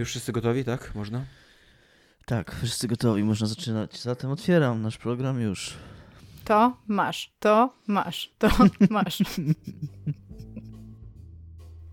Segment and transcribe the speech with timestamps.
[0.00, 0.94] Już wszyscy gotowi, tak?
[0.94, 1.24] Można?
[2.26, 4.00] Tak, wszyscy gotowi, można zaczynać.
[4.02, 5.74] Zatem otwieram nasz program już.
[6.44, 8.48] To masz, to masz, to
[8.90, 9.22] masz.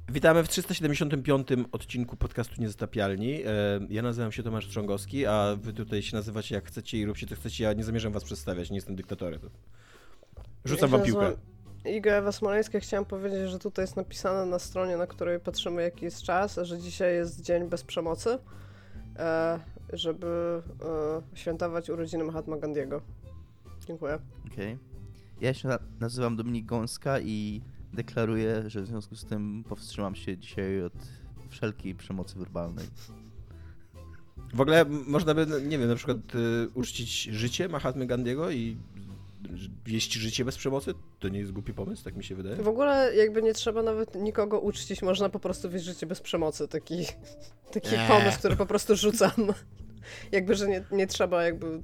[0.10, 1.48] Witamy w 375.
[1.72, 3.44] odcinku podcastu Niezatapialni.
[3.46, 3.48] E,
[3.90, 7.36] Ja nazywam się Tomasz Trzągowski, a wy tutaj się nazywacie jak chcecie i róbcie co
[7.36, 7.64] chcecie.
[7.64, 9.40] Ja nie zamierzam was przedstawiać, nie jestem dyktatorem.
[10.66, 11.32] Rzucam wam piłkę.
[11.96, 16.06] Iga Ewa Smoleńska, chciałam powiedzieć, że tutaj jest napisane na stronie, na której patrzymy jaki
[16.06, 18.38] jest czas, że dzisiaj jest dzień bez przemocy,
[19.20, 19.60] e,
[19.94, 20.62] żeby
[21.36, 23.02] e, świętować urodziny Mahatma Gandiego.
[23.88, 24.20] Dziękuję.
[24.54, 24.78] Okej.
[25.42, 27.62] Ja się na- nazywam Dominik Gąska i
[27.94, 30.94] deklaruję, że w związku z tym powstrzymam się dzisiaj od
[31.50, 32.86] wszelkiej przemocy werbalnej.
[34.54, 38.78] W ogóle można by, no, nie wiem, na przykład y, uczcić życie Mahatmy Gandiego i
[39.86, 40.94] wieść życie bez przemocy?
[41.20, 42.56] To nie jest głupi pomysł, tak mi się wydaje.
[42.56, 46.68] W ogóle jakby nie trzeba nawet nikogo uczcić, można po prostu wieść życie bez przemocy.
[46.68, 47.06] Taki,
[47.72, 48.06] taki Nie.
[48.08, 49.32] pomysł, który po prostu rzucam.
[50.32, 51.82] jakby, że nie, nie trzeba jakby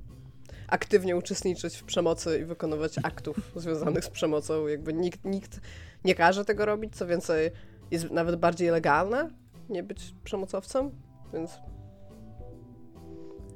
[0.68, 4.68] aktywnie uczestniczyć w przemocy i wykonywać aktów związanych z przemocą.
[4.68, 5.60] Jakby nikt, nikt
[6.06, 7.52] nie każe tego robić, co więcej
[7.92, 9.30] jest nawet bardziej legalne
[9.70, 10.92] nie być przemocowcem,
[11.34, 11.52] więc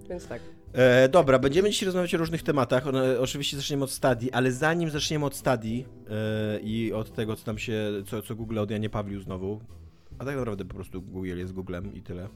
[0.09, 0.41] więc tak.
[0.73, 2.83] E, dobra, będziemy dzisiaj rozmawiać o różnych tematach.
[3.19, 7.57] Oczywiście zaczniemy od stadii, ale zanim zaczniemy od stadii e, i od tego, co tam
[7.57, 9.61] się, co, co Google od Janie Pawliu znowu,
[10.19, 12.29] a tak naprawdę po prostu Google jest Googlem i tyle,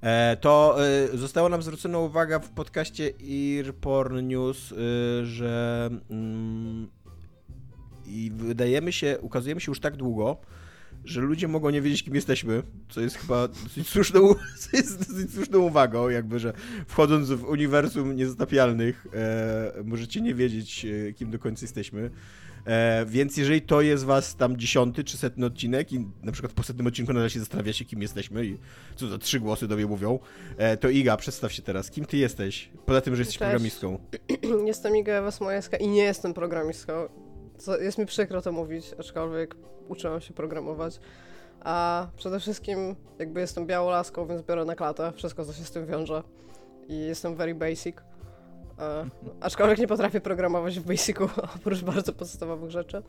[0.00, 3.10] e, to e, została nam zwrócona uwaga w podcaście
[3.58, 4.76] Earporn News, e,
[5.24, 6.88] że mm,
[8.06, 10.36] i wydajemy się, ukazujemy się już tak długo,
[11.06, 14.34] że ludzie mogą nie wiedzieć, kim jesteśmy, co jest chyba dosyć słuszną,
[14.72, 16.52] jest dosyć słuszną uwagą, jakby, że
[16.86, 22.10] wchodząc w uniwersum niezatapialnych, e, możecie nie wiedzieć, e, kim do końca jesteśmy.
[22.66, 26.62] E, więc jeżeli to jest was tam dziesiąty czy setny odcinek i na przykład po
[26.62, 28.56] setnym odcinku nadal się zastanawiacie, kim jesteśmy i
[28.96, 30.18] co za trzy głosy do mnie mówią,
[30.56, 31.90] e, to Iga, przedstaw się teraz.
[31.90, 32.70] Kim ty jesteś?
[32.86, 33.38] Poza tym, że jesteś Cześć.
[33.38, 33.98] programistką.
[34.66, 37.08] Jestem Iga Ewa Smolejska i nie jestem programistką.
[37.58, 39.56] Co, jest mi przykro to mówić, aczkolwiek
[39.88, 41.00] uczyłam się programować.
[41.60, 45.86] A przede wszystkim jakby jestem białolaską, więc biorę na klatę wszystko, co się z tym
[45.86, 46.22] wiąże.
[46.88, 47.96] I jestem very basic.
[48.78, 49.06] E,
[49.40, 51.24] aczkolwiek nie potrafię programować w Basicu,
[51.56, 53.02] oprócz bardzo podstawowych rzeczy.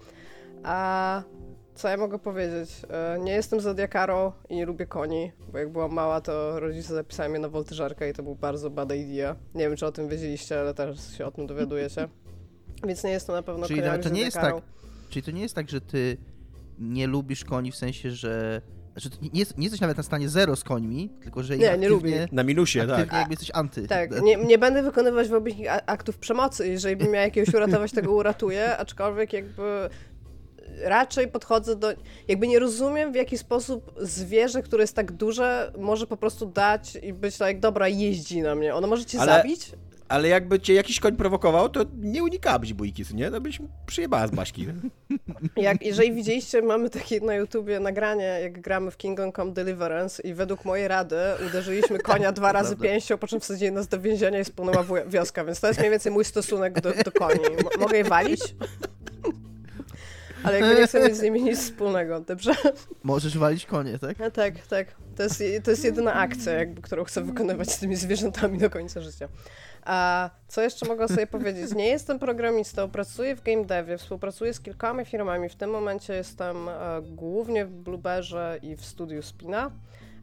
[0.63, 1.23] A
[1.75, 2.81] co ja mogę powiedzieć?
[2.89, 7.29] E, nie jestem zodiakarą i nie lubię koni, bo jak byłam mała, to rodzice zapisali
[7.29, 9.35] mnie na woltyżerkę i to był bardzo bad idea.
[9.55, 12.07] Nie wiem, czy o tym wiedzieliście, ale też się o tym dowiadujecie.
[12.83, 14.55] Więc nie jestem na pewno Czyli to nie jest tak,
[15.09, 16.17] czyli to nie jest tak, że ty
[16.79, 18.61] nie lubisz koni w sensie, że
[18.91, 21.77] znaczy, ty nie, jest, nie jesteś nawet na stanie zero z końmi, tylko że Nie,
[21.77, 22.27] nie lubię.
[22.31, 23.13] Na minusie, tak.
[23.13, 23.87] jakby jesteś anty.
[23.87, 26.67] Tak, nie, nie będę wykonywać wobec nich aktów przemocy.
[26.67, 29.89] Jeżeli bym miała jakiegoś uratować, tego uratuję, aczkolwiek jakby
[30.83, 31.93] raczej podchodzę do...
[32.27, 36.97] Jakby nie rozumiem, w jaki sposób zwierzę, które jest tak duże, może po prostu dać
[37.03, 38.75] i być tak, dobra, jeździ na mnie.
[38.75, 39.71] Ono może cię Ale- zabić?
[40.09, 43.31] Ale jakby cię jakiś koń prowokował, to nie unikałabyś bójki, nie?
[43.31, 44.67] To byś przyjebała z baśki.
[45.57, 50.33] Jak, jeżeli widzieliście, mamy takie na YouTubie nagranie, jak gramy w Kingdom Come Deliverance i
[50.33, 51.15] według mojej rady
[51.47, 52.85] uderzyliśmy konia dwa razy Prawda.
[52.85, 55.91] pięścią, po czym wsadzili nas do więzienia i spłynęła wo- wioska, więc to jest mniej
[55.91, 57.39] więcej mój stosunek do, do koni.
[57.45, 58.41] M- mogę je walić?
[60.43, 62.51] Ale jakby nie chcę mieć z nimi nic wspólnego, dobrze?
[63.03, 64.19] Możesz walić konie, tak?
[64.19, 64.87] No tak, tak.
[65.15, 69.01] To jest, to jest jedyna akcja, jakby, którą chcę wykonywać z tymi zwierzętami do końca
[69.01, 69.27] życia.
[69.87, 71.75] A co jeszcze mogę sobie powiedzieć?
[71.75, 75.49] Nie jestem programistą, pracuję w game devie, współpracuję z kilkoma firmami.
[75.49, 79.71] W tym momencie jestem e, głównie w Blueberze i w studiu Spina,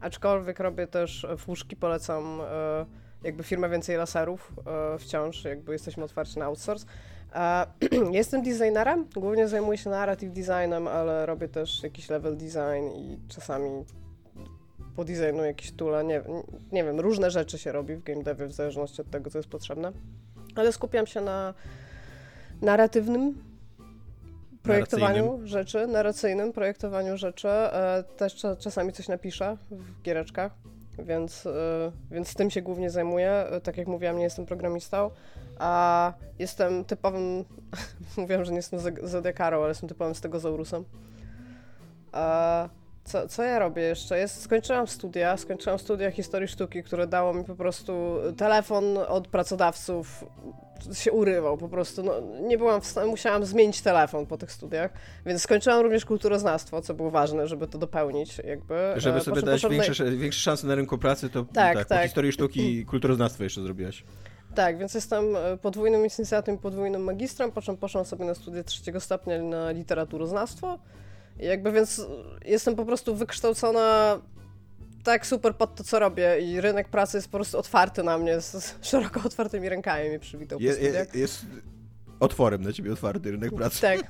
[0.01, 2.85] aczkolwiek robię też e, fuszki, polecam e,
[3.23, 4.53] jakby firmę więcej laserów
[4.95, 6.85] e, wciąż, jakby jesteśmy otwarci na outsource.
[7.33, 7.65] E,
[8.11, 13.85] jestem designerem, głównie zajmuję się narrative designem, ale robię też jakiś level design i czasami
[14.95, 16.21] podesignuję jakieś tule, nie,
[16.71, 19.49] nie wiem, różne rzeczy się robi w game devie w zależności od tego, co jest
[19.49, 19.91] potrzebne.
[20.55, 21.53] Ale skupiam się na
[22.61, 23.43] narratywnym
[24.63, 27.49] projektowaniu rzeczy, narracyjnym projektowaniu rzeczy.
[27.49, 30.51] E, też cza, czasami coś napiszę w giereczkach,
[30.99, 33.31] więc, e, więc tym się głównie zajmuję.
[33.31, 35.11] E, tak jak mówiłam, nie jestem programistą,
[35.59, 37.45] a jestem typowym,
[38.17, 40.83] mówiłam, że nie jestem zod- zodiakarą, ale jestem typowym stegozaurusem.
[42.11, 42.69] A
[43.05, 44.19] co, co ja robię jeszcze?
[44.19, 50.25] Jest, skończyłam studia, skończyłam studia historii sztuki, które dało mi po prostu telefon od pracodawców
[50.93, 52.03] się urywał po prostu.
[52.03, 54.91] No, nie byłam w stanie, musiałam zmienić telefon po tych studiach,
[55.25, 58.75] więc skończyłam również kulturoznawstwo, co było ważne, żeby to dopełnić jakby.
[58.95, 61.87] Żeby E, sobie poszedł- dać poszedł większe, większe szanse na rynku pracy, to Tak, tak,
[61.87, 62.03] tak.
[62.03, 64.03] historii sztuki i kulturoznawstwo jeszcze zrobiłaś.
[64.55, 68.63] Tak, więc jestem e, podwójnym licencjatem i podwójnym magistrem, po czym poszłam sobie na studia
[68.63, 70.73] trzeciego stopnia na literaturoznawstwo.
[70.75, 71.04] I
[71.39, 72.01] jakby więc
[72.45, 74.19] jestem po prostu wykształcona
[75.03, 78.41] tak super pod to, co robię i rynek pracy jest po prostu otwarty na mnie,
[78.41, 81.45] z, z szeroko otwartymi rękami mnie przywitał Je, je, jest
[82.19, 83.81] otworem na ciebie otwarty rynek pracy.
[83.81, 83.99] Tak.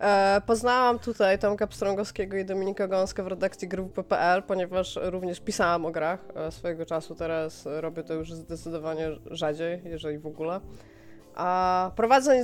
[0.00, 5.90] E, poznałam tutaj Tomka Pstrągowskiego i Dominika Gąskę w redakcji grupy.pl, ponieważ również pisałam o
[5.90, 7.14] grach e, swojego czasu.
[7.14, 10.60] Teraz robię to już zdecydowanie rzadziej, jeżeli w ogóle.
[11.34, 12.42] A prowadzę,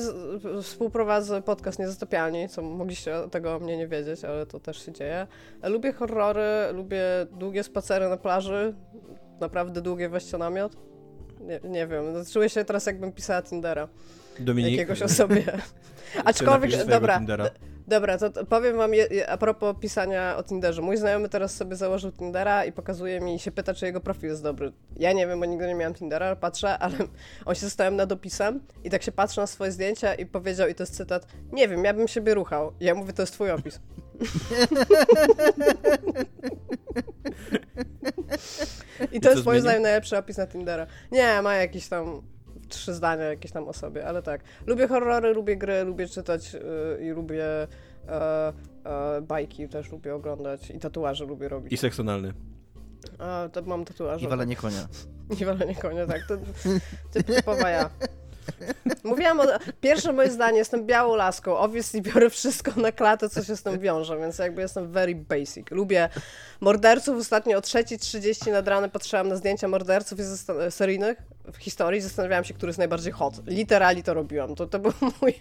[0.63, 5.27] współprowadzę podcast Niezatopialni, co mogliście tego o mnie nie wiedzieć, ale to też się dzieje.
[5.63, 6.43] Lubię horrory,
[6.73, 7.03] lubię
[7.33, 8.75] długie spacery na plaży,
[9.41, 10.77] naprawdę długie wejście na namiot.
[11.41, 13.89] Nie, nie wiem, czuję się teraz jakbym pisała Tindera
[14.41, 15.45] Dominik, jakiegoś o sobie.
[16.25, 17.51] Aczkolwiek, dobra, Tindera?
[17.89, 20.83] Dobra, to, powiem wam je, a propos pisania o Tinderze.
[20.83, 24.29] Mój znajomy teraz sobie założył Tindera i pokazuje mi i się pyta, czy jego profil
[24.29, 24.73] jest dobry.
[24.97, 26.97] Ja nie wiem, bo nigdy nie miałam Tindera, patrzę, ale
[27.45, 30.75] on się zostałem nad opisem i tak się patrzy na swoje zdjęcia i powiedział, i
[30.75, 32.73] to jest cytat, nie wiem, ja bym siebie ruchał.
[32.81, 33.81] I ja mówię, to jest twój opis.
[39.13, 40.87] I to co jest moim zdaniem najlepszy opis na Tindera.
[41.13, 42.23] Nie, ma jakieś tam
[42.69, 44.41] trzy zdania jakieś tam o sobie, ale tak.
[44.67, 47.45] Lubię horrory, lubię gry, lubię czytać yy, i lubię
[48.09, 48.53] e,
[48.85, 51.73] e, bajki, też lubię oglądać i tatuaże lubię robić.
[51.73, 52.33] I seksonalny.
[53.19, 54.25] A, to mam tatuaże.
[54.25, 54.89] I walenie konia.
[55.41, 56.27] I walenie konia, tak.
[56.29, 56.37] To
[57.13, 57.91] typ, typowa ja.
[59.05, 59.45] Mówiłam o...
[59.81, 63.79] Pierwsze moje zdanie, jestem białą laską, obviously biorę wszystko na klatę, co się z tym
[63.79, 65.71] wiąże, więc jakby jestem very basic.
[65.71, 66.09] Lubię
[66.61, 70.23] morderców, ostatnio o 3.30 nad ranem patrzyłam na zdjęcia morderców i
[70.71, 71.23] seryjnych
[71.53, 73.35] w historii, zastanawiałam się, który jest najbardziej hot.
[73.47, 74.55] Literally to robiłam.
[74.55, 75.35] To, to był mój,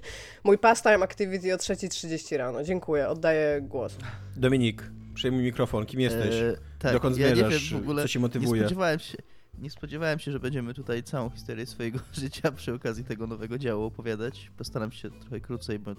[0.44, 2.64] mój pastime activity o 3.30 rano.
[2.64, 3.98] Dziękuję, oddaję głos.
[4.36, 5.86] Dominik, przejmuj mikrofon.
[5.86, 6.36] Kim jesteś?
[6.36, 7.72] E, tak, Dokąd ja nie zmierzasz?
[7.72, 8.62] wiem w ogóle, Co cię motywuje?
[8.62, 9.18] Nie spodziewałem się,
[9.60, 13.84] nie spodziewałem się, że będziemy tutaj całą historię swojego życia przy okazji tego nowego działu
[13.84, 14.52] opowiadać.
[14.58, 15.92] Postaram się trochę krócej, bo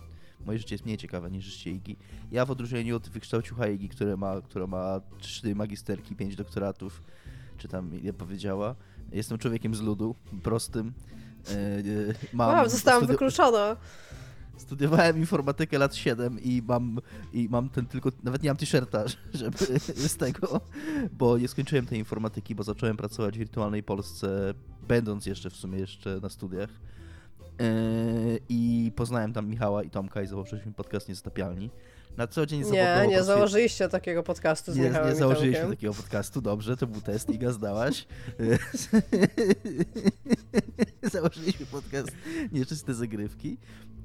[0.47, 1.97] moje życie jest mniej ciekawe niż życie Igi.
[2.31, 7.03] Ja w odróżnieniu od wykształciucha Igi, które ma, która ma trzy magisterki, pięć doktoratów,
[7.59, 8.75] czy tam ile powiedziała,
[9.13, 10.93] jestem człowiekiem z ludu, prostym.
[11.51, 11.83] E, e,
[12.33, 13.77] mam Wow, zostałam wykluczona.
[14.57, 17.01] Studiowałem informatykę lat 7 i mam,
[17.33, 19.05] i mam ten tylko, nawet nie mam t-shirta,
[19.35, 19.59] żeby
[20.09, 20.61] z tego,
[21.13, 24.55] bo nie skończyłem tej informatyki, bo zacząłem pracować w wirtualnej Polsce,
[24.89, 26.71] będąc jeszcze w sumie jeszcze na studiach.
[27.59, 31.71] Yy, I poznałem tam Michała i Tomka i założyliśmy podcast Niezatapialni.
[32.17, 36.41] Na co dzień Nie, nie założyliście takiego podcastu z nie, Michałem nie założyliśmy takiego podcastu,
[36.41, 38.07] dobrze, to był test, Iga zdałaś.
[41.13, 42.13] założyliśmy podcast
[42.53, 43.59] Nieczyste Zagrywki.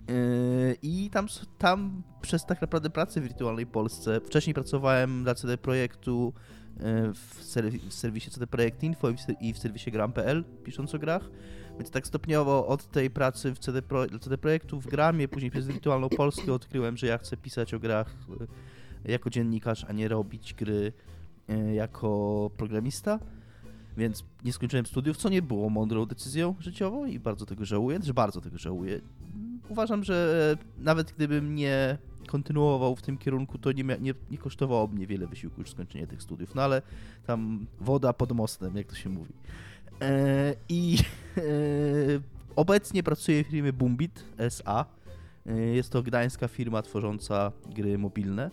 [0.08, 1.28] Yy, I tam,
[1.58, 6.34] tam przez tak naprawdę pracę w wirtualnej Polsce, wcześniej pracowałem dla CD Projektu
[6.80, 7.46] yy, w,
[7.90, 9.08] w serwisie CD Projekt Info
[9.42, 11.30] i w serwisie gram.pl, pisząc o grach.
[11.82, 15.68] Więc tak stopniowo od tej pracy w CD, Pro, CD Projektu w Gramie, później przez
[15.68, 20.54] wirtualną Polskę odkryłem, że ja chcę pisać o grach yy, jako dziennikarz, a nie robić
[20.54, 20.94] gry
[21.50, 23.20] e, jako programista.
[23.98, 28.14] Więc nie skończyłem studiów, co nie było mądrą decyzją życiową i bardzo tego żałuję, że
[28.14, 29.02] bardzo tego żałuję.
[29.70, 31.98] Uważam, że nawet gdybym nie
[32.28, 36.22] kontynuował w tym kierunku, to nie, nie, nie kosztowało mnie wiele wysiłku już skończenie tych
[36.22, 36.56] studiów.
[36.56, 36.82] No ale
[37.26, 39.34] tam woda pod mostem, jak to się mówi.
[40.02, 40.98] E, I
[41.38, 41.42] e,
[42.56, 44.86] obecnie pracuję w firmie Boombit SA.
[45.46, 48.52] E, Jest to gdańska firma tworząca gry mobilne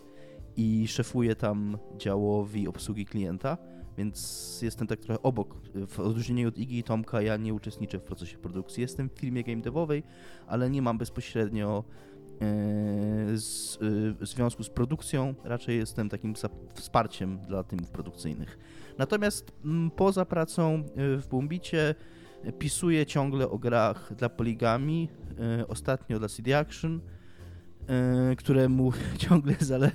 [0.56, 3.58] i szefuję tam działowi obsługi klienta,
[3.98, 5.54] więc jestem tak trochę obok.
[5.88, 8.80] W odróżnieniu od Igi i Tomka ja nie uczestniczę w procesie produkcji.
[8.80, 10.02] Jestem w firmie game devowej,
[10.46, 11.84] ale nie mam bezpośrednio
[13.34, 13.78] z,
[14.20, 16.34] związku z produkcją, raczej jestem takim
[16.74, 18.58] wsparciem dla teamów produkcyjnych.
[18.98, 21.94] Natomiast mm, poza pracą e, w Boombicie
[22.44, 25.08] e, pisuję ciągle o grach dla Poligami,
[25.60, 27.00] e, ostatnio dla CD Action,
[28.36, 28.92] któremu
[29.28, 29.90] ciągle zale...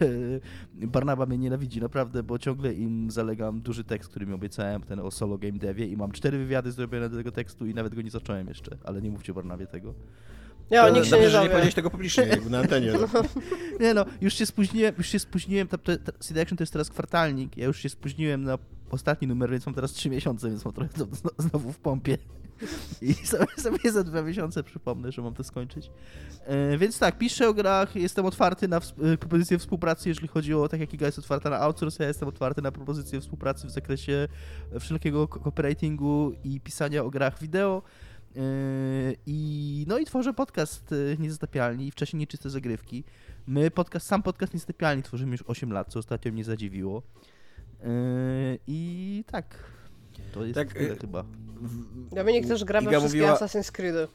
[0.74, 5.12] Barnaba mnie nienawidzi naprawdę, bo ciągle im zalegam duży tekst, który mi obiecałem, ten o
[5.12, 8.12] solo game devie i mam cztery wywiady zrobione do tego tekstu i nawet go nie
[8.12, 9.94] zacząłem jeszcze, ale nie mówcie Barnabie tego.
[10.70, 12.94] Ja, To nikt się nie że nie powiedziałeś tego publicznie, na antenie.
[13.80, 16.74] Nie no, już się spóźniłem, już się spóźniłem, ta, ta, ta CD Action to jest
[16.74, 18.58] teraz kwartalnik, ja już się spóźniłem na
[18.94, 20.90] ostatni numer, więc mam teraz trzy miesiące, więc mam trochę
[21.38, 22.18] znowu w pompie.
[23.02, 25.92] I sobie, sobie za dwa miesiące przypomnę, że mam to skończyć.
[26.46, 30.68] E, więc tak, piszę o grach, jestem otwarty na e, propozycje współpracy, jeżeli chodzi o,
[30.68, 34.28] tak jak Iga jest otwarta na outsource, ja jestem otwarty na propozycje współpracy w zakresie
[34.80, 37.82] wszelkiego co- copywritingu i pisania o grach wideo.
[38.36, 38.40] E,
[39.26, 43.04] I no i tworzę podcast Niezatapialni, wcześniej Nieczyste Zagrywki.
[43.48, 47.04] My podcast, sam podcast Niezatapialni tworzymy już 8 lat, co ostatnio mnie zadziwiło.
[47.84, 47.88] E,
[48.68, 49.46] I tak,
[50.34, 51.24] to jest Tak, tyle e, chyba.
[52.12, 54.08] Dominik też gra we wszystkie mówiła- Assassin's Creedy.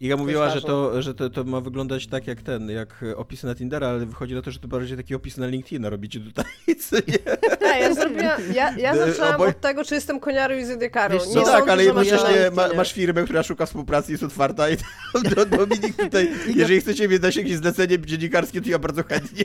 [0.00, 3.54] Iga mówiła, że, to, że to, to ma wyglądać tak jak ten, jak opisy na
[3.54, 6.44] Tindera, ale wychodzi na to, że to bardziej taki opis na LinkedIna robicie tutaj,
[6.88, 7.18] co nie?
[7.60, 10.64] Nie, ja zrobiłam, ja, ja E, zaczęłam oboj- od tego, czy jestem koniarą i?
[10.64, 10.90] Nie
[11.34, 15.46] No tak, ale jednocześnie ma, masz firmę, która szuka współpracy, jest otwarta i tam, do,
[15.46, 19.44] Dominik tutaj, jeżeli chcecie mieć jakieś zlecenie dziennikarskie, to ja bardzo chętnie.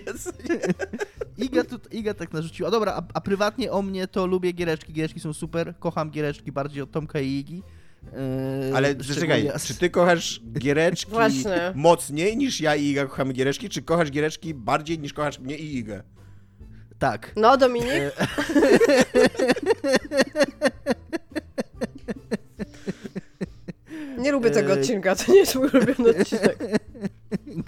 [1.38, 2.72] Iga, tu, Iga tak narzuciła.
[2.72, 4.94] Dobra, a, a prywatnie o mnie to lubię giereczki.
[4.94, 5.74] Giereczki są super.
[5.80, 7.64] Kocham giereczki bardziej od Tomka i Igi.
[8.18, 11.72] Eee, Ale czekaj, czy ty kochasz giereczki Właśnie.
[11.76, 15.78] mocniej niż ja i Iga kochamy giereczki, czy kochasz giereczki bardziej niż kochasz mnie i
[15.78, 16.04] Igę?
[17.00, 17.32] Tak.
[17.36, 17.92] No, Dominik?
[24.18, 24.80] Nie lubię tego Eee.
[24.80, 26.58] odcinka, to nie jest mój ulubiony odcinek.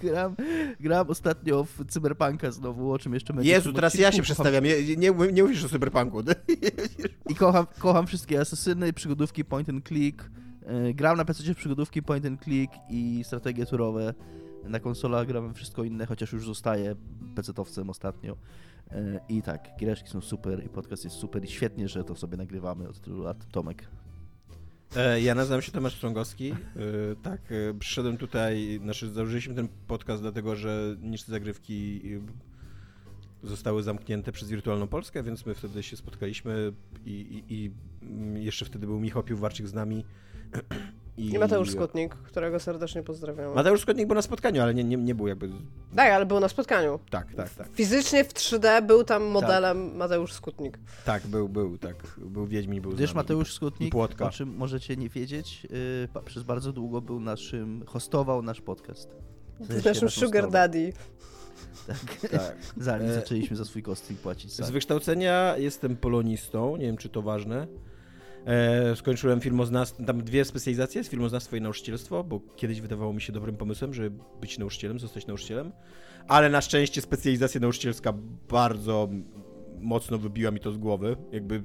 [0.06, 0.36] Gram,
[0.80, 4.96] gram ostatnio w Cyberpunka znowu, o czym jeszcze będzie Jezu, teraz ja się przedstawiam, nie,
[4.98, 6.22] nie, nie mówisz o cyberpunku.
[7.32, 10.30] I kocham, kocham wszystkie asesyny, przygodówki point and click.
[10.66, 14.14] E, Gram na PC w przygodówki point and click i strategie turowe.
[14.64, 16.96] Na konsolach gram wszystko inne, chociaż już zostaję
[17.36, 18.38] PC-towcem ostatnio.
[18.92, 22.38] E, I tak, giereczki są super i podcast jest super i świetnie, że to sobie
[22.38, 23.48] nagrywamy od tylu lat.
[23.52, 23.88] Tomek.
[24.96, 26.52] E, Ja nazywam się Tomasz Strągowski.
[26.52, 26.56] E,
[27.24, 32.02] Tak, e, przyszedłem tutaj, znaczy założyliśmy ten podcast dlatego, że niższe zagrywki
[33.44, 36.74] zostały zamknięte przez Wirtualną Polskę, więc my wtedy się spotkaliśmy
[37.06, 40.06] i, i, i mm, jeszcze wtedy był Michał Piłwarczyk z nami.
[41.18, 43.54] I Mateusz Skutnik, którego serdecznie pozdrawiam.
[43.56, 45.50] Mateusz Skutnik był na spotkaniu, ale nie, nie, nie był jakby...
[45.96, 47.00] Tak, ale był na spotkaniu.
[47.10, 47.68] Tak, tak, tak.
[47.74, 50.80] Fizycznie w 3D był tam modelem Mateusz Skutnik.
[51.06, 51.96] Tak, był, był, tak.
[52.18, 53.16] Był Wiedźmin, był z Gdyż nami.
[53.16, 54.26] Mateusz I Skutnik, Płotka.
[54.26, 55.68] o czym możecie nie wiedzieć,
[56.06, 59.10] y, pa- przez bardzo długo był naszym, hostował nasz podcast.
[59.60, 60.52] W sensie Naszym naszą sugar stronę.
[60.52, 60.94] daddy.
[61.88, 62.30] Tak.
[62.32, 62.56] Tak.
[62.78, 64.72] Zanim E, zaczęliśmy za swój kosting płacić Z sami.
[64.72, 67.68] wykształcenia jestem polonistą, nie wiem czy to ważne.
[68.46, 73.58] E, skończyłem filmoznawstwo, tam dwie specjalizacje, filmoznawstwo i nauczycielstwo, bo kiedyś wydawało mi się dobrym
[73.58, 75.72] pomysłem, żeby być nauczycielem, zostać nauczycielem,
[76.28, 78.14] ale na szczęście specjalizacja nauczycielska
[78.50, 79.10] bardzo
[79.80, 81.64] mocno wybiła mi to z głowy, jakby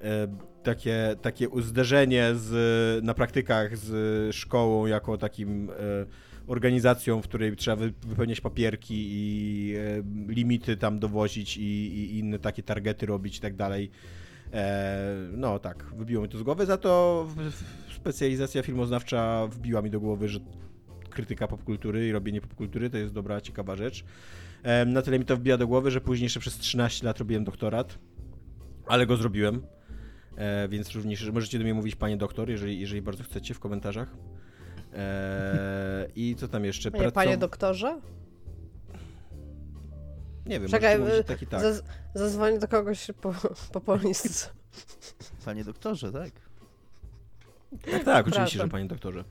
[0.00, 5.74] e, takie, takie zderzenie z, na praktykach z szkołą jako takim e,
[6.46, 10.02] organizacją, w której trzeba wy- wypełniać papierki i e,
[10.32, 13.90] limity tam dowozić i, i inne takie targety robić i tak dalej.
[14.52, 17.26] E, no tak, wybiło mi to z głowy, za to
[17.96, 20.40] specjalizacja filmoznawcza wbiła mi do głowy, że
[21.10, 24.04] krytyka popkultury i robienie popkultury to jest dobra, ciekawa rzecz.
[24.62, 27.44] E, na tyle mi to wbija do głowy, że później jeszcze przez 13 lat robiłem
[27.44, 27.98] doktorat,
[28.86, 29.62] ale go zrobiłem.
[30.36, 34.16] E, więc również możecie do mnie mówić panie doktor, jeżeli, jeżeli bardzo chcecie w komentarzach.
[36.16, 36.90] I co tam jeszcze?
[36.90, 38.00] Nie, panie doktorze?
[40.50, 41.60] Nie wiem, Czekaj, mówić y, tak tak.
[41.60, 41.82] Zaz-
[42.14, 43.34] zadzwonię do kogoś po,
[43.72, 44.48] po polonistyce.
[45.44, 46.30] Panie doktorze, tak?
[47.90, 49.24] Tak, tak, oczywiście, że panie doktorze.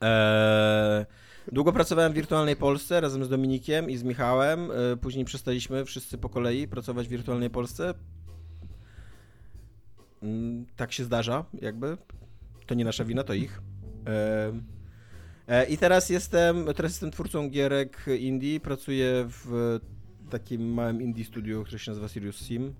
[0.00, 1.06] Eee,
[1.52, 4.70] długo pracowałem w Wirtualnej Polsce razem z Dominikiem i z Michałem.
[4.70, 7.94] E, później przestaliśmy wszyscy po kolei pracować w Wirtualnej Polsce.
[10.22, 11.96] Mm, tak się zdarza, jakby.
[12.66, 13.60] To nie nasza wina, to ich.
[14.06, 14.52] E,
[15.48, 18.60] e, I teraz jestem, teraz jestem twórcą gierek indie.
[18.60, 19.78] Pracuję w
[20.32, 22.74] takim małym indie studiu, które się nazywa Serious Sim.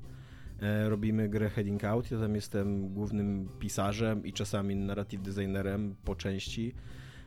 [0.63, 2.11] E, robimy grę Heading Out.
[2.11, 6.75] Ja tam jestem głównym pisarzem i czasami narrative designerem po części.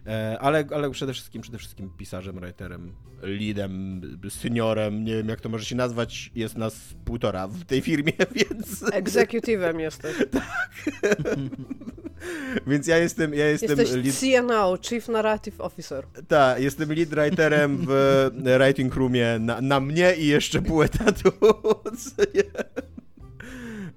[0.08, 5.50] E, ale, ale przede wszystkim, przede wszystkim pisarzem, writerem, leadem, seniorem, nie wiem jak to
[5.50, 10.16] może się nazwać, jest nas półtora w tej firmie, więc, Executive'em jesteś.
[12.68, 16.06] więc ja jestem, ja jestem Jesteś lead, CNO, Chief Narrative Officer.
[16.28, 21.32] ta, jestem lead writerem w writing roomie na, na mnie i jeszcze pół etatu.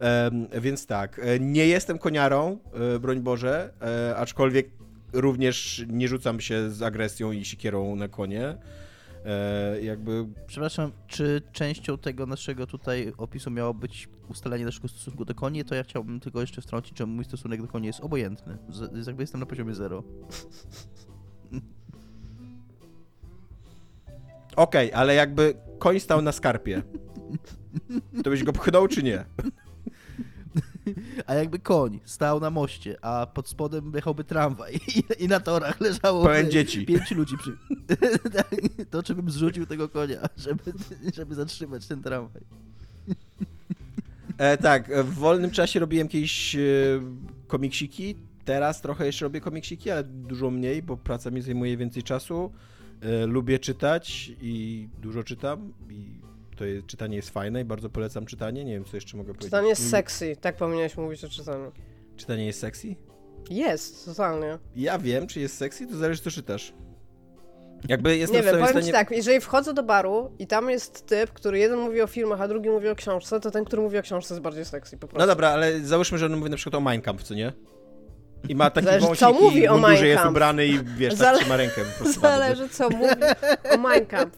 [0.01, 2.59] Em, więc tak, e, nie jestem koniarą,
[2.95, 4.71] e, broń Boże, e, aczkolwiek
[5.13, 8.57] również nie rzucam się z agresją i sikierą na konie.
[9.25, 15.35] E, jakby Przepraszam, czy częścią tego naszego tutaj opisu miało być ustalenie naszego stosunku do
[15.35, 18.59] koni, to ja chciałbym tylko jeszcze wtrącić, że mój stosunek do koni jest obojętny.
[18.69, 20.05] Z, jakby jestem na poziomie zero.
[24.57, 26.83] Okej, ale jakby koń stał na skarpie.
[28.25, 29.25] To byś go pchnął czy nie?
[31.27, 35.81] A jakby koń stał na moście, a pod spodem jechałby tramwaj i, i na torach
[35.81, 36.87] leżało Pełen dzieci.
[36.87, 37.57] pięciu ludzi przy...
[38.37, 38.51] Tak,
[38.91, 40.63] to czy bym zrzucił tego konia, żeby,
[41.15, 42.43] żeby zatrzymać ten tramwaj.
[44.39, 46.59] E, tak, w wolnym czasie robiłem jakieś e,
[47.47, 48.17] komiksiki.
[48.45, 52.53] Teraz trochę jeszcze robię komiksiki, ale dużo mniej, bo praca mi zajmuje więcej czasu.
[53.01, 55.73] E, lubię czytać i dużo czytam.
[55.91, 56.21] I
[56.59, 58.65] to jest, czytanie jest fajne i bardzo polecam czytanie.
[58.65, 59.47] Nie wiem, co jeszcze mogę powiedzieć.
[59.47, 61.73] Czytanie jest sexy, tak powinieneś mówić o czytaniu.
[62.17, 62.97] Czytanie jest sexy?
[63.51, 64.59] Jest, totalnie.
[64.77, 66.75] Ja wiem, czy jest sexy, to zależy, co czytasz.
[67.89, 68.87] Jakby jestem Nie wiem, powiem stanie...
[68.87, 72.41] ci tak, jeżeli wchodzę do baru i tam jest typ, który jeden mówi o filmach,
[72.41, 75.09] a drugi mówi o książce, to ten, który mówi o książce jest bardziej sexy po
[75.09, 75.19] prostu.
[75.19, 77.53] No dobra, ale załóżmy, że on mówi na przykład o Mein Kampf, co nie?
[78.49, 80.31] I ma taki Zależy, wąsik co mówi i o Mein jest Kampf.
[80.31, 81.81] ubrany i wiesz, tak Zale- trzyma rękę.
[82.21, 83.15] Zależy co mówi
[83.71, 84.37] o Mein Kampf.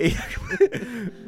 [0.00, 0.80] I jakby,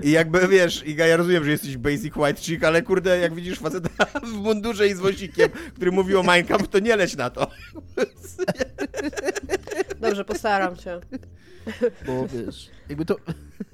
[0.03, 3.59] I jakby wiesz, Iga, ja rozumiem, że jesteś basic white chick, ale kurde, jak widzisz
[3.59, 3.89] faceta
[4.27, 7.51] w mundurze i z wąsikiem, który mówi o Mein Kampf, to nie leć na to.
[10.09, 11.01] Dobrze, postaram się.
[12.07, 13.17] Bo wiesz, jakby to...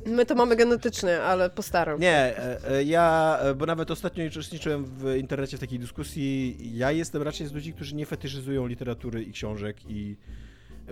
[0.07, 2.03] My to mamy genetycznie, ale postaram się.
[2.03, 6.93] Nie, e, e, ja, e, bo nawet ostatnio uczestniczyłem w internecie w takiej dyskusji, ja
[6.93, 10.17] jestem raczej z ludzi, którzy nie fetyszyzują literatury i książek i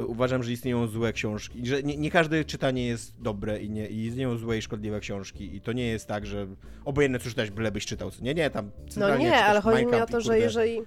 [0.07, 4.07] uważam, że istnieją złe książki, że nie, nie każde czytanie jest dobre i, nie, i
[4.07, 6.47] istnieją złe i szkodliwe książki i to nie jest tak, że
[6.85, 9.87] obojętne co czytać, byle byś czytał, nie, nie, tam No centralnie nie, czytasz ale chodzi
[9.87, 10.80] mi o to, że kurde- jeżeli...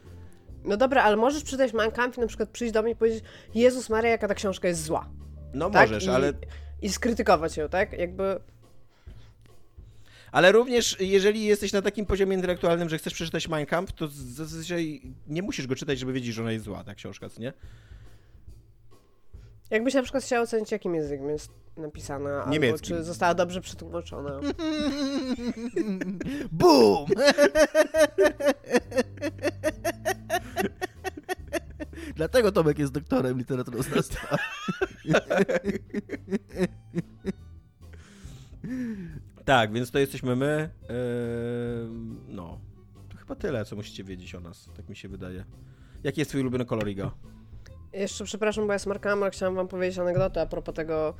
[0.66, 3.24] No dobra, ale możesz przeczytać Mein Kampf i na przykład przyjść do mnie i powiedzieć
[3.56, 5.10] Jezus Maria, jaka ta książka jest zła.
[5.54, 5.90] No tak?
[5.90, 6.34] możesz, I, ale,
[6.82, 7.94] I skrytykować ją, tak?
[7.94, 8.40] Jakby...
[10.32, 15.02] ale również jeżeli jesteś na takim poziomie intelektualnym, że chcesz przeczytać Mein Kampf, to zazwyczaj
[15.28, 17.54] nie musisz go czytać, żeby wiedzieć, że ona jest zła, ta książka, co nie?
[19.70, 24.40] Jakbyś na przykład chciał ocenić, jakim językiem jest napisana, albo czy została dobrze przetłumaczona.
[26.52, 27.06] BOOM!
[32.22, 34.38] Dlatego Tomek jest doktorem literaturoznawstwa.
[39.46, 40.70] Tak, więc to jesteśmy my.
[40.90, 40.96] Eee,
[42.28, 42.60] no.
[43.10, 45.46] To chyba tyle, co musicie wiedzieć o nas, tak mi się wydaje.
[46.04, 47.12] Jaki jest twój ulubiony kolor, Iga?
[47.94, 51.14] Jeszcze przepraszam, bo ja smarkałam, ale chciałam wam powiedzieć anegdotę a propos tego.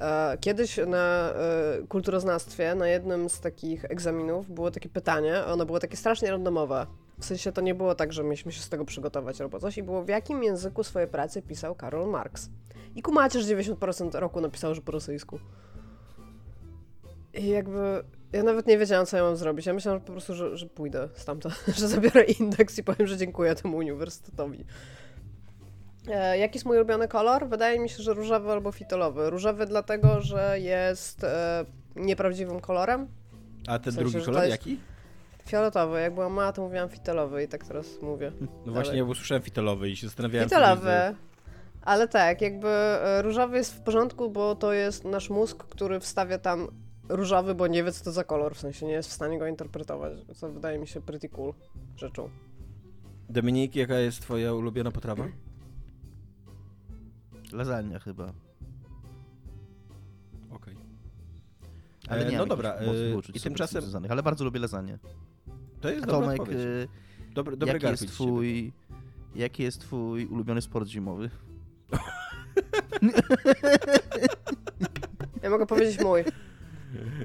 [0.00, 5.78] E, kiedyś na e, kulturoznawstwie, na jednym z takich egzaminów było takie pytanie, ono było
[5.78, 6.86] takie strasznie randomowe.
[7.20, 9.82] W sensie to nie było tak, że mieliśmy się z tego przygotować albo coś i
[9.82, 12.48] było w jakim języku swoje prace pisał Karol Marx.
[12.94, 15.38] I kumacie, że 90% roku napisał, że po rosyjsku.
[17.34, 19.66] I jakby ja nawet nie wiedziałam, co ja mam zrobić.
[19.66, 23.16] Ja myślałam że po prostu, że, że pójdę stamtąd, że zabiorę indeks i powiem, że
[23.16, 24.64] dziękuję temu uniwersytetowi.
[26.10, 27.48] E, jaki jest mój ulubiony kolor?
[27.48, 29.30] Wydaje mi się, że różowy albo fitolowy.
[29.30, 31.64] Różowy dlatego, że jest e,
[31.96, 33.08] nieprawdziwym kolorem.
[33.66, 34.80] A ten W sensie, drugi kolor, jest- jaki?
[35.46, 36.00] Fioletowy.
[36.00, 38.32] Jak byłam mała, to mówiłam fitolowy i tak teraz mówię.
[38.66, 40.48] No właśnie, ja usłyszałem fitolowy i się zastanawiałem.
[40.48, 41.14] Fitolowy.
[41.82, 46.38] Ale tak, jakby e, różowy jest w porządku, bo to jest nasz mózg, który wstawia
[46.38, 46.68] tam
[47.08, 49.46] różowy, bo nie wie, co to za kolor, w sensie nie jest w stanie go
[49.46, 51.54] interpretować, co wydaje mi się pretty cool
[51.96, 52.30] rzeczą.
[53.28, 55.24] Dominik, jaka jest twoja ulubiona potrawa?
[57.52, 58.32] Lasagna chyba.
[60.50, 60.74] Okej.
[62.08, 64.60] Ale E, nie no dobra, e, mocnych uczuć i tymczasem- tym związanych, ale bardzo lubię
[64.60, 64.98] lasagne.
[65.80, 66.60] To jest dobra Tomek, odpowiedź.
[66.64, 66.88] y,
[67.34, 68.72] Dobry, dobry jaki jest twój...
[69.34, 71.30] Jaki jest twój ulubiony sport zimowy?
[75.42, 76.24] Ja mogę powiedzieć mój.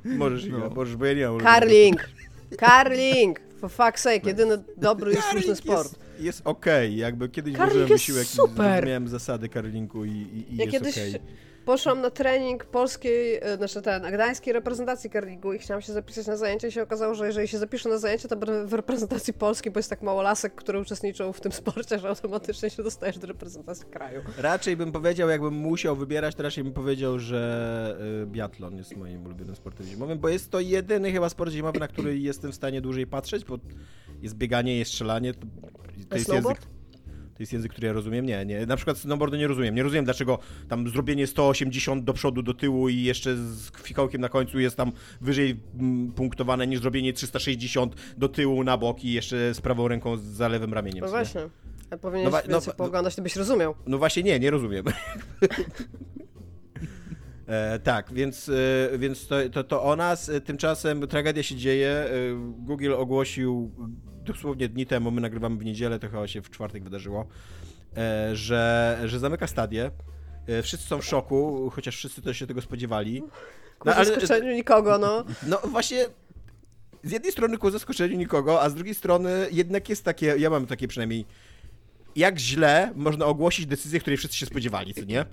[0.06, 0.70] Możesz, No.
[0.70, 2.10] możesz, bo ja nie mam ulubionego Carling!
[2.60, 3.40] Carling!
[3.60, 6.00] For fuck's sake, jedyny dobry i słuszny Karling sport.
[6.20, 8.52] Jest, okej, jakby kiedyś włożyłem wysiłek super.
[8.54, 11.14] i zrozumiałem zasady karlingu i, i, i Ja jest kiedyś okej.
[11.66, 16.38] poszłam na trening polskiej, e, znaczy ten, gdańskiej reprezentacji karlingu i chciałam się zapisać na
[16.38, 19.72] zajęcie i się okazało, że jeżeli się zapiszę na zajęcie, to będę w reprezentacji Polski,
[19.72, 23.28] bo jest tak mało lasek, które uczestniczą w tym sporcie, że automatycznie się dostajesz do
[23.28, 24.22] reprezentacji kraju.
[24.38, 29.26] Raczej bym powiedział, jakbym musiał wybierać, to raczej bym powiedział, że y, biatlon jest moim
[29.26, 32.82] ulubionym sportem zimowym, bo jest to jedyny chyba sport zimowy, na który jestem w stanie
[32.82, 33.58] dłużej patrzeć, bo
[34.22, 35.34] jest bieganie, jest strzelanie,
[36.02, 36.60] to, A jest język...
[37.34, 38.26] To jest język, który ja rozumiem?
[38.26, 38.66] Nie, nie.
[38.66, 39.76] Na przykład snowboardu nie rozumiem.
[39.76, 44.30] Nie rozumiem, dlaczego tam zrobienie 180 do przodu, do tyłu i jeszcze z fikołkiem na
[44.30, 49.54] końcu jest tam wyżej mm, punktowane niż zrobienie 360 do tyłu, na bok i jeszcze
[49.54, 51.04] z prawą ręką za lewym ramieniem.
[51.04, 51.42] No właśnie.
[51.90, 53.76] A powinieneś No no wa- pooglądać, to byś rozumiał.
[53.88, 54.86] No właśnie nie, nie rozumiem.
[57.48, 60.30] E, tak, więc, e, więc to, to, to o nas.
[60.30, 61.90] E, Tymczasem tragedia się dzieje.
[61.90, 62.10] E,
[62.58, 63.72] Google ogłosił
[64.24, 67.28] dosłownie dni temu, my nagrywamy w niedzielę, to chyba się w czwartek wydarzyło,
[67.98, 69.92] e, że, że zamyka stadię.
[70.48, 73.22] E, Wszyscy są w szoku, chociaż wszyscy też się tego spodziewali.
[73.80, 75.24] Ku No, ale- zaskoczeniu nikogo, no.
[75.48, 76.06] No właśnie,
[77.04, 80.66] z jednej strony ku zaskoczeniu nikogo, a z drugiej strony jednak jest takie, ja mam
[80.66, 81.26] takie przynajmniej,
[82.16, 85.26] jak źle można ogłosić decyzję, której wszyscy się spodziewali, co nie?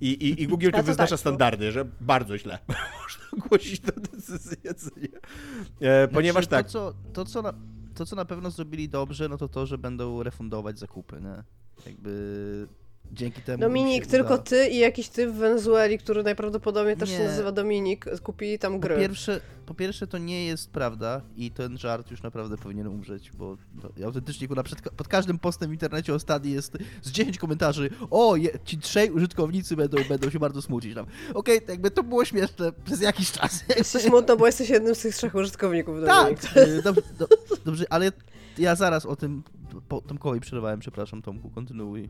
[0.00, 1.16] I, i, i Google to wyznacza tak, no.
[1.16, 2.58] standardy, że bardzo źle
[3.02, 5.88] można ogłosić tę decyzję, co nie?
[5.88, 7.52] E, ponieważ Znaczy, tak, To co, to, co na,
[7.96, 11.44] to, co na pewno zrobili dobrze, no to to, że będą refundować zakupy, nie?
[11.86, 12.68] Jakby
[13.12, 13.58] dzięki temu...
[13.60, 14.42] Dominik, się tylko uda.
[14.42, 17.24] ty i jakiś typ w Wenezueli, który najprawdopodobniej też się Nie.
[17.24, 18.96] nazywa Dominik, kupili tam Po gry.
[18.96, 23.56] pierwsze, po pierwsze, to nie jest prawda i ten żart już naprawdę powinien umrzeć, bo
[23.96, 27.90] ja autentycznie kurwa, przed, pod każdym postem w internecie o Stadii jest z 10 komentarzy
[28.10, 31.06] o, je, ci trzej użytkownicy będą, będą się bardzo smucić tam.
[31.34, 33.64] Okej, to jakby to było śmieszne przez jakiś czas.
[33.78, 36.40] Jest ci smutno, bo jesteś jednym z tych trzech użytkowników, Dominik.
[36.40, 37.26] tak, dobrze, do,
[37.64, 38.12] dobrze, ale
[38.58, 39.42] ja zaraz o tym
[39.88, 42.08] po, Tomkowi przerwałem, przepraszam Tomku, kontynuuj.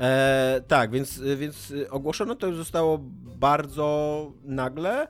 [0.00, 2.98] E, tak, więc, więc ogłoszono to zostało
[3.38, 5.02] bardzo nagle.
[5.02, 5.08] E,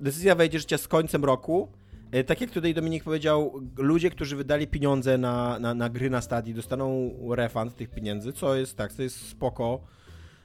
[0.00, 1.68] decyzja wejdzie w życie z końcem roku.
[2.12, 6.20] E, tak jak tutaj Dominik powiedział, ludzie, którzy wydali pieniądze na, na, na gry na
[6.20, 9.80] stadii, dostaną refund tych pieniędzy, co jest tak, to jest spoko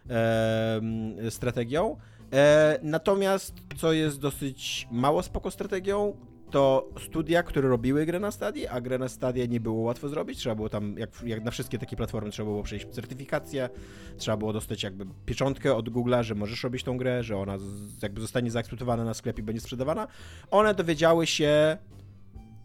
[0.10, 1.97] em, strategią.
[2.34, 6.15] E, natomiast, co jest dosyć mało spoko strategią,
[6.52, 10.38] to studia, które robiły grę na stadii, a grę na stadii nie było łatwo zrobić,
[10.40, 13.70] trzeba było tam, jak, jak na wszystkie takie platformy, trzeba było przejść certyfikację,
[14.18, 18.02] trzeba było dostać jakby pieczątkę od Google'a, że możesz robić tą grę, że ona z,
[18.02, 20.08] jakby zostanie zaakceptowana na sklepie i będzie sprzedawana.
[20.52, 21.78] One dowiedziały się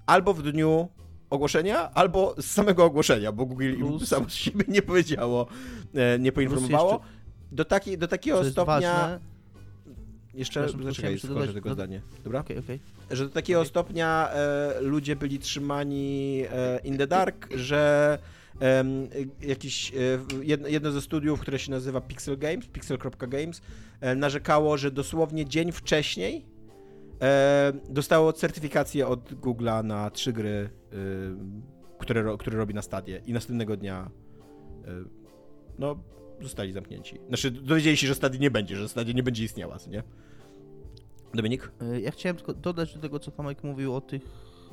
[0.06, 0.88] albo w dniu
[1.30, 5.46] ogłoszenia, albo z samego ogłoszenia, bo Google im Plus- samo z siebie nie powiedziało,
[5.94, 7.00] e, nie poinformowało.
[7.52, 9.20] Do, taki, do takiego stopnia...
[10.36, 12.00] Jeszcze, tylko zaczekaj, skończę tego do- zdanie.
[12.24, 12.40] Dobra?
[12.40, 12.80] okej, okej.
[13.10, 13.68] że do takiego Okej.
[13.68, 18.18] stopnia e, ludzie byli trzymani e, in the dark, że
[18.60, 19.08] em,
[19.42, 19.96] jakiś, e,
[20.42, 23.60] jedno, jedno ze studiów, które się nazywa Pixel Games, pixel.games,
[24.00, 26.44] e, narzekało, że dosłownie dzień wcześniej
[27.22, 30.96] e, dostało certyfikację od Google'a na trzy gry, e,
[31.98, 34.10] które, które robi na stadie i następnego dnia
[34.84, 34.90] e,
[35.78, 35.96] no,
[36.42, 37.18] zostali zamknięci.
[37.28, 40.02] Znaczy, dowiedzieli się, że stadii nie będzie, że stadia nie będzie istniała, nie?
[41.34, 41.72] Dominik?
[41.82, 44.22] Y, Ja chciałem tylko dodać do tego, co Tomek mówił o tych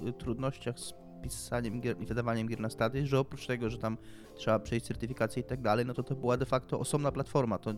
[0.10, 3.98] y, trudnościach z pisaniem gier i wydawaniem gier na stady, że oprócz tego, że tam
[4.36, 7.58] trzeba przejść certyfikację i tak dalej, no to to była de facto osobna platforma.
[7.58, 7.74] To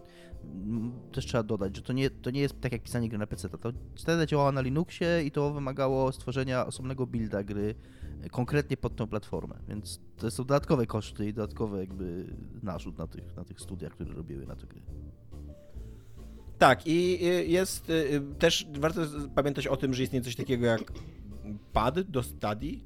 [1.11, 3.49] też trzeba dodać, że to nie, to nie jest tak jak pisanie gry na PC.
[3.49, 7.75] To Stadia działała na Linuxie i to wymagało stworzenia osobnego builda gry
[8.31, 12.25] konkretnie pod tą platformę, więc to są dodatkowe koszty i dodatkowy jakby
[12.63, 14.81] narzut na tych, na tych studiach, które robiły na te gry.
[16.57, 17.19] Tak, i
[17.51, 19.01] jest y, y, też warto
[19.35, 20.91] pamiętać o tym, że istnieje coś takiego jak
[21.73, 22.79] pad do study,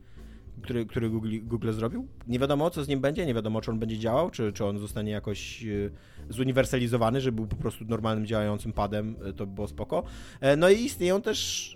[0.61, 2.07] który, który Google, Google zrobił.
[2.27, 4.79] Nie wiadomo, co z nim będzie, nie wiadomo, czy on będzie działał, czy, czy on
[4.79, 5.91] zostanie jakoś y,
[6.29, 10.03] zuniwersalizowany, żeby był po prostu normalnym, działającym padem, to by było spoko.
[10.41, 11.75] E, No i istnieją też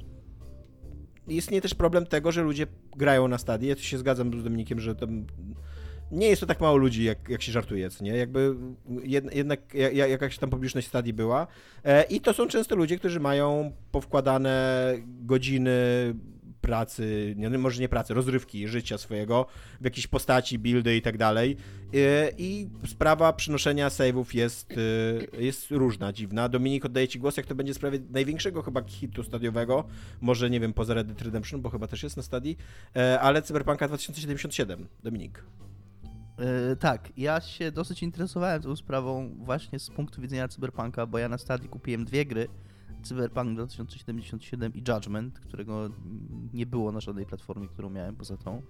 [1.28, 3.70] istnieje też problem tego, że ludzie grają na stadii.
[3.70, 5.26] Ja tu się zgadzam z Dominikiem, że tam
[6.12, 8.18] nie jest to tak mało ludzi, jak, jak się żartuje, nie?
[8.18, 8.56] Jakby
[9.04, 11.48] jed, jednak ja- ja- jakaś tam publiczność stadii była.
[11.86, 15.72] E, I to są często ludzie, którzy mają powkładane godziny
[16.64, 19.46] pracy, nie, no może nie pracy, rozrywki, życia swojego
[19.82, 21.58] w jakiejś postaci, buildy i tak dalej.
[21.94, 24.74] E, I sprawa przynoszenia save'ów jest,
[25.38, 26.50] e, jest różna, dziwna.
[26.50, 29.84] Dominik, oddaję Ci głos, jak to będzie w sprawie największego chyba hitu stadiowego,
[30.22, 32.58] może nie wiem, poza Red Dead Redemption, bo chyba też jest na stadii,
[32.96, 34.88] e, ale Cyberpunka 2077.
[35.04, 35.44] Dominik.
[36.40, 41.30] E, tak, ja się dosyć interesowałem tą sprawą właśnie z punktu widzenia Cyberpunka, bo ja
[41.30, 42.48] na stadii kupiłem dwie gry.
[43.04, 45.90] Cyberpunk 2077 i Judgment, którego
[46.54, 48.62] nie było na żadnej platformie, którą miałem poza tą.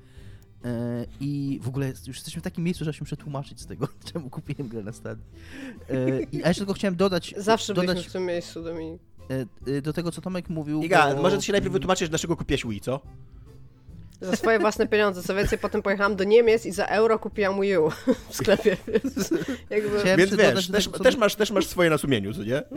[0.66, 4.30] E, I w ogóle już jesteśmy w takim miejscu, że się przetłumaczyć z tego, czemu
[4.30, 5.26] kupiłem grę na stadii.
[5.90, 9.02] E, I, a jeszcze tylko chciałem dodać, Zawsze byliśmy dodać w tym miejscu, Dominik.
[9.68, 10.82] e, do tego, co Tomek mówił.
[10.84, 13.00] Iga, bo- może ty się najpierw wytłumaczysz, dlaczego kupiłeś Wii, co?
[14.22, 15.24] Za swoje własne pieniądze.
[15.24, 17.90] Co więcej, potem pojechałam do Niemiec i za euro kupiłam Wii U
[18.30, 19.32] w sklepie, więc
[19.70, 20.04] jakby...
[20.18, 22.64] Więc wiesz, też, też, masz, też masz swoje na sumieniu, co nie?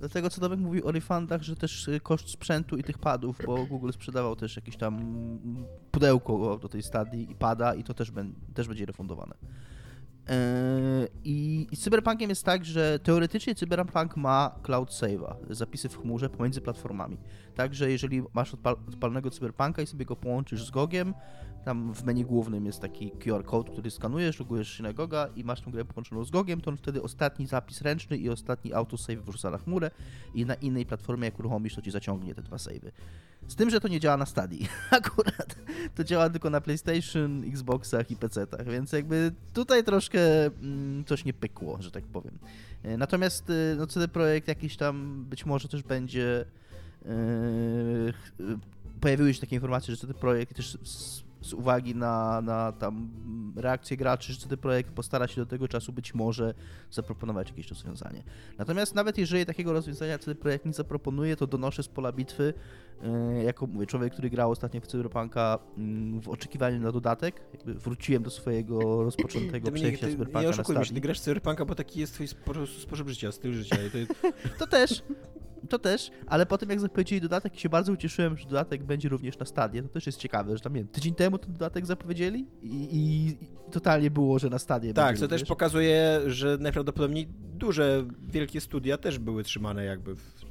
[0.00, 3.38] Do tego, co Tomek mówił o refundach, że też y, koszt sprzętu i tych padów,
[3.46, 4.98] bo Google sprzedawał też jakieś tam
[5.90, 9.34] pudełko do tej stadii i pada i to też, ben, też będzie refundowane.
[10.28, 15.98] Eee, I, I z Cyberpunkiem jest tak, że teoretycznie Cyberpunk ma cloud save'a, zapisy w
[15.98, 17.18] chmurze pomiędzy platformami.
[17.54, 21.14] Także jeżeli masz odpal, odpalnego Cyberpunka i sobie go połączysz z GOGiem,
[21.64, 25.44] tam w menu głównym jest taki QR code, który skanujesz, logujesz się na GOGa i
[25.44, 29.24] masz tą grę połączoną z GOGiem, to on wtedy ostatni zapis ręczny i ostatni autosave
[29.24, 29.90] wrzuca na chmurę
[30.34, 32.90] i na innej platformie jak uruchomisz, to ci zaciągnie te dwa save'y.
[33.48, 34.68] Z tym, że to nie działa na Stadii.
[34.90, 35.56] Akurat
[35.94, 41.32] to działa tylko na PlayStation, Xboxach i PC-tach, więc jakby tutaj troszkę mm, coś nie
[41.32, 42.38] pykło, że tak powiem.
[42.82, 46.44] E, Natomiast y, no, CD Projekt jakiś tam być może też będzie
[47.06, 47.12] e,
[49.00, 50.78] pojawiły się takie informacje, że CD Projekt też
[51.44, 53.10] z uwagi na, na tam
[53.56, 56.54] reakcję graczy, że CD Projekt postara się do tego czasu być może
[56.90, 58.22] zaproponować jakieś rozwiązanie.
[58.58, 62.54] Natomiast nawet jeżeli takiego rozwiązania CD Projekt nie zaproponuje, to donoszę z pola bitwy,
[63.02, 68.22] e, jako mówię, człowiek, który grał ostatnio w Cyberpunka mm, w oczekiwaniu na dodatek, wróciłem
[68.22, 72.14] do swojego rozpoczętego przejścia Cyberpunka nie oszukujmy się, ty grasz w Cyberpunka, bo taki jest
[72.14, 73.76] twój spo- sposób życia, styl życia.
[73.76, 74.28] To.
[74.58, 75.02] To też,
[75.68, 79.38] to też, ale po tym jak zapowiedzieli dodatek się bardzo ucieszyłem, że dodatek będzie również
[79.38, 79.82] na stadie.
[79.82, 83.36] To też jest ciekawe, że tam nie wiem, tydzień temu ten dodatek zapowiedzieli i, i,
[83.72, 85.48] totalnie było, że na stadie Tak, co też również.
[85.48, 90.44] pokazuje, że najprawdopodobniej duże, wielkie studia też były trzymane jakby w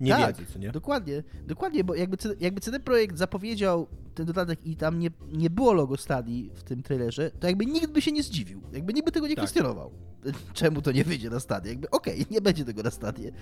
[0.00, 0.70] niewiedzy, Tak, nie?
[0.70, 5.72] Dokładnie, dokładnie, bo jakby, jakby CD Projekt zapowiedział ten dodatek i tam nie, nie było
[5.72, 9.12] logo Stadii w tym trailerze, to jakby nikt by się nie zdziwił, jakby nikt by
[9.12, 9.44] tego nie Tak.
[9.44, 9.90] kwestionował.
[10.54, 11.70] Czemu to nie wyjdzie na stadię?
[11.70, 13.32] Jakby okej, nie będzie tego na stadię,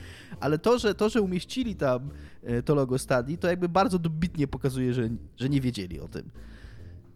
[0.41, 2.11] ale to, że, to, że umieścili tam
[2.43, 6.31] e, to logo Stadii, to jakby bardzo dobitnie pokazuje, że, że nie wiedzieli o tym.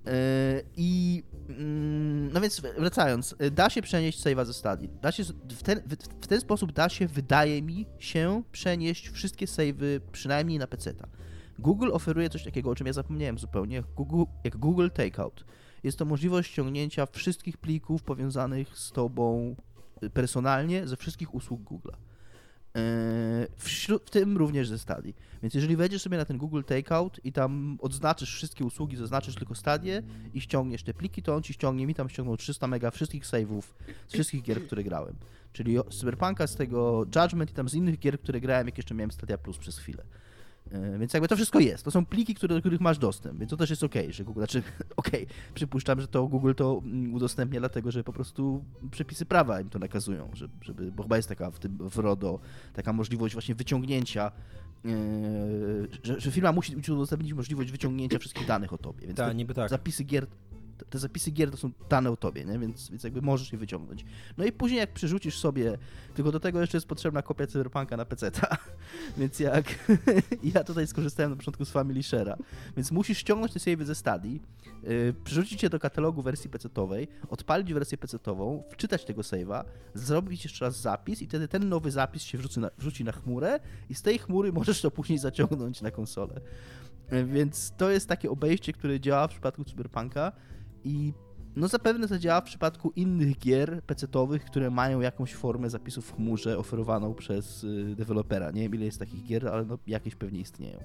[0.06, 4.90] E, I mm, no więc wracając, e, da się przenieść save'a ze stadii.
[5.02, 5.24] Da się,
[5.58, 5.82] w, ten,
[6.20, 11.08] w ten sposób da się, wydaje mi się, przenieść wszystkie save'y przynajmniej na PC-ta.
[11.58, 15.44] Google oferuje coś takiego, o czym ja zapomniałem zupełnie, jak Google, jak Google Takeout.
[15.82, 19.56] Jest to możliwość ściągnięcia wszystkich plików powiązanych z tobą
[20.02, 21.96] y, personalnie ze wszystkich usług Google'a.
[23.56, 25.14] Wśród, w tym również ze Stadii.
[25.42, 29.54] Więc jeżeli wejdziesz sobie na ten Google Takeout i tam odznaczysz wszystkie usługi, zaznaczysz tylko
[29.54, 30.02] Stadię
[30.34, 33.62] i ściągniesz te pliki, to on ci ściągnie, mi tam ściągnął 300 mega wszystkich save'ów
[34.08, 35.16] z wszystkich gier, które grałem.
[35.52, 38.94] Czyli z Cyberpunka, z tego Judgment i tam z innych gier, które grałem, jak jeszcze
[38.94, 40.04] miałem Stadia Plus przez chwilę.
[40.72, 41.84] Yy, Więc jakby to wszystko jest.
[41.84, 44.40] To są pliki, które, do których masz dostęp, więc to też jest ok, że Google,
[44.40, 44.62] znaczy
[44.96, 49.70] okej, przypuszczam, że to Google to mm, udostępnia dlatego, że po prostu przepisy prawa im
[49.70, 52.40] to nakazują, żeby, bo chyba jest taka w tym w RODO
[52.72, 54.32] taka możliwość właśnie wyciągnięcia,
[54.84, 54.92] yy,
[56.02, 59.70] że, że firma musi udostępnić możliwość wyciągnięcia wszystkich danych o tobie, więc te niby tak.
[59.70, 60.26] zapisy gier
[60.90, 62.58] te- zapisy gier to są dane o tobie, nie?
[62.58, 64.04] Więc, więc jakby możesz je wyciągnąć.
[64.36, 65.78] No i później jak przerzucisz sobie,
[66.14, 68.30] tylko do tego jeszcze jest potrzebna kopia Cyberpunka na PC,
[69.18, 69.64] więc jak
[70.54, 72.36] ja tutaj skorzystałem na początku z Family Share'a,
[72.76, 74.42] więc musisz ściągnąć te savey ze Stadii,
[74.82, 80.64] yy, przerzucić je do katalogu wersji PC-owej, odpalić wersję PC-ową, wczytać tego save'a, zrobić jeszcze
[80.64, 84.02] raz zapis i wtedy ten nowy zapis się wrzuci na, wrzuci na chmurę i z
[84.02, 86.40] tej chmury możesz to później zaciągnąć na konsolę.
[87.12, 90.32] Yy, Więc to jest takie obejście, które działa w przypadku Cyberpunka
[90.84, 91.12] i
[91.56, 96.16] no zapewne to działa w przypadku innych gier PC-owych, które mają jakąś formę zapisu w
[96.16, 98.50] chmurze oferowaną przez y, dewelopera.
[98.50, 100.78] Nie wiem ile jest takich gier, ale no jakieś pewnie istnieją.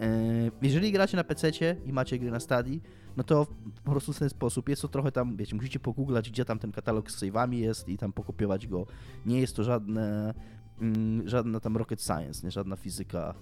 [0.00, 1.50] E, Jeżeli gracie na PC
[1.86, 2.82] i macie gry na Stadii,
[3.16, 3.46] no to
[3.84, 6.72] po prostu w ten sposób jest to trochę tam, wiecie, musicie pogooglać, gdzie tam ten
[6.72, 8.86] katalog z save'ami jest i tam pokopiować go.
[9.26, 10.34] Nie jest to żadne,
[10.80, 13.34] mm, żadna tam rocket science, nie żadna fizyka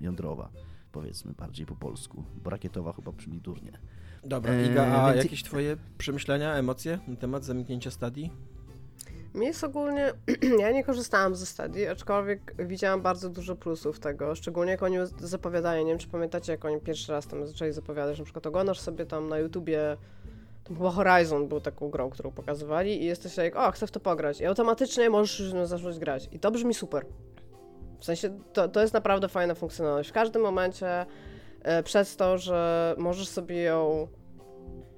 [0.00, 0.50] y, jądrowa,
[0.92, 3.78] powiedzmy bardziej po polsku, bo rakietowa chyba brzmi durnie.
[4.24, 8.32] Dobra, Eee, Iga, a więc- jakieś twoje przemyślenia, emocje na temat zamknięcia stadii?
[9.34, 10.12] Mi jest ogólnie,
[10.60, 15.84] ja nie korzystałam ze Stadii, aczkolwiek widziałam bardzo dużo plusów tego, szczególnie jak oni zapowiadają,
[15.84, 19.06] nie wiem czy pamiętacie, jak oni pierwszy raz tam zaczęli zapowiadać, na przykład oglądasz sobie
[19.06, 19.96] tam na YouTubie,
[20.64, 24.00] tam chyba Horizon był taką grą, którą pokazywali i jesteś jak, o, chcę w to
[24.00, 27.06] pograć i automatycznie możesz już no, zacząć grać i to brzmi super.
[28.00, 30.10] W sensie, to, to jest naprawdę fajna funkcjonalność.
[30.10, 31.06] W każdym momencie, e,
[31.84, 34.08] przez to, że możesz sobie ją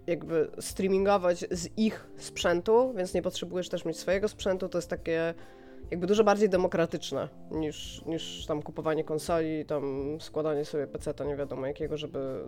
[0.06, 5.34] jakby streamingować z ich sprzętu, więc nie potrzebujesz też mieć swojego sprzętu, to jest takie
[5.90, 11.66] jakby dużo bardziej demokratyczne niż, niż tam kupowanie konsoli, tam składanie sobie peceta nie wiadomo
[11.66, 12.44] jakiego, żeby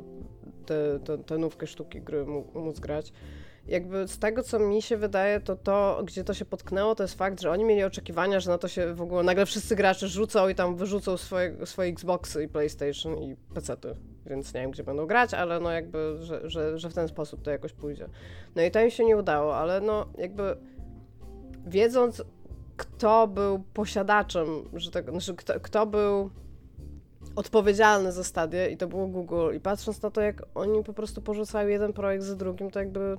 [0.66, 3.12] te, te, te nówkę sztuki gry mó- móc grać.
[3.68, 7.14] Jakby z tego, co mi się wydaje, to to, gdzie to się potknęło, to jest
[7.14, 10.48] fakt, że oni mieli oczekiwania, że na to się w ogóle nagle wszyscy gracze rzucą
[10.48, 13.94] i tam wyrzucą swoje, swoje Xboxy i PlayStation i pecety.
[14.26, 17.42] Więc nie wiem, gdzie będą grać, ale no jakby, że, że, że w ten sposób
[17.42, 18.09] to jakoś pójdzie.
[18.57, 20.57] No i to im się nie udało, ale no jakby
[21.66, 22.22] wiedząc,
[22.76, 26.31] kto był posiadaczem, że tak, znaczy kto, kto był
[27.37, 31.22] odpowiedzialny za stadię i to było Google i patrząc na to, jak oni po prostu
[31.22, 33.16] porzucają jeden projekt za drugim, to jakby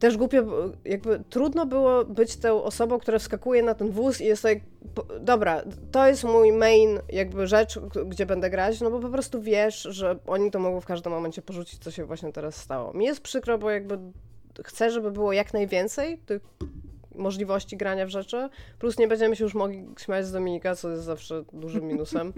[0.00, 0.44] też głupio,
[0.84, 4.58] jakby trudno było być tą osobą, która wskakuje na ten wóz i jest tak,
[5.20, 9.82] dobra, to jest mój main jakby rzecz, gdzie będę grać, no bo po prostu wiesz,
[9.82, 12.92] że oni to mogą w każdym momencie porzucić, co się właśnie teraz stało.
[12.92, 13.98] Mi jest przykro, bo jakby
[14.64, 16.42] chcę, żeby było jak najwięcej tych
[17.20, 21.04] możliwości grania w rzeczy, plus nie będziemy się już mogli śmiać z Dominika, co jest
[21.04, 22.32] zawsze dużym minusem.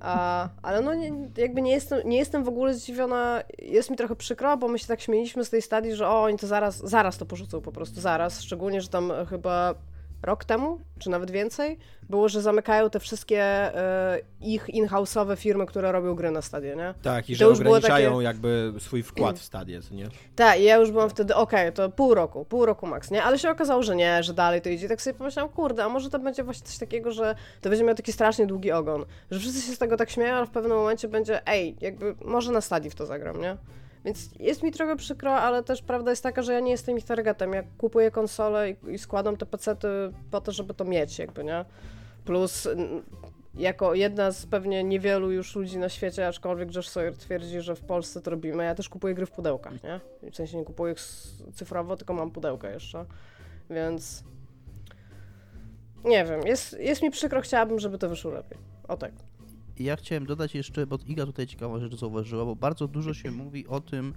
[0.00, 4.16] A, ale no nie, jakby nie jestem, nie jestem w ogóle zdziwiona, jest mi trochę
[4.16, 7.18] przykro, bo my się tak śmieliśmy z tej stadii, że o, oni to zaraz, zaraz
[7.18, 9.74] to porzucą po prostu, zaraz, szczególnie, że tam chyba
[10.22, 11.78] rok temu, czy nawet więcej,
[12.10, 16.94] było, że zamykają te wszystkie e, ich in-house'owe firmy, które robią gry na stadzie, nie?
[17.02, 20.08] Tak, i że już ograniczają takie- jakby swój wkład w stadię, co nie?
[20.36, 23.22] Tak, i ja już byłam wtedy, okej, to pół roku, pół roku max, nie?
[23.22, 24.88] Ale się okazało, że nie, że dalej to idzie.
[24.88, 27.94] Tak sobie pomyślałam, kurde, a może to będzie właśnie coś takiego, że to będzie miał
[27.94, 31.08] taki strasznie długi ogon, że wszyscy się z tego tak śmieją, ale w pewnym momencie
[31.08, 33.56] będzie, ej, jakby może na stadii w to zagram, nie?
[34.04, 37.04] Więc jest mi trochę przykro, ale też prawda jest taka, że ja nie jestem ich
[37.04, 37.52] targetem.
[37.52, 39.88] Ja kupuję konsolę i, i składam te pecety
[40.30, 41.64] po to, żeby to mieć, jakby, nie?
[42.24, 42.68] Plus
[43.54, 47.80] jako jedna z pewnie niewielu już ludzi na świecie, aczkolwiek Josh Sawyer twierdzi, że w
[47.80, 50.00] Polsce to robimy, ja też kupuję gry w pudełkach, nie?
[50.30, 51.00] W sensie nie kupuję ich
[51.54, 53.04] cyfrowo, tylko mam pudełka jeszcze,
[53.70, 54.24] więc
[56.04, 58.58] nie wiem, jest, jest mi przykro, chciałabym, żeby to wyszło lepiej.
[58.88, 59.12] O tak.
[59.82, 63.66] Ja chciałem dodać jeszcze, bo Iga tutaj ciekawą rzecz zauważyła, bo bardzo dużo się mówi
[63.66, 64.14] o tym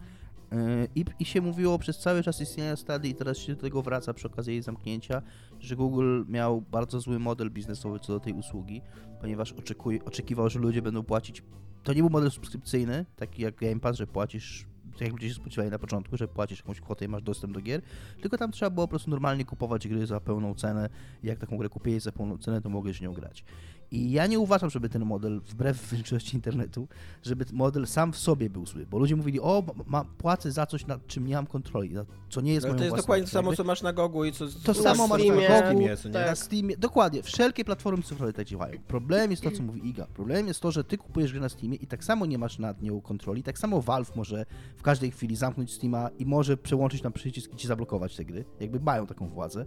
[0.52, 0.58] yy,
[0.96, 4.14] i, i się mówiło przez cały czas istnienia Stady i teraz się do tego wraca
[4.14, 5.22] przy okazji jej zamknięcia,
[5.60, 8.82] że Google miał bardzo zły model biznesowy co do tej usługi,
[9.22, 11.44] ponieważ oczekuje, oczekiwał, że ludzie będą płacić.
[11.84, 15.36] To nie był model subskrypcyjny, taki jak Game Pass, że płacisz tak jak ludzie się
[15.36, 17.82] spodziewali na początku, że płacisz jakąś kwotę i masz dostęp do gier,
[18.22, 20.90] tylko tam trzeba było po prostu normalnie kupować gry za pełną cenę.
[21.24, 23.46] Jak taką grę kupiłeś za pełną cenę, to mogłeś nią grać.
[23.92, 26.88] I ja nie uważam, żeby ten model, wbrew większości internetu,
[27.24, 30.88] żeby model sam w sobie był zły, bo ludzie mówili, o, ma, płacę za coś,
[30.88, 31.96] nad czym nie mam kontroli,
[32.30, 34.32] co nie jest No, moją to jest dokładnie to samo, co masz na Gogu i
[34.32, 36.28] co To samo masz na Gogu, tak.
[36.28, 38.80] Na Steamie, dokładnie, wszelkie platformy cyfrowe tak działają.
[38.88, 40.08] Problem jest to, co mówi Iga.
[40.08, 42.82] Problem jest to, że ty kupujesz grę na Steamie i tak samo nie masz nad
[42.82, 44.46] nią kontroli, tak samo Valve może
[44.76, 48.46] w każdej chwili zamknąć Steama i może przełączyć na przycisk i ci zablokować te gry.
[48.60, 49.66] Jakby mają taką władzę.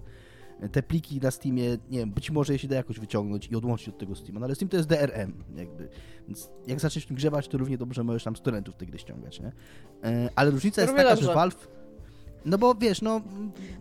[0.72, 3.88] Te pliki na Steamie, nie wiem, być może je się da jakoś wyciągnąć i odłączyć
[3.88, 5.88] od tego Steama, no ale Steam to jest DRM, jakby.
[6.26, 8.98] Więc jak zaczniesz w tym grzebać, to równie dobrze możesz tam z torrentów te gry
[8.98, 9.52] ściągać, nie?
[10.04, 11.26] E, Ale różnica jest taka, dobrze.
[11.26, 11.68] że Valve
[12.44, 13.20] no bo wiesz, no.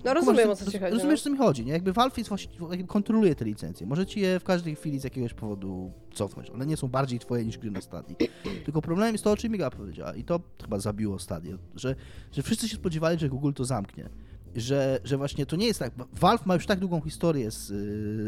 [0.05, 1.23] No rozumiem, o co ci chodzi, Rozumiesz, no.
[1.23, 1.71] co mi chodzi, nie?
[1.71, 3.87] Jakby Valve jest właściwie, jakby kontroluje te licencje.
[3.87, 6.49] Możecie je w każdej chwili z jakiegoś powodu cofnąć.
[6.49, 8.15] One nie są bardziej twoje niż gry na stadii.
[8.65, 10.15] Tylko problemem jest to, o czym Miga powiedziała.
[10.15, 11.95] I to chyba zabiło stadię, że,
[12.31, 14.09] że wszyscy się spodziewali, że Google to zamknie.
[14.57, 15.93] Że, że właśnie to nie jest tak.
[16.13, 17.67] Valve ma już tak długą historię z,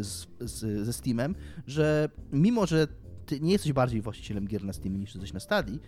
[0.07, 1.35] z, z, ze Steamem,
[1.67, 2.87] że mimo, że
[3.25, 5.79] ty nie jesteś bardziej właścicielem gier na Steamie niż jesteś na stadii,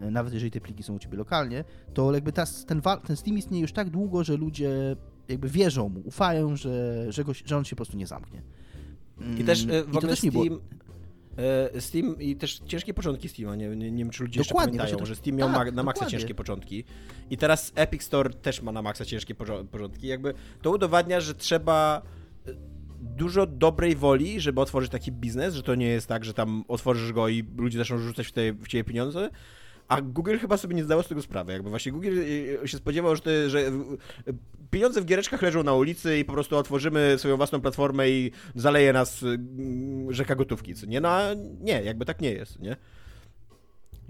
[0.00, 3.38] e, nawet jeżeli te pliki są u ciebie lokalnie, to jakby ta, ten, ten Steam
[3.38, 4.96] istnieje już tak długo, że ludzie
[5.28, 8.42] jakby wierzą mu, ufają, że, że, go, że on się po prostu nie zamknie.
[9.38, 10.60] I też Mm, e, i w ogóle nie było-
[11.40, 14.52] Steam, e, Steam i też ciężkie początki Steama, nie, nie, nie wiem czy ludzie jeszcze
[14.54, 16.84] Dokładnie, pamiętają, właśnie to- że Steam miał tak, ma, na maksa ciężkie początki
[17.30, 19.34] i teraz Epic Store też ma na maksa ciężkie
[19.70, 20.06] porządki.
[20.06, 22.02] Jakby to udowadnia, że trzeba
[22.46, 22.50] e,
[23.00, 27.12] dużo dobrej woli, żeby otworzyć taki biznes, że to nie jest tak, że tam otworzysz
[27.12, 29.30] go i ludzie zaczną rzucać w, te, w ciebie pieniądze,
[29.90, 31.52] a Google chyba sobie nie zdało z tego sprawy.
[31.52, 32.18] Jakby właśnie Google
[32.64, 33.72] e, się spodziewał, że, że e,
[34.70, 38.92] pieniądze w giereczkach leżą na ulicy i po prostu otworzymy swoją własną platformę i zaleje
[38.92, 41.00] nas mm, rzeka gotówki, co nie?
[41.00, 41.22] No a
[41.60, 42.76] nie, jakby tak nie jest, nie?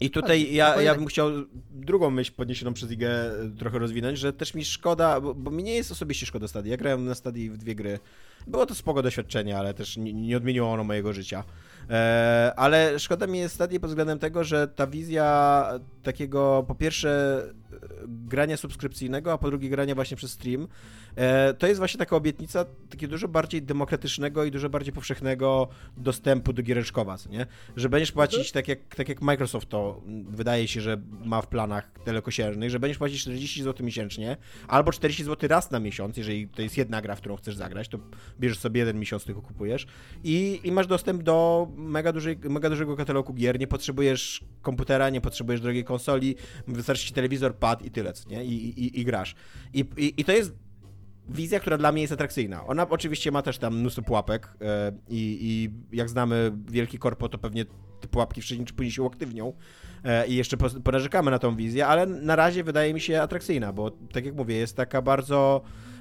[0.01, 1.31] I tutaj Tak, ja, ja jednak- bym chciał
[1.71, 5.63] drugą myśl podniesioną przez Igę e, trochę rozwinąć, że też mi szkoda, bo, bo mi
[5.63, 6.71] nie jest osobiście szkoda stadii.
[6.71, 7.99] Ja grałem na stadii w dwie gry.
[8.47, 11.45] Było to spoko doświadczenie, ale też nie, nie odmieniło ono mojego życia.
[11.91, 15.65] E, ale szkoda mi jest stadii pod względem tego, że ta wizja
[16.03, 17.77] takiego po pierwsze e,
[18.07, 20.69] grania subskrypcyjnego, a po drugie grania właśnie przez stream,
[21.59, 26.63] to jest właśnie taka obietnica takiego dużo bardziej demokratycznego i dużo bardziej powszechnego dostępu do
[26.63, 27.47] giereczkowa, nie?
[27.77, 31.47] Że będziesz płacić tak jak, tak jak Microsoft to mm, wydaje się, że ma w
[31.47, 34.37] planach dalekosiężnych, że będziesz płacić 40 zł miesięcznie
[34.69, 37.89] albo 40 zł raz na miesiąc, jeżeli to jest jedna gra, w którą chcesz zagrać,
[37.89, 37.99] to
[38.41, 39.87] bierzesz sobie jeden miesiąc, tylko kupujesz
[40.25, 45.21] i, i masz dostęp do mega, dużej, mega dużego katalogu gier, nie potrzebujesz komputera, nie
[45.21, 46.37] potrzebujesz drogiej konsoli,
[46.69, 48.45] wystarczy ci telewizor, pad i tyle, nie?
[48.45, 49.35] I, i, i grasz.
[49.75, 50.70] I, i, I to jest
[51.31, 52.67] wizja, która dla mnie jest atrakcyjna.
[52.67, 57.39] Ona oczywiście ma też tam mnóstwo pułapek e, i, i jak znamy wielki korpo, to
[57.39, 57.65] pewnie
[58.01, 59.53] te pułapki wcześniej czy później się uaktywnią
[60.05, 63.73] e, i jeszcze po- ponarzekamy na tą wizję, ale na razie wydaje mi się atrakcyjna,
[63.73, 65.61] bo tak jak mówię, jest taka bardzo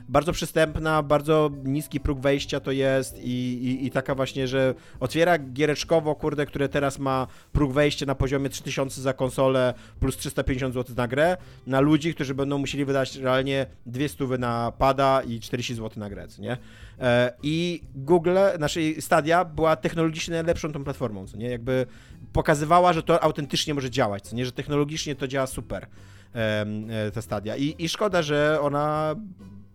[0.10, 5.38] bardzo przystępna, bardzo niski próg wejścia to jest i, i, i taka właśnie, że otwiera
[5.38, 10.96] giereczkowo, kurde, które teraz ma próg wejścia na poziomie 3000 za konsolę plus 350 zł
[10.96, 15.92] na grę, na ludzi, którzy będą musieli wydać realnie 200 na pada i 40 zł
[16.00, 16.58] na grę, nie?
[17.00, 21.50] E, I Google, naszej Stadia była technologicznie najlepszą tą platformą, co nie?
[21.50, 21.86] Jakby
[22.34, 24.46] pokazywała, że to autentycznie może działać, co nie?
[24.46, 25.88] Że technologicznie to działa super,
[26.34, 27.58] e, ta Stadia.
[27.58, 29.16] I, I szkoda, że ona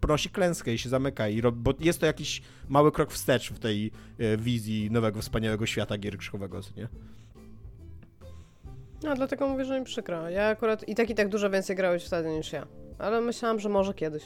[0.06, 3.58] ponosi klęskę i się zamyka, i rob, bo jest to jakiś mały krok wstecz w
[3.58, 6.88] tej e, wizji nowego, wspaniałego świata giereczkowego, co nie?
[9.02, 10.30] No, dlatego mówię, że mi przykro.
[10.30, 12.66] Ja akurat i tak i tak dużo więcej grałeś wtedy niż ja.
[12.98, 14.22] Ale myślałam, że może kiedyś.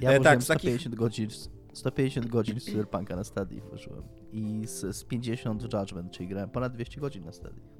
[0.00, 4.02] Ja E, tak, z takich- 150 godzin w 150 godzin Cyberpunka na Stadii włożyłem.
[4.32, 7.75] I z, z 50 w Judgment, czyli grałem ponad 200 godzin na Stadii.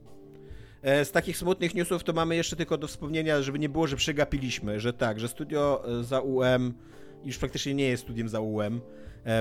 [0.86, 3.96] E, Z takich smutnych newsów to mamy jeszcze tylko do wspomnienia, żeby nie było, że
[3.96, 6.74] przegapiliśmy, że tak, że studio e, za UM
[7.24, 8.80] już praktycznie nie jest studiem za UM,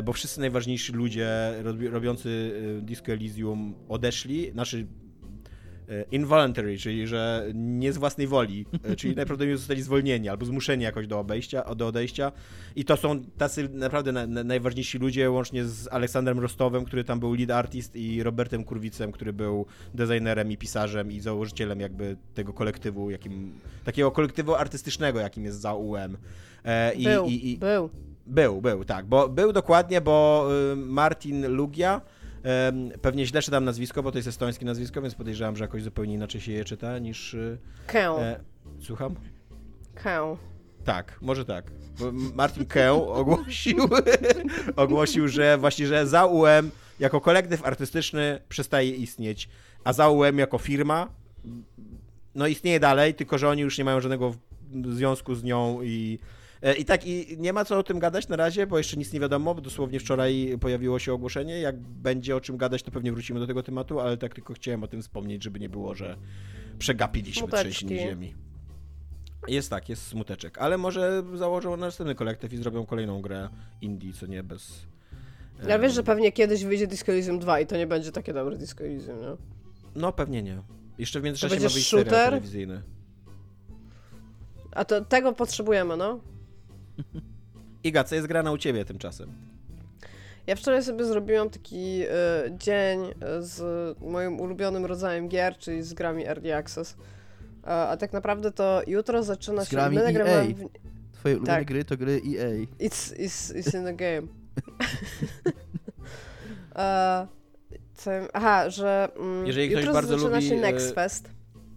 [0.04, 1.30] bo wszyscy najważniejsi ludzie
[1.64, 4.88] robi- robiący Disco Elysium odeszli, znaczy
[6.12, 11.08] involuntary, czyli że nie z własnej woli, e, czyli najprawdopodobniej zostali zwolnieni albo zmuszeni jakoś
[11.08, 12.32] do obejścia, do odejścia
[12.76, 17.20] i to są tacy naprawdę na, na, najważniejsi ludzie, łącznie z Aleksandrem Rostowem, który tam
[17.20, 22.54] był lead artist i Robertem Kurwicem, który był designerem i pisarzem i założycielem jakby tego
[22.54, 26.18] kolektywu, jakim, takiego kolektywu artystycznego, jakim jest za UM.
[26.64, 27.90] E, był, i, i, był.
[28.28, 32.02] był, był, tak, bo był dokładnie, bo y, Martin Lugia,
[33.02, 36.42] pewnie źle czytam nazwisko, bo to jest estońskie nazwisko, więc podejrzewam, że jakoś zupełnie inaczej
[36.42, 37.34] się je czyta niż...
[37.34, 38.10] y, Kę.
[38.10, 38.40] E,
[38.80, 39.16] słucham?
[40.04, 40.38] Kę.
[40.84, 41.72] Tak, może tak.
[42.00, 43.78] Bo Martin Kę ogłosił,
[44.76, 49.50] ogłosił, że właśnie, że ZAUM jako kolektyw artystyczny przestaje istnieć,
[49.84, 51.08] a ZAUM jako firma
[52.36, 54.36] no istnieje dalej, tylko że oni już nie mają żadnego
[54.86, 56.20] związku z nią i
[56.78, 59.20] i tak, i nie ma co o tym gadać na razie, bo jeszcze nic nie
[59.20, 61.60] wiadomo, bo dosłownie wczoraj pojawiło się ogłoszenie.
[61.60, 64.84] Jak będzie o czym gadać, to pewnie wrócimy do tego tematu, ale tak tylko chciałem
[64.84, 66.18] o tym wspomnieć, żeby nie było, że
[66.80, 67.72] przegapiliśmy Smuteczki.
[67.72, 68.36] trzęsienie ziemi.
[69.48, 73.50] Jest tak, jest smuteczek, ale może założą następny kolektyw i zrobią kolejną grę
[73.82, 74.86] indie, co nie bez...
[75.68, 78.58] Ja wiesz, że pewnie kiedyś wyjdzie Disco Elysium 2 i to nie będzie takie dobre
[78.58, 79.38] Disco Elysium, nie?
[79.96, 80.62] No pewnie nie.
[80.98, 82.30] Jeszcze w międzyczasie będzie ma wyjść shooter?
[82.30, 82.82] telewizyjny.
[84.72, 86.20] A to tego potrzebujemy, no.
[87.84, 89.32] Iga, co jest grana u ciebie tymczasem?
[90.48, 92.08] Ja wczoraj sobie zrobiłam taki e,
[92.58, 93.00] dzień
[93.40, 93.62] z
[94.02, 96.96] moim ulubionym rodzajem gier, czyli z grami Early Access.
[97.64, 99.76] E, a tak naprawdę to jutro zaczyna Z się...
[99.76, 100.44] grami my nagrywamy EA.
[100.54, 100.70] w-
[101.14, 101.68] Twoje ulubione Tak.
[101.68, 102.50] gry to gry EA.
[102.88, 104.28] It's, it's, it's in the game.
[107.96, 111.30] co, aha, że mm, Jeżeli ktoś jutro bardzo zaczyna lubi, się Next Fest.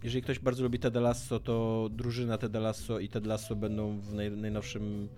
[0.03, 4.13] Jeżeli ktoś bardzo lubi Ted Lasso, to drużyna Ted Lasso i Ted Lasso będą w
[4.13, 5.09] naj, najnowszym,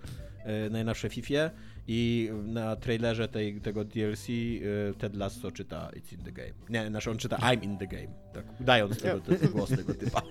[0.44, 1.50] e, najnowszej Fifie
[1.88, 6.52] i na trailerze tej, tego DLC e, Ted Lasso czyta It's in the game.
[6.68, 10.22] Nie, znaczy on czyta I'm in the game, tak udając tego, ten głos tego typa.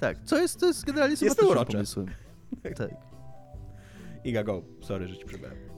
[0.00, 2.06] Tak, co jest, to jest generalnie sympatycznym pomysłem.
[2.62, 2.90] Tak.
[4.24, 4.62] Iga, go.
[4.80, 5.69] Sorry, że ci przerwałem.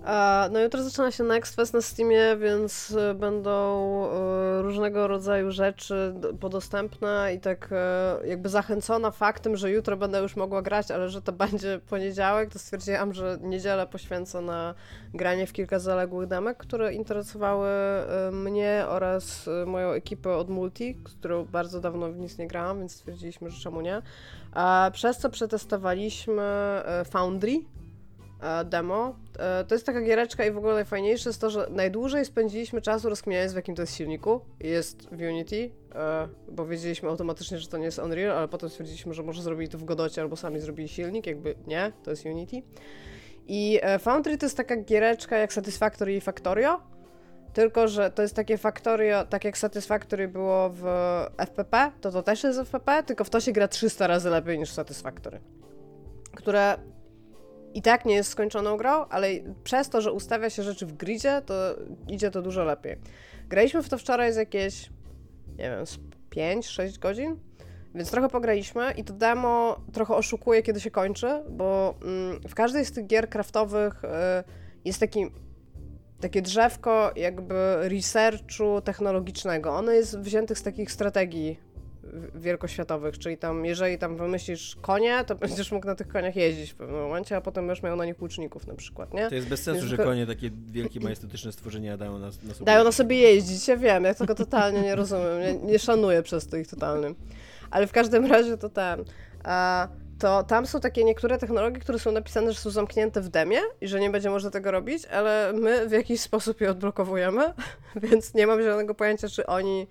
[0.50, 3.50] No jutro zaczyna się Next Fest na Steamie, więc e, będą
[4.04, 10.36] e, różnego rodzaju rzeczy podostępne i tak e, jakby zachęcona faktem, że jutro będę już
[10.36, 14.74] mogła grać, ale że to będzie poniedziałek, to stwierdziłam, że niedzielę poświęcę na
[15.14, 17.70] granie w kilka zaległych demek, które interesowały
[18.32, 23.50] mnie oraz moją ekipę od Multi, którą bardzo dawno w nic nie grałam, więc stwierdziliśmy,
[23.50, 24.02] że czemu nie.
[24.92, 26.42] Przez co przetestowaliśmy
[27.04, 27.60] Foundry,
[28.64, 29.16] demo.
[29.38, 33.08] E, To jest taka giereczka i w ogóle najfajniejsze jest to, że najdłużej spędziliśmy czasu
[33.08, 34.40] rozkminiając w jakim to jest silniku.
[34.60, 39.14] Jest w Unity, e, bo wiedzieliśmy automatycznie, że to nie jest Unreal, ale potem stwierdziliśmy,
[39.14, 42.62] że może zrobili to w Godocie albo sami zrobili silnik, jakby nie, to jest Unity.
[43.46, 46.80] I e, Foundry to jest taka giereczka jak Satisfactory i Factorio,
[47.52, 50.84] tylko, że to jest takie Factorio, tak jak Satisfactory było w
[51.36, 54.70] FPP, to to też jest FPP, tylko w to się gra 300 razy lepiej niż
[54.70, 55.40] Satisfactory.
[56.34, 56.76] Które
[57.74, 59.28] i tak nie jest skończoną grą, ale
[59.64, 61.54] przez to, że ustawia się rzeczy w gridzie, to
[62.08, 62.96] idzie to dużo lepiej.
[63.48, 64.90] Graliśmy w to wczoraj z jakieś,
[65.58, 65.98] nie wiem, z
[66.30, 67.36] 5-6 godzin,
[67.94, 72.84] więc trochę pograliśmy i to demo trochę oszukuje, kiedy się kończy, bo mm, w każdej
[72.84, 74.08] z tych gier kraftowych y,
[74.84, 75.26] jest taki,
[76.20, 77.54] takie drzewko jakby
[77.88, 79.70] researchu technologicznego.
[79.70, 81.71] Ono jest wziętych z takich strategii
[82.34, 86.74] wielkoświatowych, czyli tam, jeżeli tam wymyślisz konie, to będziesz mógł na tych koniach jeździć w
[86.74, 89.28] pewnym momencie, a potem będziesz miał na nich łuczników na przykład, nie?
[89.28, 92.54] To jest bez sensu, Więc że tylko- konie, takie wielkie, majestetyczne stworzenia dają nas na
[92.54, 92.66] sobie.
[92.66, 96.46] Dają na sobie jeździć, ja wiem, ja tego totalnie nie rozumiem, nie, nie szanuję przez
[96.46, 97.14] to ich totalnie.
[97.70, 99.04] Ale w każdym razie to ten.
[99.44, 99.88] A,
[100.18, 103.88] to tam są takie niektóre technologie, które są napisane, że są zamknięte w demie i
[103.88, 107.52] że nie będzie można tego robić, ale my w jakiś sposób je odblokowujemy,
[108.02, 109.86] więc nie mam zielonego pojęcia, czy oni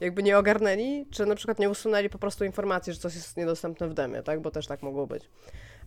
[0.00, 3.88] jakby nie ogarnęli, czy na przykład nie usunęli po prostu informacji, że coś jest niedostępne
[3.88, 4.40] w demie, tak?
[4.40, 5.30] Bo też tak mogło być.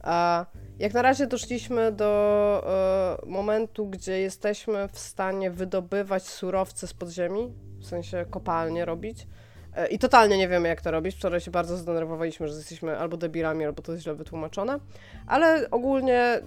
[0.01, 0.45] A
[0.80, 7.53] jak na razie doszliśmy do e, momentu, gdzie jesteśmy w stanie wydobywać surowce z podziemi,
[7.80, 9.28] w sensie kopalnie robić.
[9.76, 11.16] E, I totalnie nie wiemy, jak to robić.
[11.16, 14.80] Wczoraj się bardzo zdenerwowaliśmy, że jesteśmy albo debilami, albo to jest źle wytłumaczone.
[15.28, 16.39] Ale ogólnie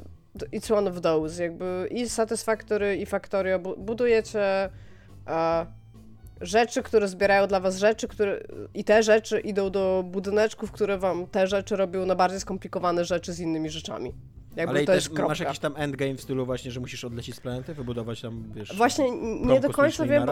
[0.52, 1.42] it's one of those.
[1.42, 4.40] Jakby i Satisfactory, i Factorio bu- budujecie
[5.26, 5.66] e,
[6.40, 8.40] rzeczy, które zbierają dla was rzeczy, które
[8.74, 13.32] i te rzeczy idą do budyneczków, które wam te rzeczy robią na bardziej skomplikowane rzeczy
[13.32, 14.14] z innymi rzeczami.
[14.56, 17.04] Jakby Ale i to też jest masz jakiś tam endgame w stylu właśnie, że musisz
[17.04, 18.76] odlecieć z planety, wybudować tam, wiesz...
[18.76, 19.10] Właśnie
[19.40, 20.26] nie do końca wiem,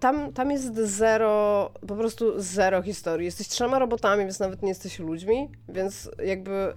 [0.00, 3.24] tam, tam jest zero, po prostu zero historii.
[3.24, 6.74] Jesteś trzema robotami, więc nawet nie jesteś ludźmi, więc jakby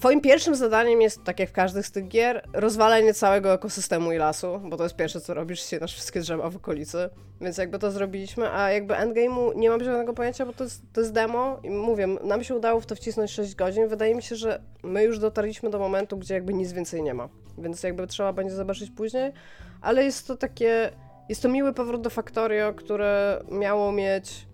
[0.00, 4.16] twoim pierwszym zadaniem jest, tak jak w każdych z tych gier, rozwalenie całego ekosystemu i
[4.16, 7.90] lasu, bo to jest pierwsze, co robisz, ścinasz wszystkie drzewa w okolicy, więc jakby to
[7.90, 11.70] zrobiliśmy, a jakby endgame'u nie mam żadnego pojęcia, bo to jest, to jest demo i
[11.70, 15.18] mówię, nam się udało w to wcisnąć 6 godzin, wydaje mi się, że my już
[15.18, 17.28] dotarliśmy do momentu, gdzie jakby nic więcej nie ma,
[17.58, 19.32] więc jakby trzeba będzie zobaczyć później,
[19.80, 20.90] ale jest to takie,
[21.28, 24.47] jest to miły powrót do Factorio, które miało mieć,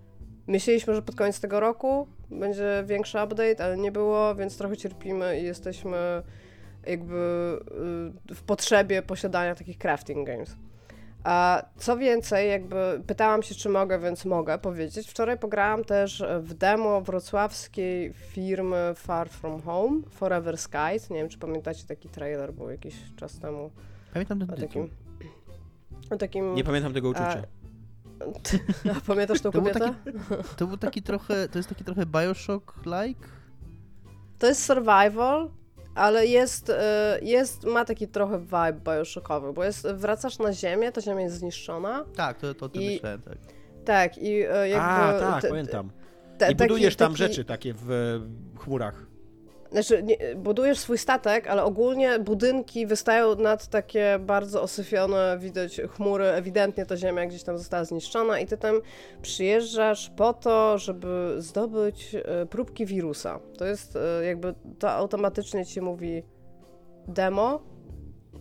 [0.47, 5.41] myśleliśmy, że pod koniec tego roku będzie większy update, ale nie było, więc trochę cierpimy
[5.41, 6.23] i jesteśmy
[6.87, 7.15] jakby
[8.31, 10.57] y, w potrzebie posiadania takich crafting games.
[11.25, 15.09] A co więcej, jakby pytałam się, czy mogę, więc mogę powiedzieć.
[15.09, 21.11] Wczoraj pograłam też w demo wrocławskiej firmy Far From Home, Forever Skies.
[21.11, 23.71] Nie wiem, czy pamiętacie taki trailer, był jakiś czas temu.
[24.13, 24.91] Pamiętam ten O takim.
[26.11, 26.55] O takim.
[26.55, 27.43] Nie pamiętam tego uczucia.
[27.43, 27.64] A
[29.07, 29.95] pamiętasz tą To był kobietę?
[30.57, 33.27] To był taki trochę, to jest taki trochę Bioshock-like?
[34.39, 35.51] To jest survival,
[35.95, 41.01] ale jest, e, jest, ma taki trochę vibe bioshockowy, bo jest, wracasz na ziemię, ta
[41.01, 42.05] ziemia jest zniszczona.
[42.17, 43.39] Tak, to, to o tym I- myślałem, tak.
[43.85, 44.87] Tak, i e, jakby...
[44.89, 45.91] A, tak, te- pamiętam.
[46.39, 49.07] te- I budujesz taki- tam taki- rzeczy takie w e, chmurach.
[49.75, 56.25] Znaczy, nie, budujesz swój statek, ale ogólnie budynki wystają nad takie bardzo osyfione, widać chmury,
[56.25, 58.81] ewidentnie ta ziemia gdzieś tam została zniszczona i ty tam
[59.23, 63.41] przyjeżdżasz po to, żeby zdobyć e, próbki wirusa.
[63.59, 66.23] To jest e, jakby, to automatycznie ci mówi
[67.09, 67.63] demo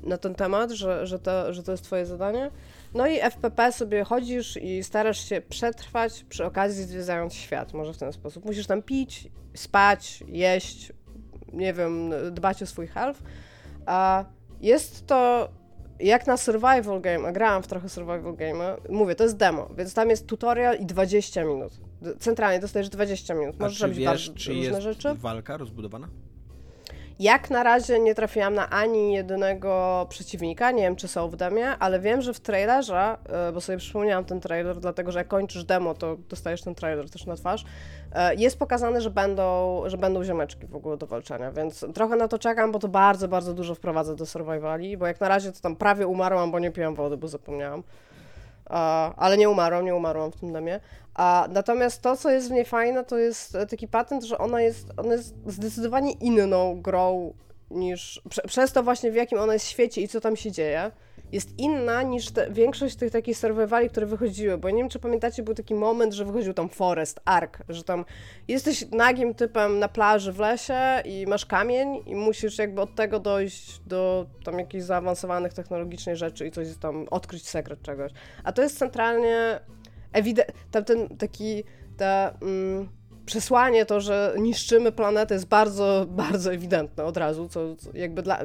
[0.04, 2.52] na ten temat, że, że, to, że to jest twoje zadanie.
[2.94, 7.98] No i FPP sobie chodzisz i starasz się przetrwać, przy okazji zwiedzając świat, może w
[7.98, 8.46] ten sposób.
[8.46, 10.94] Musisz tam pić, spać, jeść,
[11.54, 13.22] nie wiem, dbać o swój health.
[13.86, 14.26] A
[14.62, 15.50] jest to
[16.00, 19.94] jak na survival game, a grałam w trochę survival game, mówię, to jest demo, więc
[19.94, 21.80] tam jest tutorial i 20 minut.
[22.20, 23.60] Centralnie dostajesz 20 minut.
[23.60, 25.14] Możesz robić wiesz, bardzo czy różne jest rzeczy.
[25.16, 26.08] walka rozbudowana?
[27.20, 31.70] Jak na razie nie trafiłam na ani jednego przeciwnika, nie wiem czy są w demie,
[31.70, 35.64] ale wiem, że w trailerze, e, bo sobie przypomniałam ten trailer, dlatego że jak kończysz
[35.64, 37.66] demo, to dostajesz ten trailer też na twarz,
[38.14, 42.28] e, jest pokazane, że będą, że będą ziomeczki w ogóle do walczenia, więc trochę na
[42.28, 45.60] to czekam, bo to bardzo, bardzo dużo wprowadza do survivali, bo jak na razie to
[45.60, 47.84] tam prawie umarłam, bo nie piłam wody, bo zapomniałam.
[48.66, 50.80] A, ale nie umarłam, nie umarłam w tym demie.
[51.16, 54.88] A, natomiast to, co jest w niej fajne, to jest taki patent, że ona jest,
[54.98, 57.34] ona jest zdecydowanie inną grą
[57.72, 58.22] niż...
[58.30, 60.92] Prze, przez to właśnie, w jakim ona jest świecie i co tam się dzieje,
[61.32, 65.00] jest inna niż te, większość tych takich survivali, które wychodziły, bo ja nie wiem, czy
[65.00, 68.06] pamiętacie, był taki moment, że wychodził tam Forest, Ark, że tam
[68.48, 73.20] jesteś nagim typem na plaży w lesie i masz kamień i musisz jakby od tego
[73.20, 78.12] dojść do tam jakichś zaawansowanych technologicznie rzeczy i coś tam, odkryć sekret czegoś.
[78.44, 79.60] A to jest centralnie
[80.14, 81.64] ewidentnie, tam ten taki,
[81.98, 82.90] ta, mm,
[83.26, 88.40] przesłanie to, że niszczymy planetę jest bardzo, bardzo ewidentne od razu, co, co jakby dla,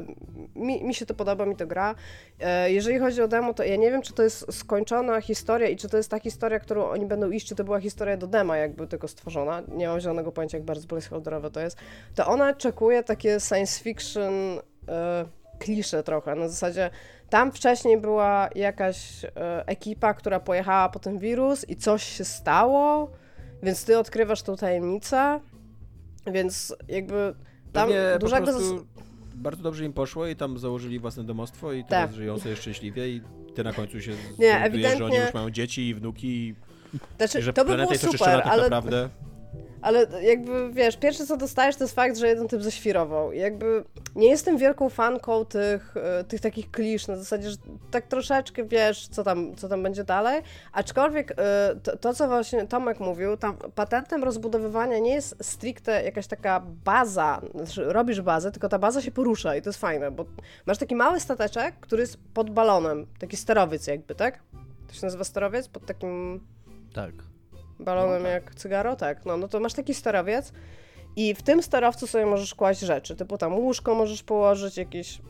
[0.55, 1.95] mi, mi się to podoba, mi to gra.
[2.39, 5.75] E, jeżeli chodzi o demo, to ja nie wiem, czy to jest skończona historia i
[5.75, 8.57] czy to jest ta historia, którą oni będą iść, czy to była historia do dema
[8.57, 11.77] jakby tylko stworzona, nie mam żadnego pojęcia, jak bardzo placeholderowe to jest,
[12.15, 14.33] to ona czekuje takie science fiction
[14.87, 15.25] e,
[15.59, 16.89] klisze trochę, na zasadzie
[17.29, 19.29] tam wcześniej była jakaś e,
[19.67, 23.11] ekipa, która pojechała po ten wirus i coś się stało,
[23.63, 25.39] więc ty odkrywasz tą tajemnicę,
[26.27, 27.33] więc jakby
[27.73, 28.45] tam Pewnie dużego...
[28.45, 28.85] prostu
[29.35, 32.15] bardzo dobrze im poszło i tam założyli własne domostwo i teraz Tak.
[32.15, 33.21] żyją sobie szczęśliwie i
[33.55, 36.55] ty na końcu się Nie, zorientujesz, że oni ewidentnie- już mają dzieci i wnuki i,
[37.17, 39.09] Znaczy, i że to by było super, tak ale, naprawdę.
[39.81, 43.33] Ale jakby, wiesz, pierwsze co dostajesz to jest fakt, że jeden typ zaświrował.
[43.33, 43.83] Jakby
[44.15, 47.57] nie jestem wielką fanką tych, e, tych takich klisz, na zasadzie, że
[47.91, 50.41] tak troszeczkę wiesz, co tam, co tam będzie dalej,
[50.73, 56.27] aczkolwiek e, to, to, co właśnie Tomek mówił, tam patentem rozbudowywania nie jest stricte jakaś
[56.27, 60.25] taka baza, znaczy robisz bazę, tylko ta baza się porusza i to jest fajne, bo
[60.65, 64.39] masz taki mały stateczek, który jest pod balonem, taki sterowiec jakby, tak?
[64.87, 65.67] To się nazywa sterowiec?
[65.67, 66.39] Pod takim
[66.93, 67.13] Tak.
[67.79, 69.25] Balonem jak cygaro, tak.
[69.25, 70.53] No, no to masz taki sterowiec
[71.15, 75.21] i w tym sterowcu sobie możesz kłaść rzeczy, typu tam łóżko możesz położyć, jakieś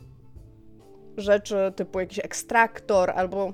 [1.17, 3.53] rzeczy typu jakiś ekstraktor albo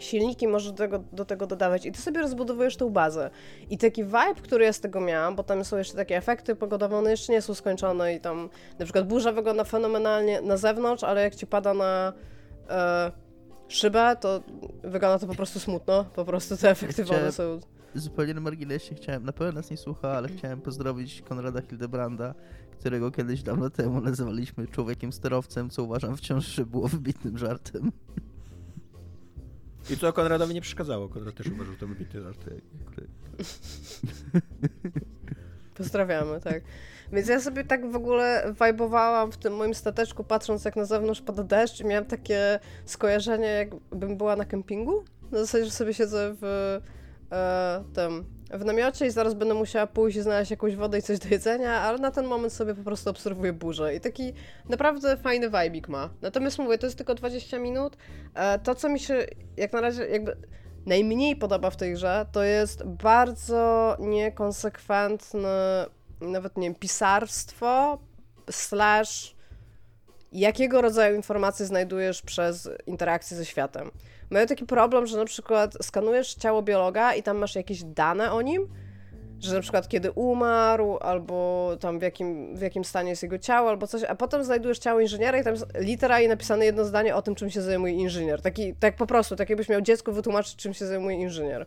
[0.00, 3.30] silniki możesz do tego, do tego dodawać i ty sobie rozbudowujesz tą bazę.
[3.70, 6.96] I taki vibe, który ja z tego miałam, bo tam są jeszcze takie efekty pogodowe,
[6.96, 8.48] one jeszcze nie są skończone i tam
[8.78, 12.12] na przykład burza wygląda fenomenalnie na zewnątrz, ale jak ci pada na
[12.70, 13.12] e,
[13.68, 14.40] szybę, to
[14.82, 17.60] wygląda to po prostu smutno, po prostu te efekty wody są...
[17.96, 22.34] zupełnie na marginesie chciałem, na pewno nas nie słucha, ale chciałem pozdrowić Konrada Hildebranda,
[22.80, 27.92] którego kiedyś dawno temu nazywaliśmy człowiekiem sterowcem, co uważam wciąż, że było wybitnym żartem.
[29.90, 31.08] I co Konradowi nie przeszkadzało.
[31.08, 32.50] Konrad też uważał, że to wybitny żart.
[35.74, 36.62] Pozdrawiamy, tak.
[37.12, 41.22] Więc ja sobie tak w ogóle wajbowałam w tym moim stateczku, patrząc jak na zewnątrz
[41.22, 45.04] pada deszcz i miałam takie skojarzenie, jakbym była na kempingu.
[45.30, 46.80] Na zasadzie, że sobie siedzę w
[47.32, 51.18] e, tym, w namiocie i zaraz będę musiała pójść i znaleźć jakąś wodę i coś
[51.18, 54.32] do jedzenia, ale na ten moment sobie po prostu obserwuję burzę i taki
[54.68, 56.10] naprawdę fajny vibik ma.
[56.22, 57.96] Natomiast mówię, to jest tylko 20 minut.
[58.34, 60.36] E, to, co mi się jak na razie jakby
[60.86, 65.86] najmniej podoba w tej grze, to jest bardzo niekonsekwentne,
[66.20, 67.98] nawet nie wiem, pisarstwo
[68.50, 69.36] slash
[70.32, 73.90] jakiego rodzaju informacje znajdujesz przez interakcję ze światem.
[74.30, 78.42] Mają taki problem, że na przykład skanujesz ciało biologa i tam masz jakieś dane o
[78.42, 78.68] nim,
[79.40, 83.68] że na przykład kiedy umarł, albo tam w jakim, w jakim stanie jest jego ciało,
[83.68, 87.22] albo coś, a potem znajdujesz ciało inżyniera i tam jest literalnie napisane jedno zdanie o
[87.22, 88.42] tym, czym się zajmuje inżynier.
[88.42, 91.66] Taki, tak po prostu, tak jakbyś miał dziecku wytłumaczyć, czym się zajmuje inżynier.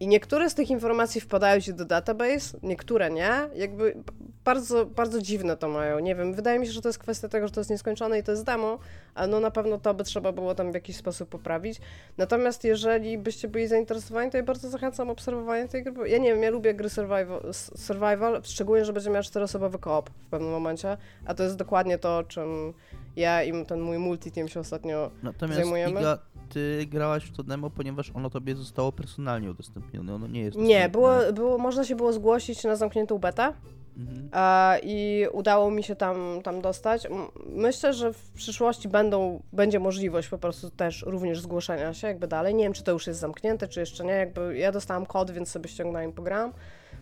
[0.00, 3.32] I niektóre z tych informacji wpadają ci do database, niektóre nie.
[3.54, 3.96] Jakby
[4.44, 5.98] bardzo, bardzo dziwne to mają.
[5.98, 8.22] Nie wiem, wydaje mi się, że to jest kwestia tego, że to jest nieskończone i
[8.22, 8.78] to jest demo,
[9.14, 11.80] ale no na pewno to by trzeba było tam w jakiś sposób poprawić.
[12.18, 16.08] Natomiast jeżeli byście byli zainteresowani, to ja bardzo zachęcam obserwowanie tej gry.
[16.08, 20.26] Ja nie wiem, ja lubię gry survival, survival szczególnie, że będzie miał czteroosobowy koop w
[20.26, 22.74] pewnym momencie, a to jest dokładnie to, czym
[23.16, 26.00] ja i ten mój multi-team się ostatnio Natomiast zajmujemy.
[26.00, 30.56] Iga, ty grałaś w to demo, ponieważ ono tobie zostało personalnie udostępnione, ono nie jest
[30.56, 33.52] Nie, było, było, można się było zgłosić na zamkniętą betę
[33.96, 34.28] Mhm.
[34.32, 37.08] e, i udało mi się tam, tam dostać.
[37.46, 42.54] Myślę, że w przyszłości będą, będzie możliwość po prostu też również zgłoszenia się jakby dalej.
[42.54, 44.12] Nie wiem, czy to już jest zamknięte, czy jeszcze nie.
[44.12, 46.52] Jakby ja dostałam kod, więc sobie ściągnąłem i pograłam.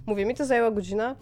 [0.07, 1.17] Mówię, mi to zajęło godzinę.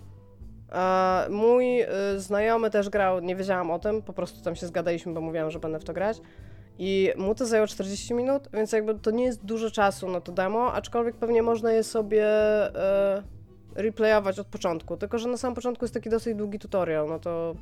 [0.73, 5.13] E, mój y, znajomy też grał, nie wiedziałam o tym, po prostu tam się zgadaliśmy,
[5.13, 6.21] bo mówiłam, że będę w to grać.
[6.79, 10.33] I mu to zajęło 40 minut, więc jakby to nie jest dużo czasu na to
[10.33, 13.23] demo, aczkolwiek pewnie można je sobie e,
[13.75, 14.97] replayować od początku.
[14.97, 17.55] Tylko, że na samym początku jest taki dosyć długi tutorial, no to.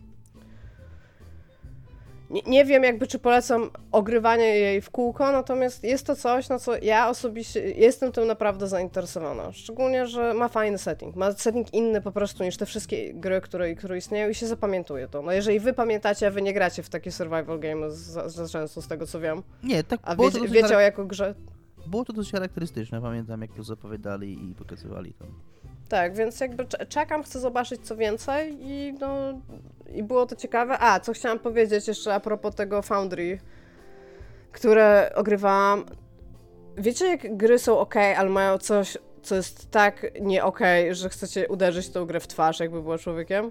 [2.30, 6.58] Nie, nie wiem, jakby czy polecam ogrywanie jej w kółko, natomiast jest to coś, na
[6.58, 9.52] co ja osobiście jestem tym naprawdę zainteresowana.
[9.52, 11.16] Szczególnie, że ma fajny setting.
[11.16, 15.08] Ma setting inny po prostu niż te wszystkie gry, które, które istnieją i się zapamiętuje
[15.08, 15.22] to.
[15.22, 18.82] No jeżeli wy pamiętacie, a wy nie gracie w takie survival game za, za często,
[18.82, 21.34] z tego co wiem, Nie, tak a wiecie, wiecie o jaką grze
[21.86, 25.28] było to dosyć charakterystyczne, pamiętam jak to zapowiadali i pokazywali tam.
[25.90, 29.40] Tak, więc jakby cze- czekam, chcę zobaczyć co więcej i no
[29.94, 30.78] i było to ciekawe.
[30.78, 33.38] A, co chciałam powiedzieć jeszcze a propos tego Foundry,
[34.52, 35.84] które ogrywałam.
[36.76, 40.58] Wiecie, jak gry są ok, ale mają coś, co jest tak nie ok,
[40.90, 43.50] że chcecie uderzyć tą grę w twarz, jakby była człowiekiem?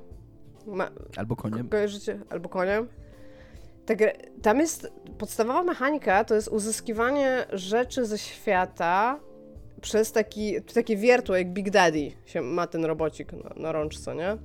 [0.68, 1.70] Ma, Albo koniem.
[1.70, 2.20] Kojarzycie?
[2.30, 2.88] Albo koniem.
[3.86, 4.12] Ta gra,
[4.42, 9.20] tam jest podstawowa mechanika, to jest uzyskiwanie rzeczy ze świata
[9.82, 14.38] przez taki, takie wiertło, jak Big Daddy się ma ten robocik na, na rączce, nie?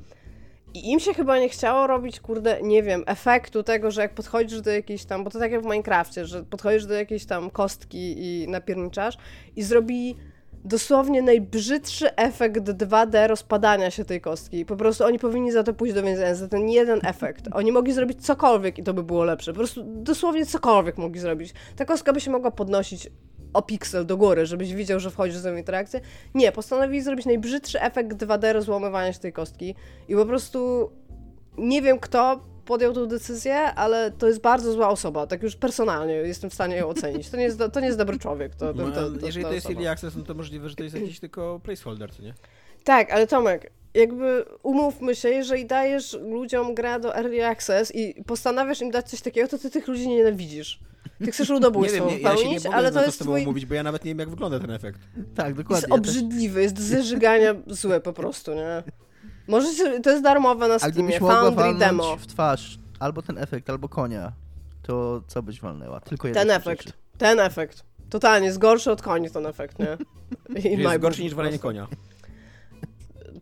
[0.74, 4.60] I im się chyba nie chciało robić, kurde, nie wiem, efektu tego, że jak podchodzisz
[4.60, 8.14] do jakiejś tam, bo to tak jak w Minecrafcie, że podchodzisz do jakiejś tam kostki
[8.18, 9.16] i napierniczasz
[9.56, 10.16] i zrobi
[10.64, 14.64] dosłownie najbrzydszy efekt 2D rozpadania się tej kostki.
[14.64, 17.48] Po prostu oni powinni za to pójść do więzienia, za ten jeden efekt.
[17.52, 19.52] Oni mogli zrobić cokolwiek i to by było lepsze.
[19.52, 21.54] Po prostu dosłownie cokolwiek mogli zrobić.
[21.76, 23.10] Ta kostka by się mogła podnosić
[23.54, 26.00] o piksel do góry, żebyś widział, że wchodzisz w tę interakcję.
[26.34, 29.74] Nie, postanowili zrobić najbrzydszy efekt 2D rozłamywania się tej kostki
[30.08, 30.90] i po prostu
[31.58, 36.14] nie wiem kto podjął tę decyzję, ale to jest bardzo zła osoba, tak już personalnie
[36.14, 37.30] jestem w stanie ją ocenić.
[37.30, 38.54] To nie jest, do, to nie jest dobry człowiek.
[38.54, 40.96] To, to, to, to, jeżeli to jest early access, no to możliwe, że to jest
[40.96, 42.34] jakiś tylko placeholder, co nie?
[42.84, 48.80] Tak, ale Tomek, jakby umówmy się, jeżeli dajesz ludziom grę do Early Access i postanawiasz
[48.80, 50.80] im dać coś takiego, to ty tych ludzi nienawidzisz.
[51.24, 53.44] Ty chcesz Nie ludobójstwo wiem, nie, ja się nie ale na to to jest twój...
[53.46, 55.00] mówić, bo ja nawet nie wiem, jak wygląda ten efekt.
[55.34, 55.88] Tak, Jest dokładnie.
[55.88, 58.82] też- obrzydliwy, jest zeżygania złe po prostu, nie?
[59.48, 62.16] Możecie, to jest darmowe na Steamie, Foundry Demo.
[62.16, 64.32] w twarz albo ten efekt, albo konia,
[64.82, 66.00] to co byś walnęła?
[66.00, 66.98] Tylko jeden Ten efekt, rzeczy.
[67.18, 67.84] ten efekt.
[68.10, 69.96] Totalnie, jest gorszy od koni ten efekt, nie?
[70.70, 71.86] I Jest gorszy niż walenie konia.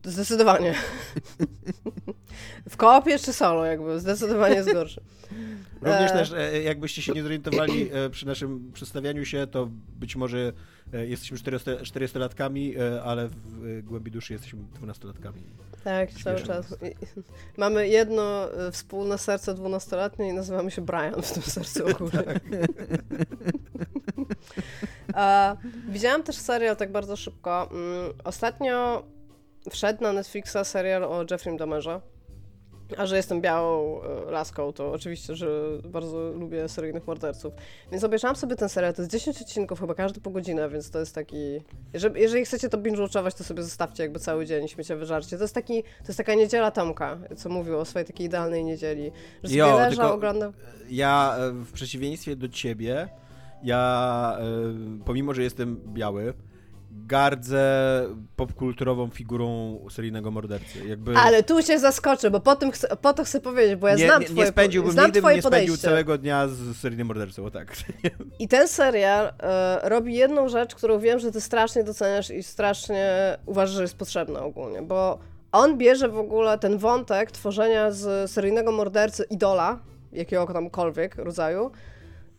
[0.04, 0.74] Zdecydowanie.
[2.70, 5.00] W koopie czy solo jakby, zdecydowanie jest gorszy.
[5.82, 6.14] Również E.
[6.14, 10.52] też, e, jakbyście się nie zorientowali e, przy naszym przedstawianiu się, to być może
[10.92, 15.42] jesteśmy 400 400-latkami, e, ale w głębi duszy jesteśmy 12-latkami.
[15.84, 16.76] Tak, cały czas.
[17.56, 22.40] Mamy jedno wspólne serce dwunastoletnie i nazywamy się Brian w tym sercu ogólnie.
[25.14, 25.56] E,
[25.88, 27.70] widziałam też serial tak bardzo szybko.
[27.70, 29.04] Mm, ostatnio
[29.70, 32.00] wszedł na Netflixa serial o Jeffrey Dahmerze.
[32.96, 35.46] A że jestem białą e, laską, to oczywiście, że
[35.84, 37.54] bardzo lubię seryjnych morderców.
[37.90, 40.98] Więc obejrzałam sobie ten serial, to jest 10 odcinków, chyba każdy po godzinę, więc to
[40.98, 41.60] jest taki...
[41.92, 45.36] Jeżeli, jeżeli chcecie to binge-watchować, to sobie zostawcie jakby cały dzień, śmiecie wyżarcie.
[45.36, 49.12] To jest taki, to jest taka niedziela Tomka, co mówił o swojej takiej idealnej niedzieli.
[49.42, 50.52] Że sobie Jo, leżał, tylko- oglądał...
[50.90, 53.08] Ja e, w przeciwieństwie do ciebie,
[53.62, 56.34] ja e, pomimo, że jestem biały,
[57.06, 57.62] gardzę
[58.36, 60.88] popkulturową figurą seryjnego mordercy.
[60.88, 63.94] Jakby Ale tu cię zaskoczę, bo po, tym chcę, po to chcę powiedzieć, bo ja
[63.94, 67.06] nie, znam nie, twoje, nie spędziłbym, znam nigdy twoje nie spędził całego dnia z seryjnym
[67.06, 67.76] mordercą, o tak.
[68.38, 73.38] I ten serial e, robi jedną rzecz, którą wiem, że ty strasznie doceniasz i strasznie
[73.46, 75.18] uważasz, że jest potrzebna ogólnie, bo
[75.52, 79.78] on bierze w ogóle ten wątek tworzenia z seryjnego mordercy idola,
[80.12, 81.70] jakiego tamkolwiek rodzaju,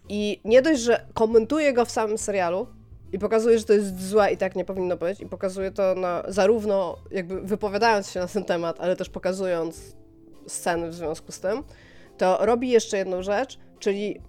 [0.10, 2.68] i nie dość, że komentuje go w samym serialu
[3.14, 6.24] i pokazuje, że to jest złe i tak nie powinno być, i pokazuje to na,
[6.28, 9.96] zarówno jakby wypowiadając się na ten temat, ale też pokazując
[10.48, 11.64] sceny w związku z tym,
[12.18, 14.22] to robi jeszcze jedną rzecz, czyli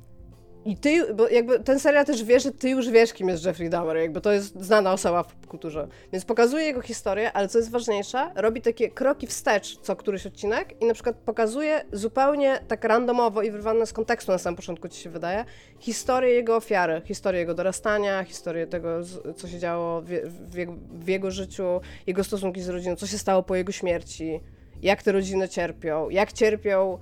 [0.64, 3.70] i ty, bo jakby ten serial też wie, że ty już wiesz, kim jest Jeffrey
[3.70, 5.88] Dahmer, jakby to jest znana osoba w popkulturze.
[6.12, 10.82] Więc pokazuje jego historię, ale co jest ważniejsze, robi takie kroki wstecz co któryś odcinek
[10.82, 15.00] i na przykład pokazuje zupełnie tak randomowo i wyrwane z kontekstu na samym początku ci
[15.02, 15.44] się wydaje,
[15.78, 18.88] historię jego ofiary, historię jego dorastania, historię tego,
[19.36, 20.06] co się działo w,
[20.50, 24.40] w, jego, w jego życiu, jego stosunki z rodziną, co się stało po jego śmierci,
[24.82, 26.98] jak te rodziny cierpią, jak cierpią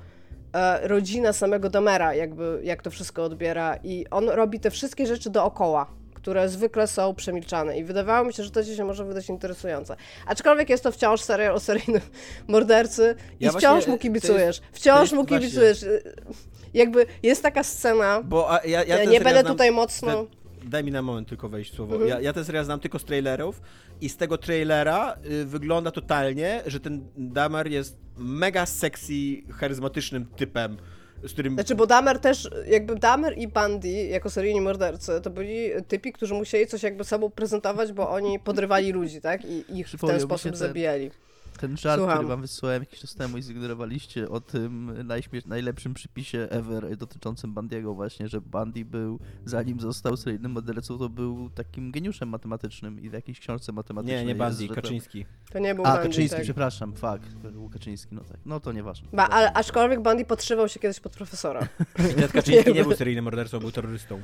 [0.82, 5.86] rodzina samego Domera, jakby jak to wszystko odbiera i on robi te wszystkie rzeczy dookoła,
[6.14, 9.96] które zwykle są przemilczane i wydawało mi się, że to ci się może wydać interesujące.
[10.26, 12.00] Aczkolwiek jest to wciąż serial o seryjnym
[12.48, 15.84] mordercy i Ja wciąż właśnie, mu kibicujesz, jest- wciąż mu właśnie- kibicujesz.
[16.74, 20.24] Jakby jest taka scena, Bo a, ja, ja nie będę znam- tutaj mocno...
[20.24, 21.94] Te, daj mi na moment tylko wejść słowo.
[21.94, 22.10] Mhm.
[22.10, 23.62] Ja, ja ten serial znam tylko z trailerów
[24.00, 29.12] i z tego trailera y, wygląda totalnie, że ten Damar jest mega sexy,
[29.52, 30.76] charyzmatycznym typem,
[31.24, 31.54] z którym...
[31.54, 36.34] Znaczy, bo Dahmer też, jakby Dahmer i Bundy, jako seryjni mordercy, to byli typi, którzy
[36.34, 39.44] musieli coś jakby sobą prezentować, bo oni podrywali ludzi, tak?
[39.44, 41.10] I ich w ten sposób zabijali.
[41.60, 42.16] Ten żart, Słucham.
[42.16, 47.54] który wam wysłałem jakiś czas temu i zignorowaliście o tym najśmiesz- najlepszym przypisie ever dotyczącym
[47.54, 53.10] Bandiego właśnie, że Bandi był, zanim został seryjnym mordercą, to był takim geniuszem matematycznym i
[53.10, 55.26] w jakiejś książce matematycznej Nie, nie jest, że to- Kaczyński.
[55.52, 56.44] To nie był A, Bundy, Kaczyński, tak.
[56.44, 59.08] przepraszam, fuck, był Kaczyński, no tak, no to nieważne.
[59.12, 61.68] Ba, ale aczkolwiek Bundy podszywał się kiedyś pod profesora.
[62.16, 64.20] Ted Kaczyński nie był seryjnym mordercą, był terrorystą.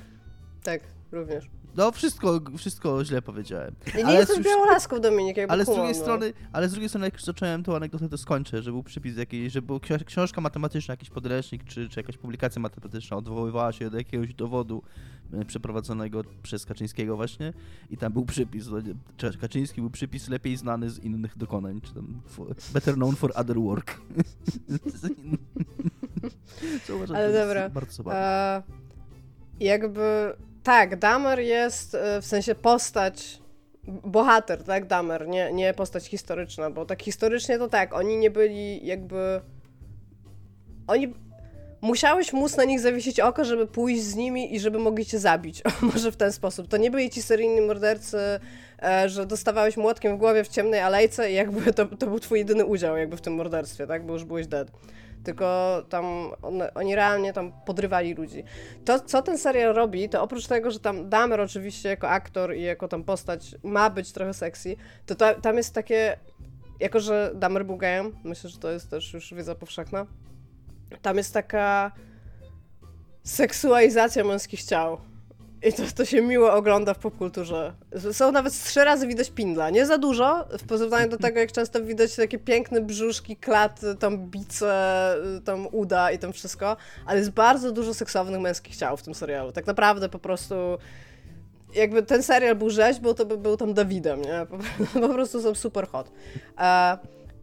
[0.68, 0.80] Tak,
[1.12, 1.50] również.
[1.76, 3.74] No wszystko, wszystko źle powiedziałem.
[3.86, 5.94] Nie, nie Ale jesteś już- białą laską, Dominik, jakby Ale z drugiej no.
[5.94, 9.16] strony, ale z drugiej strony, jak już zacząłem tą anegdotę, to skończę, że był przypis
[9.16, 13.90] jakiejś, że była ksi- książka matematyczna, jakiś podręcznik, czy, czy jakaś publikacja matematyczna odwoływała się
[13.90, 14.82] do jakiegoś dowodu
[15.32, 17.52] e, przeprowadzonego przez Kaczyńskiego właśnie
[17.90, 18.76] i tam był przypis, no,
[19.40, 23.58] Kaczyński był przypis lepiej znany z innych dokonań, czy tam for, better known for other
[23.60, 24.00] work.
[26.86, 27.70] Co uważam, Ale dobra.
[27.70, 28.62] Bardzo zabawne.
[29.60, 30.32] Jakby,
[30.68, 33.38] tak, Damer jest e, w sensie postać,
[33.84, 38.86] bohater, tak, Damer, nie, nie postać historyczna, bo tak historycznie to tak, oni nie byli
[38.86, 39.40] jakby,
[40.86, 41.14] oni,
[41.80, 45.62] musiałeś móc na nich zawiesić oko, żeby pójść z nimi i żeby mogli cię zabić,
[45.92, 46.68] może w ten sposób.
[46.68, 48.18] To nie byli ci seryjni mordercy,
[48.82, 52.38] e, że dostawałeś młotkiem w głowie w ciemnej alejce i jakby to, to był twój
[52.38, 54.70] jedyny udział jakby w tym morderstwie, tak, bo już byłeś dead
[55.24, 56.04] tylko tam
[56.42, 58.44] one, oni realnie tam podrywali ludzi.
[58.84, 62.62] To, co ten serial robi, to oprócz tego, że tam Dahmer oczywiście jako aktor i
[62.62, 66.18] jako tam postać ma być trochę sexy, to ta, tam jest takie,
[66.80, 70.06] jako że Dahmer był gejem, myślę, że to jest też już wiedza powszechna,
[71.02, 71.92] tam jest taka
[73.22, 75.00] seksualizacja męskich ciał.
[75.62, 77.72] I to, to się miło ogląda w popkulturze.
[78.12, 79.70] Są nawet trzy razy widać pindla.
[79.70, 84.18] Nie za dużo, w porównaniu do tego, jak często widać takie piękne brzuszki, klaty, tam
[84.18, 89.14] bice, tam uda i tam wszystko, ale jest bardzo dużo seksownych męskich ciał w tym
[89.14, 89.52] serialu.
[89.52, 90.54] Tak naprawdę po prostu
[91.74, 94.46] jakby ten serial był rzeźbą, to by był tam Dawidem, nie?
[94.50, 94.58] Po,
[95.08, 96.12] po prostu są super hot.
[96.58, 96.98] E,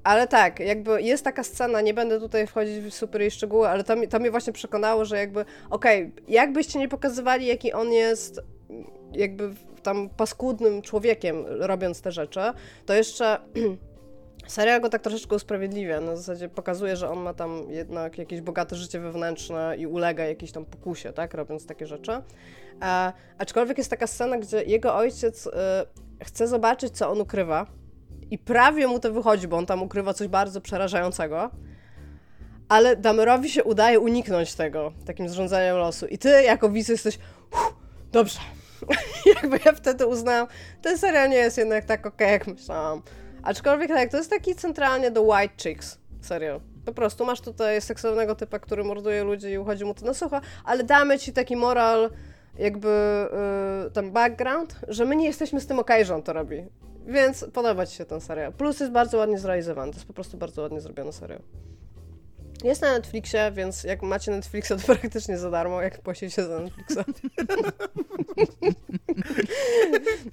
[0.06, 3.84] ale tak, jakby jest taka scena, nie będę tutaj wchodzić w super jej szczegóły, ale
[3.84, 8.42] to, mi- to mnie właśnie przekonało, że jakby, okej, jakbyście nie pokazywali, jaki on jest
[9.12, 12.40] jakby w- tam paskudnym człowiekiem, robiąc te rzeczy,
[12.86, 13.40] to jeszcze
[14.48, 18.76] serial go tak troszeczkę usprawiedliwia, na zasadzie pokazuje, że on ma tam jednak jakieś bogate
[18.76, 22.12] życie wewnętrzne i ulega jakiejś tam pokusie, tak, robiąc takie rzeczy.
[22.82, 25.86] E, aczkolwiek jest taka scena, gdzie jego ojciec e,
[26.24, 27.66] chce zobaczyć, co on ukrywa
[28.32, 31.50] i prawie mu to wychodzi, bo on tam ukrywa coś bardzo przerażającego,
[32.70, 36.06] ale Damerowi się udaje uniknąć tego, takim zrządzeniem losu.
[36.08, 37.20] I ty jako widz jesteś,
[37.52, 37.76] "Uff,
[38.12, 38.40] dobrze,
[39.36, 40.48] Jakby ja wtedy uznałam,
[40.82, 43.02] ten serial nie jest jednak tak okej, jak myślałam.
[43.44, 46.62] Aczkolwiek tak, to jest taki centralnie The White Chicks serial.
[46.86, 50.42] Po prostu masz tutaj seksownego typa, który morduje ludzi i uchodzi mu to na sucho,
[50.66, 52.10] ale damy ci taki moral,
[52.60, 52.90] jakby
[53.84, 56.66] yy, ten background, że my nie jesteśmy z tym okej, że on to robi.
[57.06, 58.54] Więc podoba ci się ten serial.
[58.54, 61.40] Plus jest bardzo ładnie zrealizowany, to jest po prostu bardzo ładnie zrobiony serial.
[62.64, 66.98] Jest na Netflixie, więc jak macie Netflixa, to praktycznie za darmo, jak płacicie za Netflixa.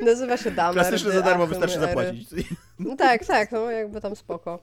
[0.01, 0.83] Nazywa się Damer.
[0.83, 2.29] Klasycznie za darmo wystarczy zapłacić.
[2.79, 4.59] No tak, tak, no jakby tam spoko.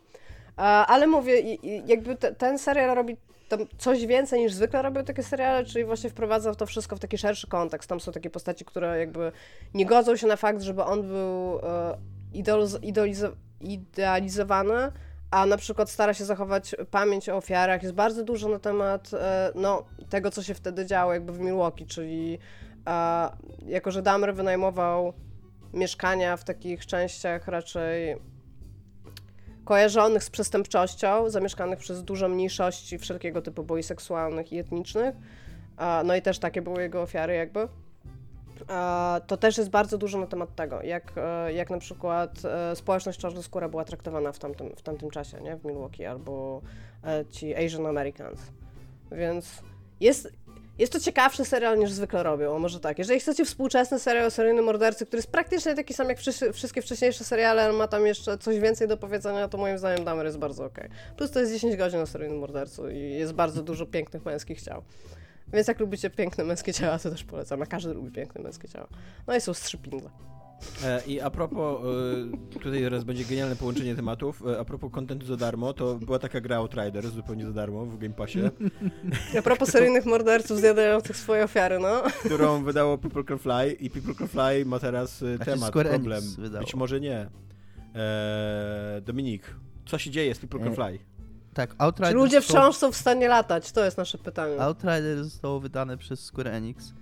[0.88, 3.18] Ale mówię, jakby te, ten serial robi
[3.49, 7.17] tam coś więcej niż zwykle robią takie seriale, czyli właśnie wprowadza to wszystko w taki
[7.17, 7.89] szerszy kontekst.
[7.89, 9.31] Tam są takie postaci, które jakby
[9.73, 11.97] nie godzą się na fakt, żeby on był e,
[12.33, 13.31] idoliz-
[13.61, 14.91] idealizowany,
[15.31, 17.83] a na przykład stara się zachować pamięć o ofiarach.
[17.83, 21.85] Jest bardzo dużo na temat e, no, tego, co się wtedy działo jakby w Milwaukee,
[21.85, 22.39] czyli
[22.87, 23.29] e,
[23.65, 25.13] jako, że Dahmer wynajmował
[25.73, 28.17] mieszkania w takich częściach raczej
[29.70, 35.15] kojarzonych z przestępczością, zamieszkanych przez duże mniejszości wszelkiego typu, bo i seksualnych, i etnicznych.
[36.05, 37.67] No i też takie były jego ofiary jakby.
[39.28, 43.20] To też jest bardzo dużo na temat tego, jak, e, jak na przykład e, społeczność
[43.20, 45.55] czarnoskóra była traktowana w tamtym, w tamtym czasie, nie?
[45.55, 46.61] W Milwaukee, albo
[47.03, 48.39] e, ci Asian Americans.
[49.11, 49.63] Więc
[49.99, 50.34] jest,
[50.80, 52.99] jest to ciekawszy serial niż zwykle robią, może tak.
[52.99, 56.19] Jeżeli chcecie współczesny serial o seryjnym mordercy, który jest praktycznie taki sam jak
[56.53, 60.25] wszystkie wcześniejsze seriale, ale ma tam jeszcze coś więcej do powiedzenia, to moim zdaniem Dahmer
[60.25, 60.89] jest bardzo okej.
[61.17, 64.84] Plus to jest 10 godzin o seryjnym mordercu i jest bardzo dużo pięknych męskich ciał.
[65.53, 68.88] Więc jak lubicie piękne męskie ciała, to też polecam, a każdy lubi piękne męskie ciała.
[69.27, 70.09] No i są strzypindle.
[70.84, 71.82] E, I a propos,
[72.53, 76.20] e, tutaj teraz będzie genialne połączenie tematów, e, a propos kontentu za darmo, to była
[76.20, 78.39] taka gra Outriders zupełnie za darmo w Game Passie,
[79.39, 82.03] A propos seryjnych morderców zjadających swoje ofiary, no.
[82.26, 86.24] którą wydało People Can Fly i People Can Fly ma teraz Znaczy temat, problem.
[86.60, 87.30] Być może nie.
[87.95, 89.55] E, Dominik,
[89.86, 90.99] co się dzieje z People Can Fly?
[91.53, 93.72] Tak, Czy Outriders ludzie są- wciąż są w stanie latać?
[93.72, 94.62] To jest nasze pytanie.
[94.62, 96.93] Outriders zostało wydane przez Square Enix,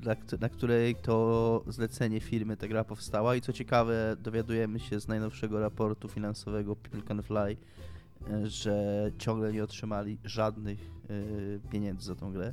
[0.00, 5.00] dla, kt- na której to zlecenie firmy ta gra powstała i co ciekawe dowiadujemy się
[5.00, 7.56] z najnowszego raportu finansowego People Can Fly,
[8.30, 12.52] e, że ciągle nie otrzymali żadnych e, pieniędzy za tą grę.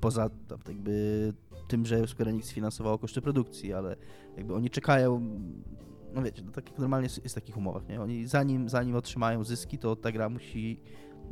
[0.00, 0.30] Poza
[0.68, 1.32] jakby
[1.68, 3.96] tym, że Square Enix finansowało koszty produkcji, ale
[4.36, 5.20] jakby oni czekają,
[6.14, 8.02] no wiecie, no tak jak normalnie jest w takich umowach, nie?
[8.02, 10.80] Oni zanim, zanim otrzymają zyski, to ta gra musi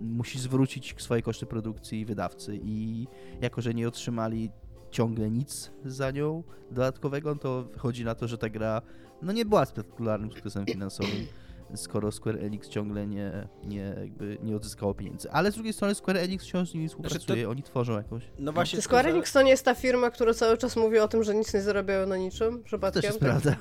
[0.00, 3.06] musi zwrócić swoje koszty produkcji wydawcy i
[3.40, 4.50] jako, że nie otrzymali
[4.90, 8.82] ciągle nic za nią dodatkowego, to wychodzi na to, że ta gra
[9.22, 11.26] no nie była spektakularnym sukcesem finansowym,
[11.74, 15.30] skoro Square Enix ciągle nie, nie, jakby nie odzyskało pieniędzy.
[15.30, 18.22] Ale z drugiej strony Square Enix wciąż z nimi współpracuje, oni tworzą jakąś...
[18.38, 21.08] No właśnie, Square że- Enix to nie jest ta firma, która cały czas mówi o
[21.08, 22.58] tym, że nic nie zarabiają na niczym?
[22.58, 23.02] To Przypadkiem?
[23.02, 23.28] też jest Tak.
[23.30, 23.56] prawda.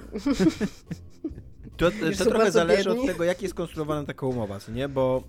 [1.77, 3.01] To, to trochę zależy biedni.
[3.01, 4.89] od tego, jak jest konstruowana taka umowa, co nie?
[4.89, 5.23] Bo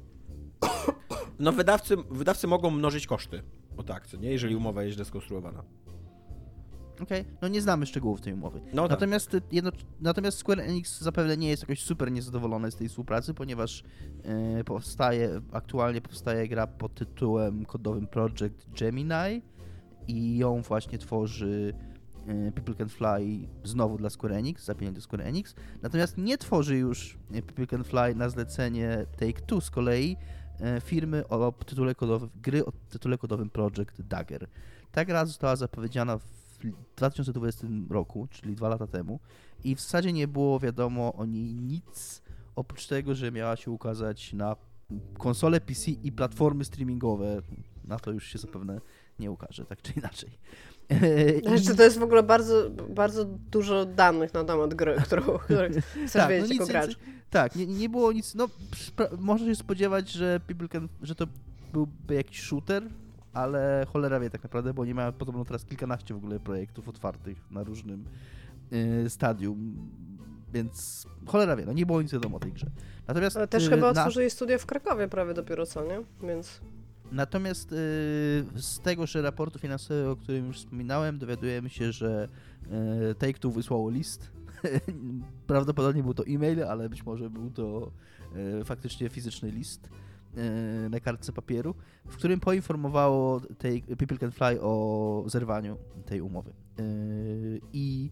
[1.39, 3.43] no wydawcy, wydawcy mogą mnożyć koszty.
[3.77, 4.31] O tak, co nie?
[4.31, 5.65] Jeżeli umowa jest źle skonstruowana.
[7.03, 8.61] Okej, no nie znamy szczegółów tej umowy.
[8.75, 8.91] No tak.
[8.91, 13.35] natomiast, y, jedno, natomiast Square Enix zapewne nie jest jakoś super niezadowolone z tej współpracy,
[13.35, 13.83] ponieważ
[14.23, 19.43] e, powstaje, aktualnie powstaje gra pod tytułem kodowym Project Gemini
[20.09, 21.75] i ją właśnie tworzy
[22.27, 25.55] e, People Can Fly znowu dla Square Enix, za pieniądze Square Enix.
[25.83, 30.17] Natomiast nie tworzy już e, People Can Fly na zlecenie Take-Two z kolei
[30.81, 34.49] firmy o tytule kodowym, gry o tytule kodowym Project Dagger.
[34.93, 36.25] Ta gra została zapowiedziana w
[36.97, 39.21] 2020 roku, czyli dwa lata temu
[39.65, 42.23] i w zasadzie nie było wiadomo o niej nic,
[42.57, 44.57] oprócz tego, że miała się ukazać na
[45.19, 47.43] konsole PC i platformy streamingowe.
[47.85, 48.81] Na to już się zapewne
[49.19, 50.39] nie ukaże, tak czy inaczej.
[50.91, 55.69] I- Znaczy, to jest w ogóle bardzo, bardzo dużo danych na temat gry, którą, którą
[55.71, 56.99] chcesz Tak, no wiedzieć nic jako gracz.
[57.31, 58.35] Tak, nie, nie było nic.
[58.35, 58.49] No,
[59.19, 61.27] można się spodziewać, że People Can, że to
[61.73, 62.83] byłby jakiś shooter,
[63.33, 67.39] ale cholera wie tak naprawdę, bo oni mają podobno teraz kilkanaście w ogóle projektów otwartych
[67.51, 68.05] na różnym
[69.05, 69.77] y, stadium,
[70.53, 72.67] więc cholera wie, no nie było nic wiadomo o tej grze.
[73.09, 76.01] Natomiast Ale też y, chyba na- otworzyli studio w Krakowie prawie dopiero co, nie?
[76.29, 76.61] Więc
[77.15, 77.77] Natomiast y,
[78.55, 82.29] z tegoż raportu finansowego, o którym już wspominałem, dowiadujemy się, że
[83.11, 84.33] y, Take-Two wysłało list.
[85.47, 87.93] Prawdopodobnie był to e-mail, ale być może był to
[88.61, 89.89] y, faktycznie fizyczny list
[90.91, 91.75] na kartce papieru,
[92.07, 96.53] w którym poinformowało take, People Can Fly o zerwaniu tej umowy.
[97.73, 98.11] I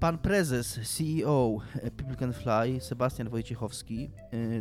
[0.00, 1.58] pan prezes, CEO
[1.96, 4.10] People Can Fly, Sebastian Wojciechowski,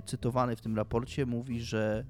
[0.05, 2.05] cytowany w tym raporcie, mówi, że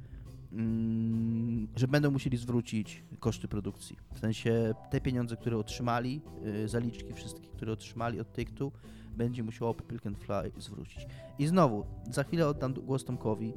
[1.76, 3.98] że będą musieli zwrócić koszty produkcji.
[4.14, 8.72] W sensie te pieniądze, które otrzymali, y, zaliczki wszystkie, które otrzymali od Take-Two,
[9.18, 11.08] będzie musiało Pick and Fly zwrócić.
[11.40, 13.54] I znowu, za chwilę oddam głos Tomkowi,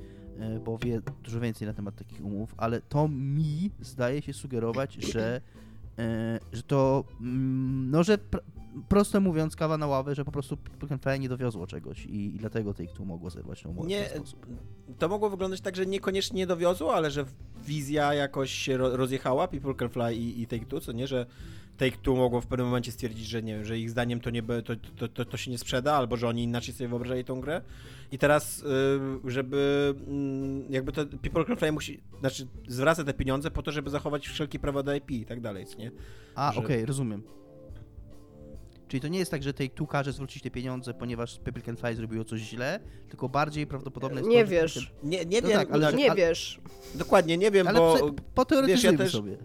[0.57, 4.95] y, bo wie dużo więcej na temat takich umów, ale to mi zdaje się sugerować,
[4.95, 5.40] że,
[5.99, 6.03] y,
[6.53, 8.18] że to, mm, no że
[8.88, 12.34] prosto mówiąc, kawa na ławę, że po prostu Pick and Fly nie dowiozło czegoś i,
[12.34, 14.10] i dlatego Take-Two mogło zerwać tą umowę Nie,
[14.98, 17.24] to mogło wyglądać tak, że niekoniecznie nie dowiozło, ale że
[17.64, 21.26] wizja jakoś się ro- rozjechała, People Can Fly i, i Take-Two, co nie, że
[21.78, 24.62] Take-Two mogło w pewnym momencie stwierdzić, że nie wiem, że ich zdaniem to, nie, to,
[24.96, 27.60] to, to, to się nie sprzeda, albo że oni inaczej sobie wyobrażali tą grę.
[28.12, 28.62] I teraz,
[29.26, 33.72] y, żeby mm, jakby to People Can Fly musi, znaczy zwraca te pieniądze po to,
[33.72, 35.90] żeby zachować wszelkie prawa do IP i tak dalej, co nie?
[36.34, 37.22] A, że- okej, rozumiem.
[38.89, 41.95] Czyli to nie jest tak, że Take-Two każe zwrócić te pieniądze, ponieważ People Can Fly
[41.97, 44.74] zrobiło coś źle, tylko bardziej prawdopodobne jest Nie to, wiesz.
[44.74, 46.61] People Nie, nie No wiem, tak, ale- Nie ale- wiesz.
[46.95, 47.68] dokładnie nie wiem.
[47.68, 47.95] Ale bo...
[47.95, 49.37] prze- poteoretyzujmy wiesz, ja też- sobie.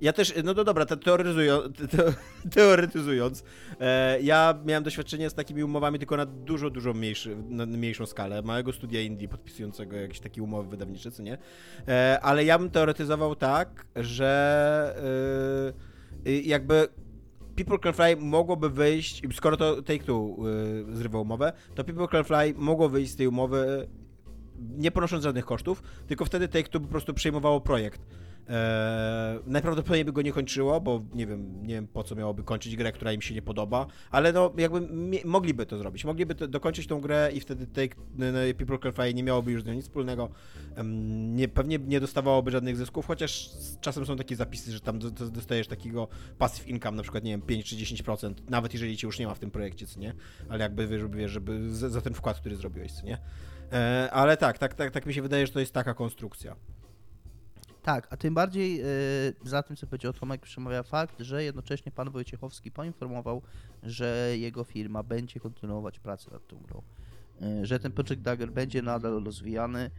[0.00, 2.14] Ja też, no to dobra, te, teoretyzują, te, te,
[2.54, 3.44] teoretyzując,
[3.80, 8.42] e, ja miałem doświadczenie z takimi umowami tylko na dużo, dużo mniejszy, na mniejszą skalę,
[8.42, 11.38] małego studia indie podpisującego jakieś takie umowy wydawnicze, co nie?
[11.88, 15.72] E, ale ja bym teoretyzował tak, że
[16.26, 16.88] e, jakby
[17.58, 20.36] People Can Fly mogłoby wyjść, skoro to Take-Two
[20.92, 23.88] y, zrywa umowę, to People Can Fly mogło wyjść z tej umowy
[24.76, 28.00] nie ponosząc żadnych kosztów, tylko wtedy Take-Two po prostu przejmowało projekt.
[28.48, 32.76] Eee, najprawdopodobniej by go nie kończyło, bo nie wiem, nie wiem po co miałoby kończyć
[32.76, 34.88] grę, która im się nie podoba, ale no jakby
[35.24, 36.04] mogliby to zrobić.
[36.04, 38.26] Mogliby to, dokończyć tą grę i wtedy take, no,
[38.58, 40.28] People Can Fly nie miałoby już z nią nic wspólnego.
[41.28, 45.30] Nie, pewnie nie dostawałoby żadnych zysków, chociaż czasem są takie zapisy, że tam do- do-
[45.30, 49.18] dostajesz takiego passive income, na przykład nie wiem, 5 czy 10%, nawet jeżeli cię już
[49.18, 50.14] nie ma w tym projekcie, co nie?
[50.48, 53.18] Ale jakby żeby, żeby za, ten wkład, który zrobiłeś, co nie?
[53.72, 56.56] E, ale tak, tak, tak, tak mi się wydaje, że to jest taka konstrukcja.
[57.88, 62.10] Tak, a tym bardziej y, za tym, co powiedział Tomek, przemawia fakt, że jednocześnie pan
[62.10, 63.42] Wojciechowski poinformował,
[63.82, 66.82] że jego firma będzie kontynuować pracę nad tą grą.
[67.42, 69.90] Y, że ten Project Dagger będzie nadal rozwijany y,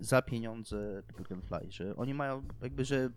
[0.00, 1.02] za pieniądze
[1.42, 3.10] Fly, że oni mają jakby, że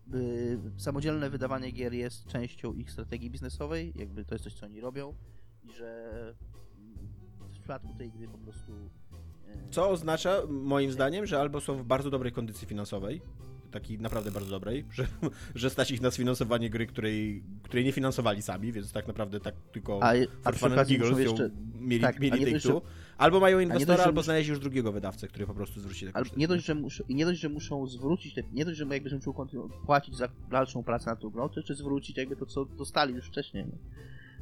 [0.78, 5.14] samodzielne wydawanie gier jest częścią ich strategii biznesowej, jakby to jest coś, co oni robią
[5.64, 6.12] i że
[7.40, 8.90] w przypadku tej gry po prostu
[9.72, 13.22] Co oznacza, moim zdaniem, że albo są w bardzo dobrej kondycji finansowej,
[13.72, 15.08] takiej naprawdę bardzo dobrej, że,
[15.56, 19.56] że stać ich na sfinansowanie gry, której, której nie finansowali sami, więc tak naprawdę tak
[19.72, 22.46] tylko a, a for przy fun and okazji muszą giggles ją jeszcze mieli, tak, mieli
[22.46, 22.82] take two.
[23.18, 26.12] Albo mają inwestora, dość, albo mus- znaleźli już drugiego wydawcę, który po prostu zwróci te
[26.12, 26.40] koszty.
[26.40, 29.16] nie dość, że muszą, i nie dość, że muszą zwrócić, te, nie dość, że jakby
[29.16, 29.34] muszą
[29.86, 33.28] płacić za dalszą pracę nad tą grą, to jeszcze zwrócić jakby to, co dostali już
[33.28, 33.66] wcześniej.
[33.66, 33.72] Nie?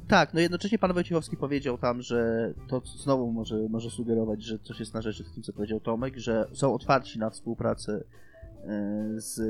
[0.08, 4.80] Tak, no jednocześnie pan Wojciechowski powiedział tam, że to znowu może, może sugerować, że coś
[4.80, 8.04] jest na rzeczy w tym, co powiedział Tomek, że są otwarci na współpracę
[8.64, 9.40] e, z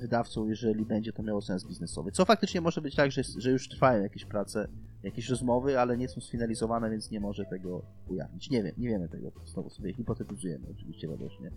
[0.00, 2.12] wydawcą, jeżeli będzie to miało sens biznesowy.
[2.12, 4.68] Co faktycznie może być tak, że, że już trwają jakieś prace,
[5.02, 8.50] jakieś rozmowy, ale nie są sfinalizowane, więc nie może tego ujawnić.
[8.50, 11.50] Nie wiem, nie wiemy tego, znowu sobie hipotetyzujemy oczywiście radośnie,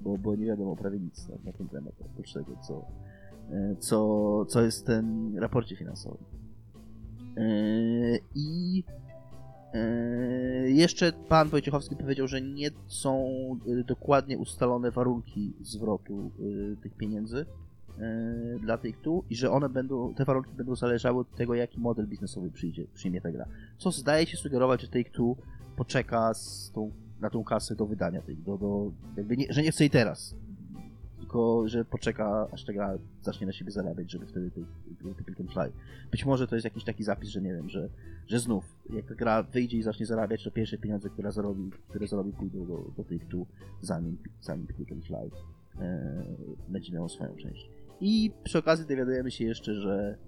[0.00, 2.86] bo, bo nie wiadomo prawie nic na, na ten temat, oprócz tego, co,
[3.50, 6.37] e, co, co jest w tym raporcie finansowym.
[7.38, 8.84] E, I
[9.74, 9.78] e,
[10.70, 13.28] jeszcze pan Wojciechowski powiedział, że nie są
[13.80, 16.30] e, dokładnie ustalone warunki zwrotu
[16.82, 17.46] tych pieniędzy
[18.60, 22.06] dla tych tu i że one będą, te warunki będą zależały od tego, jaki model
[22.06, 23.48] biznesowy przyjdzie, przyjmie ta gra.
[23.78, 25.36] Co zdaje się sugerować, że Take Two
[25.76, 26.32] poczeka
[26.74, 28.90] tą, na tą kasę do wydania tej, do, do,
[29.36, 30.34] nie, że nie chce i teraz,
[31.28, 34.64] tylko że poczeka, aż ta gra zacznie na siebie zarabiać, żeby wtedy tej
[34.98, 35.72] People Can Fly.
[36.10, 37.88] Być może to jest jakiś taki zapis, że nie wiem, że,
[38.26, 42.06] że znów, jak ta gra wyjdzie i zacznie zarabiać, to pierwsze pieniądze, które zarobi, które
[42.06, 43.46] zarobi pójdą do, do Take Two,
[43.80, 45.30] zanim, zanim People Can Fly
[45.80, 46.24] e,
[46.68, 47.70] będzie miało swoją część.
[48.00, 50.18] I przy okazji dowiadujemy się jeszcze, że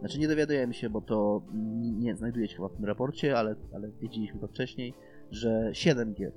[0.00, 1.42] znaczy nie dowiadujemy się, bo to
[1.98, 4.94] nie znajduje się chyba w tym raporcie, ale, ale wiedzieliśmy to wcześniej,
[5.30, 6.32] że 7 gier,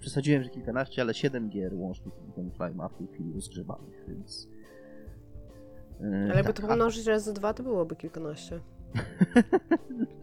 [0.00, 4.48] przesadziłem, że kilkanaście, ale 7 gier łącznie ten Fly ma w tej chwili rozgrzebanych, więc...
[6.00, 8.60] e, Ale jakby tak, to pomnożyć razy dwa, to byłoby kilkanaście.
[8.94, 8.98] a-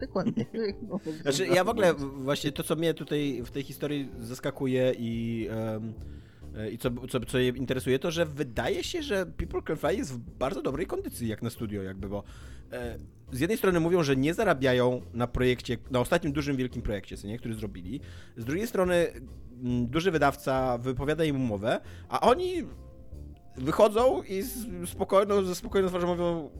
[0.06, 0.46] Dokładnie.
[1.22, 5.48] Znaczy, ja w ogóle właśnie to, co mnie tutaj w tej historii zaskakuje i,
[6.56, 9.94] e, i co, co, co je interesuje, to, że wydaje się, że People Can Fly
[9.96, 12.22] jest w bardzo dobrej kondycji jak na studio, jakby, bo
[12.72, 12.98] e,
[13.32, 17.26] z jednej strony mówią, że nie zarabiają na projekcie, na ostatnim dużym, wielkim projekcie, co
[17.26, 18.00] nie, który zrobili.
[18.36, 19.06] Z drugiej strony
[19.62, 22.64] mm, duży wydawca wypowiada im umowę, a oni
[23.56, 24.42] wychodzą i
[24.86, 26.50] spokojną, ze spokojną twarzą mówią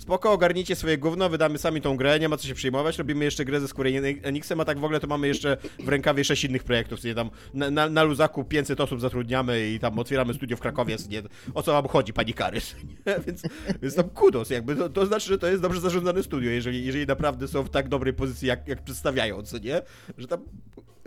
[0.00, 3.44] spoko, ogarnijcie swoje gówno, wydamy sami tą grę, nie ma co się przejmować, robimy jeszcze
[3.44, 3.86] grę ze Square
[4.22, 7.30] Enixem, a tak w ogóle to mamy jeszcze w rękawie sześć innych projektów, nie tam
[7.54, 11.22] na, na, na luzaku 500 osób zatrudniamy i tam otwieramy studio w Krakowie, nie,
[11.54, 12.74] o co wam chodzi, pani Karys?
[13.26, 13.42] Więc,
[13.82, 17.06] więc tam kudos, jakby, to, to znaczy, że to jest dobrze zarządzane studio, jeżeli, jeżeli
[17.06, 19.82] naprawdę są w tak dobrej pozycji, jak, jak przedstawiają, co nie?
[20.18, 20.40] Że tam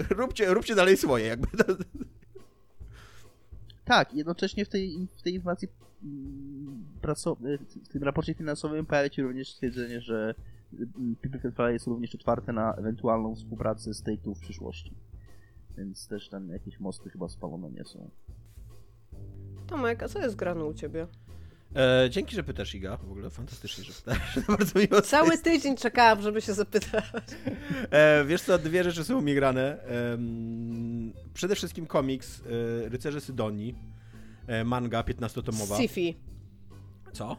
[0.10, 1.48] róbcie, róbcie dalej swoje, jakby.
[3.86, 5.68] Tak, jednocześnie w tej, w tej informacji
[7.84, 10.36] w tym raporcie finansowym pojawia się również stwierdzenie, że
[10.74, 14.94] mm, People Can jest również otwarte na ewentualną współpracę z Take-Two w przyszłości.
[15.78, 18.10] Więc też tam jakieś mosty chyba spalone nie są.
[19.68, 21.08] Tomek, a co jest grane u ciebie?
[21.76, 22.98] E, dzięki, że pytasz, Iga.
[22.98, 24.40] W ogóle fantastycznie, że pytasz.
[24.58, 25.02] Bardzo miło.
[25.02, 27.06] Cały tydzień czekałam, żeby się zapytać.
[27.92, 29.62] E, wiesz co, dwie rzeczy są mnie grane.
[29.62, 30.18] E,
[31.34, 33.93] przede wszystkim komiks e, Rycerze Sydonii.
[34.48, 35.78] E, manga 15-tomowa.
[35.78, 36.16] Sifi.
[37.14, 37.38] Co?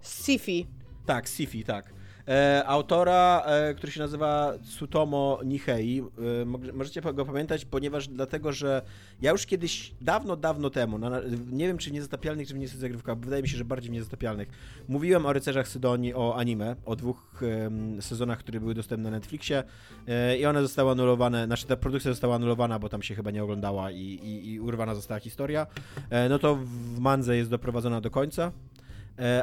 [0.00, 0.66] Sifi.
[1.06, 1.94] Tak, Sifi, tak.
[2.30, 6.00] E, autora, e, który się nazywa Tsutomo Nihei.
[6.00, 8.82] E, możecie go pamiętać, ponieważ dlatego, że
[9.22, 10.98] ja już kiedyś, dawno, dawno temu,
[11.52, 14.48] nie wiem czy w Niezatapialnych, czy w Niezagrywkach, wydaje mi się, że bardziej w Niezatapialnych,
[14.88, 17.40] mówiłem o Rycerzach Sydonii, o anime, o dwóch
[18.00, 19.64] sezonach, które były dostępne na Netflixie
[20.38, 23.90] i one zostały anulowane, znaczy ta produkcja została anulowana, bo tam się chyba nie oglądała
[23.90, 25.66] i, i, i urwana została historia.
[26.28, 28.52] No to w Mandze jest doprowadzona do końca.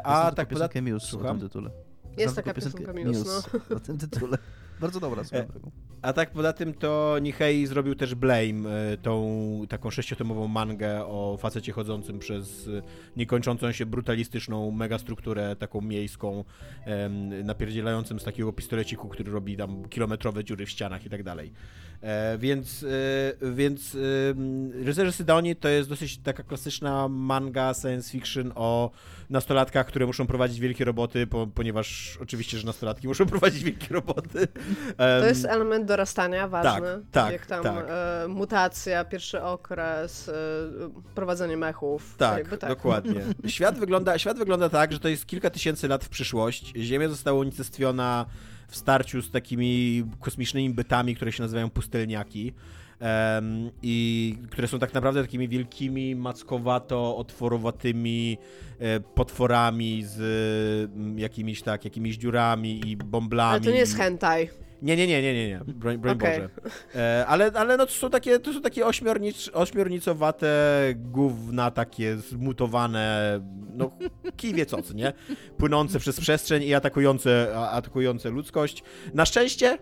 [0.03, 0.99] A tak poza tym...
[0.99, 1.39] Słucham?
[1.39, 1.86] tytule.
[2.18, 3.76] Jest taka piosenka Minus, Minus no.
[3.76, 4.38] na tym tytule.
[4.80, 5.47] Bardzo dobra swoją e,
[6.01, 11.38] A tak poza tym to Nihei zrobił też Blame, e, tą taką sześciotomową mangę o
[11.39, 12.82] facecie chodzącym przez e,
[13.15, 16.43] niekończącą się brutalistyczną megastrukturę taką miejską,
[17.43, 21.53] napierdzielającym z takiego pistoleciku, który robi tam kilometrowe dziury w ścianach i tak dalej.
[22.02, 28.52] E, więc, e, więc e, Rycerze Sydonii to jest dosyć taka klasyczna manga science fiction
[28.56, 28.91] o
[29.30, 34.48] nastolatkach, które muszą prowadzić wielkie roboty, po, ponieważ oczywiście, że nastolatki muszą prowadzić wielkie roboty.
[34.98, 36.88] To jest element dorastania ważny.
[36.88, 37.32] Tak, tak.
[37.34, 37.88] Jak tam tak.
[38.28, 40.32] Mutacja, pierwszy okres,
[41.16, 42.16] prowadzenie mechów.
[42.18, 43.22] Tak, tak, dokładnie.
[43.48, 46.74] Świat wygląda, świat wygląda tak, że to jest kilka tysięcy lat w przyszłość.
[46.76, 48.26] Ziemia została unicestwiona
[48.68, 52.53] w starciu z takimi kosmicznymi bytami, które się nazywają pustelniaki.
[53.01, 58.38] Um, i które są tak naprawdę takimi wielkimi, mackowato-otworowatymi
[58.80, 60.20] e, potworami z
[60.95, 63.51] m, jakimiś tak, jakimiś dziurami i bomblami.
[63.51, 64.49] Ale to nie jest hentai.
[64.82, 65.59] Nie, nie, nie, nie, nie, nie.
[65.73, 66.32] Broń, broń okay.
[66.32, 66.49] Boże.
[66.95, 70.47] E, ale, ale no to są takie, to są takie ośmiornic, ośmiornicowate
[70.95, 73.39] gówna, takie zmutowane,
[73.73, 73.91] no
[74.38, 75.13] kij wie co, nie?
[75.57, 78.84] Płynące przez przestrzeń i atakujące, atakujące ludzkość.
[79.13, 79.78] Na szczęście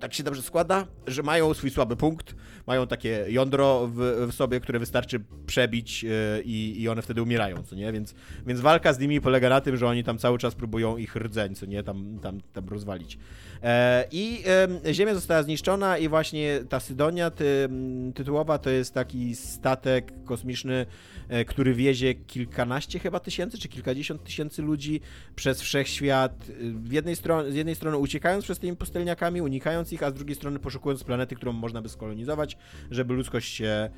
[0.00, 2.34] tak się dobrze składa, że mają swój słaby punkt,
[2.66, 7.76] mają takie jądro w, w sobie, które wystarczy przebić yy, i one wtedy umierają, co
[7.76, 7.92] nie?
[7.92, 8.14] Więc,
[8.46, 11.54] więc walka z nimi polega na tym, że oni tam cały czas próbują ich rdzeń,
[11.54, 11.82] co nie?
[11.82, 13.18] Tam, tam, tam rozwalić.
[13.62, 14.42] E, I
[14.86, 17.68] e, Ziemia została zniszczona i właśnie ta Sydonia ty,
[18.14, 20.86] tytułowa to jest taki statek kosmiczny,
[21.28, 25.00] e, który wiezie kilkanaście chyba tysięcy, czy kilkadziesiąt tysięcy ludzi
[25.34, 26.44] przez wszechświat.
[26.60, 27.16] W jednej
[27.48, 31.36] z jednej strony uciekając przez tymi pustelniakami, unikając ich, a z drugiej strony poszukując planety,
[31.36, 32.56] którą można by skolonizować,
[32.90, 33.90] żeby ludzkość się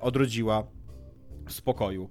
[0.00, 0.66] odrodziła
[1.46, 2.10] w spokoju.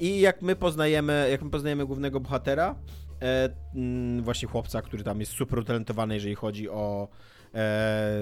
[0.00, 2.74] I jak my poznajemy, jak my poznajemy głównego bohatera,
[3.22, 7.08] e, mm, właśnie chłopca, który tam jest super utalentowany, jeżeli chodzi o
[7.54, 8.20] e,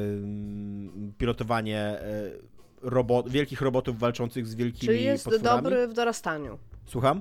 [1.18, 2.30] pilotowanie e,
[2.82, 5.62] robot, wielkich robotów walczących z wielkimi Czyli jest potworami.
[5.62, 6.58] dobry w dorastaniu.
[6.86, 7.20] Słucham?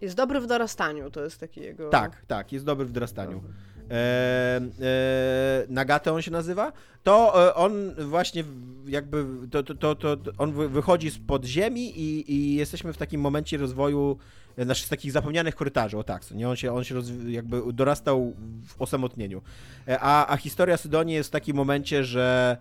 [0.00, 1.88] Jest dobry w dorastaniu, to jest taki jego...
[1.88, 3.42] Tak, tak, jest dobry w dorastaniu.
[3.90, 8.44] E, e, Nagate on się nazywa, to e, on właśnie
[8.86, 13.56] jakby, to, to, to, to on wychodzi z podziemi i, i jesteśmy w takim momencie
[13.56, 14.18] rozwoju
[14.58, 16.48] znaczy z takich zapomnianych korytarzy, o tak, nie?
[16.48, 16.94] On się, on się
[17.26, 18.32] jakby dorastał
[18.66, 19.42] w osamotnieniu.
[19.88, 22.56] E, a, a historia Sydonii jest w takim momencie, że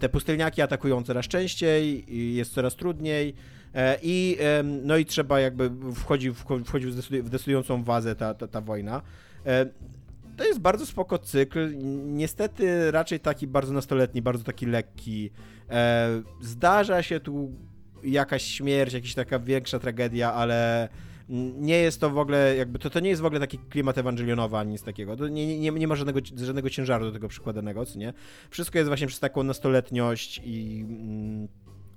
[0.00, 2.04] te pustelniaki atakują coraz częściej,
[2.36, 3.34] jest coraz trudniej
[3.74, 4.38] e, i,
[4.82, 6.32] no i trzeba jakby, wchodzi,
[6.64, 6.86] wchodzi
[7.22, 9.02] w decydującą wazę ta, ta, ta wojna.
[9.46, 9.66] E,
[10.36, 11.72] to jest bardzo spoko cykl,
[12.04, 15.30] niestety raczej taki bardzo nastoletni, bardzo taki lekki.
[16.40, 17.52] Zdarza się tu
[18.04, 20.88] jakaś śmierć, jakaś taka większa tragedia, ale
[21.28, 24.56] nie jest to w ogóle, jakby to, to nie jest w ogóle taki klimat ewangelionowy
[24.56, 25.16] ani nic takiego.
[25.16, 28.12] To nie, nie, nie ma żadnego, żadnego ciężaru do tego przykładanego, co nie?
[28.50, 31.48] Wszystko jest właśnie przez taką nastoletniość i mm,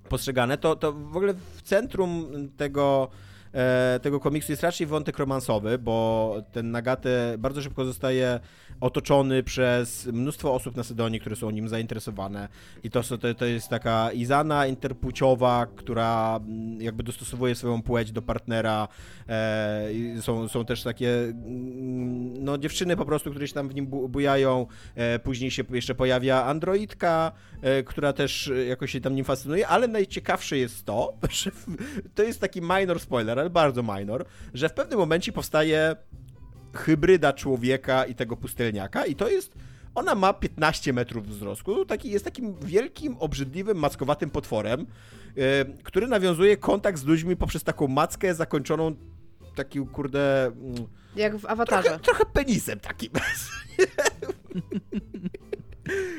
[0.09, 0.57] postrzegane.
[0.57, 2.27] To, to w ogóle w centrum
[2.57, 3.09] tego
[3.53, 8.39] e, tego komiksu jest raczej wątek romansowy, bo ten Nagate bardzo szybko zostaje
[8.79, 12.47] otoczony przez mnóstwo osób na Sydonii, które są nim zainteresowane.
[12.83, 18.21] I to, to, to jest taka Izana interpłciowa, która mm, jakby dostosowuje swoją płeć do
[18.21, 18.87] partnera.
[19.29, 19.89] E,
[20.21, 24.09] są, są też takie mm, no, dziewczyny po prostu, które się tam w nim bu-
[24.09, 24.67] bujają.
[24.95, 27.31] E, później się jeszcze pojawia androidka,
[27.61, 31.65] e, która też e, jakoś się tam nim fascynuje, ale najciekawsze jest to, że w,
[32.15, 35.95] to jest taki minor spoiler, ale bardzo minor, że w pewnym momencie powstaje
[36.77, 39.53] hybryda człowieka i tego pustelniaka i to jest
[39.95, 46.57] ona ma 15 metrów wzrostu, taki, jest takim wielkim, obrzydliwym, maskowatym potworem, e, który nawiązuje
[46.57, 48.95] kontakt z ludźmi poprzez taką mackę zakończoną
[49.55, 50.75] takim, kurde, mm,
[51.15, 51.83] Jak w awatarze.
[51.83, 53.09] trochę, trochę penisem takim.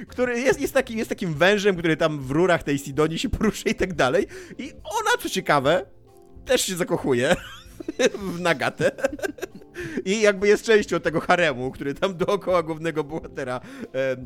[0.09, 3.71] który jest, jest, taki, jest takim wężem, który tam w rurach tej Sidonii się porusza
[3.71, 4.27] i tak dalej.
[4.59, 5.87] I ona, co ciekawe,
[6.45, 7.37] też się zakochuje
[8.35, 8.93] w Nagatę.
[10.05, 13.61] I jakby jest częścią tego haremu, który tam dookoła głównego bohatera
[13.95, 14.17] e, e,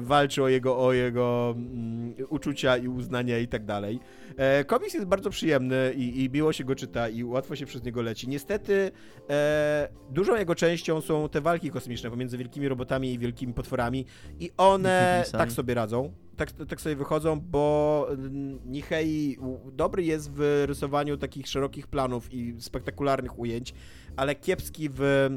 [0.00, 4.00] walczy o jego, o jego mm, uczucia i uznania i tak dalej.
[4.36, 7.84] E, komiks jest bardzo przyjemny i, i miło się go czyta i łatwo się przez
[7.84, 8.28] niego leci.
[8.28, 8.90] Niestety
[9.30, 14.06] e, dużą jego częścią są te walki kosmiczne pomiędzy wielkimi robotami i wielkimi potworami
[14.40, 16.12] i one tak sobie radzą.
[16.36, 19.36] Tak, tak sobie wychodzą, bo mm, Nihei
[19.72, 23.74] dobry jest w rysowaniu takich szerokich planów i spektakularnych ujęć,
[24.18, 25.28] ale kiepski w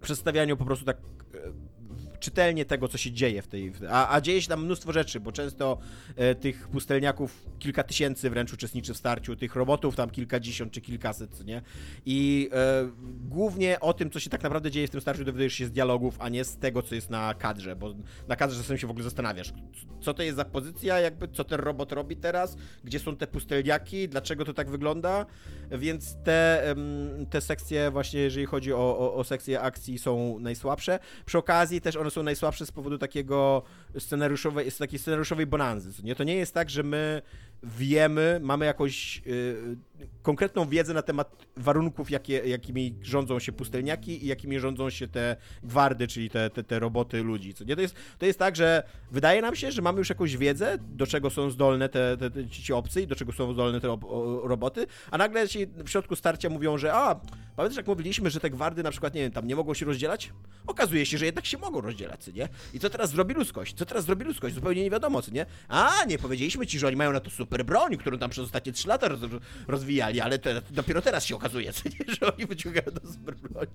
[0.00, 1.02] przedstawianiu po prostu tak e,
[2.22, 3.72] czytelnie tego, co się dzieje w tej...
[3.90, 5.78] A, a dzieje się tam mnóstwo rzeczy, bo często
[6.16, 11.46] e, tych pustelniaków kilka tysięcy wręcz uczestniczy w starciu, tych robotów tam kilkadziesiąt czy kilkaset,
[11.46, 11.62] nie?
[12.06, 12.90] I e,
[13.28, 16.16] głównie o tym, co się tak naprawdę dzieje w tym starciu, dowiadujesz się z dialogów,
[16.18, 17.94] a nie z tego, co jest na kadrze, bo
[18.28, 19.52] na kadrze czasem się w ogóle zastanawiasz,
[20.00, 24.08] co to jest za pozycja, jakby, co ten robot robi teraz, gdzie są te pustelniaki,
[24.08, 25.26] dlaczego to tak wygląda,
[25.70, 26.74] więc te,
[27.30, 30.98] te sekcje właśnie, jeżeli chodzi o, o, o sekcje akcji są najsłabsze.
[31.26, 33.62] Przy okazji też one są najsłabsze z powodu takiego
[33.98, 36.14] scenariuszowej, takiej scenariuszowej bonanzy, nie?
[36.14, 37.22] To nie jest tak, że my
[37.62, 39.76] wiemy, mamy jakąś y,
[40.22, 45.36] konkretną wiedzę na temat warunków, jakie, jakimi rządzą się pustelniaki i jakimi rządzą się te
[45.62, 47.54] gwardy, czyli te, te, te roboty ludzi.
[47.54, 47.76] Co nie?
[47.76, 51.06] To, jest, to jest tak, że wydaje nam się, że mamy już jakąś wiedzę, do
[51.06, 53.98] czego są zdolne te, te, te ci obcy i do czego są zdolne te
[54.42, 57.20] roboty, a nagle ci w środku starcia mówią, że a,
[57.56, 60.32] pamiętasz jak mówiliśmy, że te gwardy na przykład, nie wiem, tam nie mogą się rozdzielać?
[60.66, 62.48] Okazuje się, że jednak się mogą rozdzielać, nie?
[62.74, 63.74] I co teraz zrobi ludzkość?
[63.74, 64.54] Co teraz zrobi ludzkość?
[64.54, 65.46] Zupełnie nie wiadomo, co nie?
[65.68, 68.72] A, nie powiedzieliśmy ci, że oni mają na to super broń, którą tam przez ostatnie
[68.72, 69.20] 3 lata roz,
[69.68, 71.72] rozwijali, ale te, dopiero teraz się okazuje,
[72.20, 73.66] że oni wyciągają tą super broń.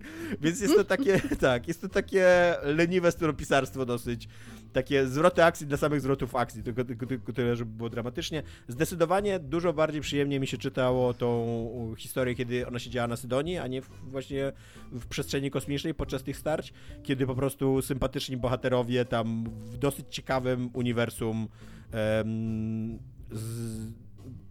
[0.41, 4.27] Więc jest to takie, tak, jest to takie leniwe styropisarstwo dosyć,
[4.73, 8.43] takie zwroty akcji dla samych zwrotów akcji, tylko, tylko, tylko tyle, żeby było dramatycznie.
[8.67, 13.57] Zdecydowanie dużo bardziej przyjemnie mi się czytało tą historię, kiedy ona się działa na Sydonii,
[13.57, 14.51] a nie w, właśnie
[14.91, 16.73] w przestrzeni kosmicznej podczas tych starć,
[17.03, 21.47] kiedy po prostu sympatyczni bohaterowie tam w dosyć ciekawym uniwersum
[21.91, 22.99] em,
[23.31, 24.06] z,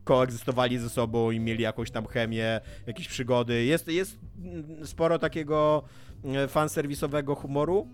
[0.06, 3.64] koegzystowali ze sobą i mieli jakąś tam chemię, jakieś przygody.
[3.64, 5.82] Jest, jest mm, sporo takiego
[6.24, 7.88] e, fanserwisowego humoru.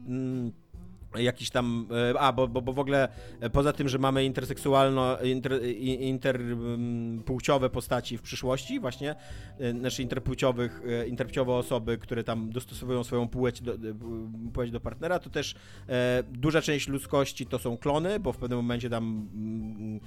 [1.13, 3.09] Mm, Jakiś tam, e, a bo, bo, bo w ogóle
[3.41, 5.53] e, poza tym, że mamy interseksualno, inter,
[6.01, 9.15] interpłciowe postaci w przyszłości, właśnie,
[9.59, 13.75] e, znaczy interpłciowych, interpłciowe osoby, które tam dostosowują swoją płeć do,
[14.53, 15.55] płeć do partnera, to też
[15.89, 20.01] e, duża część ludzkości to są klony, bo w pewnym momencie tam mm,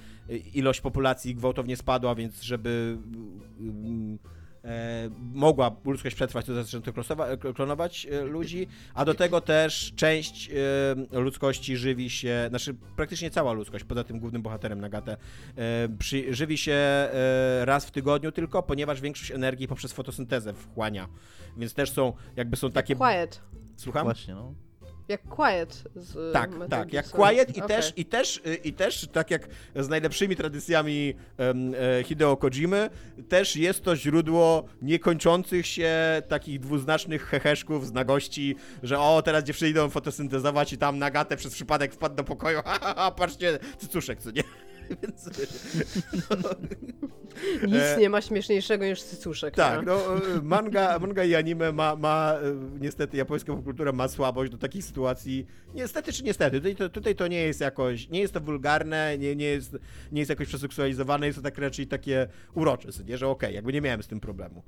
[0.54, 2.98] ilość populacji gwałtownie spadła, więc żeby
[3.60, 4.18] mm,
[5.32, 6.92] mogła ludzkość przetrwać, to zaczęto
[7.54, 10.50] klonować e, ludzi, a do tego też część
[11.12, 15.16] e, ludzkości żywi się, znaczy praktycznie cała ludzkość, poza tym głównym bohaterem Nagate,
[15.56, 21.08] e, przy, żywi się e, raz w tygodniu tylko, ponieważ większość energii poprzez fotosyntezę wchłania,
[21.56, 22.96] więc też są, jakby są takie...
[22.96, 23.42] Quiet.
[23.76, 24.04] Słucham?
[24.04, 24.65] Właśnie, no.
[25.08, 27.26] Jak Quiet z Tak, Metal tak, jak Gear Solid.
[27.28, 27.76] Quiet i Okej.
[27.76, 32.90] też, i też, y, i też, tak jak z najlepszymi tradycjami e, Hideo Kojimy,
[33.28, 39.70] też jest to źródło niekończących się takich dwuznacznych heheszków z nagości, że o, teraz dziewczyny
[39.70, 44.20] idą fotosyntezować i tam Nagatę przez przypadek wpadł do pokoju, ha, ha, ha patrzcie, cycuszek,
[44.22, 44.42] co nie?
[45.02, 45.30] Więc,
[47.66, 49.54] Nic e, nie ma śmieszniejszego niż cycuszek.
[49.54, 49.86] tak, nie?
[49.86, 49.98] no
[50.42, 55.46] manga, manga i anime ma, ma e, niestety japońska popkultura ma słabość do takich sytuacji.
[55.74, 59.36] Niestety czy niestety, tutaj to, tutaj to nie jest jakoś, nie jest to wulgarne, nie,
[59.36, 59.76] nie, jest,
[60.12, 63.80] nie jest jakoś przeseksualizowane, jest to tak raczej takie urocze, nie, że okej, jakby nie
[63.80, 64.62] miałem z tym problemu.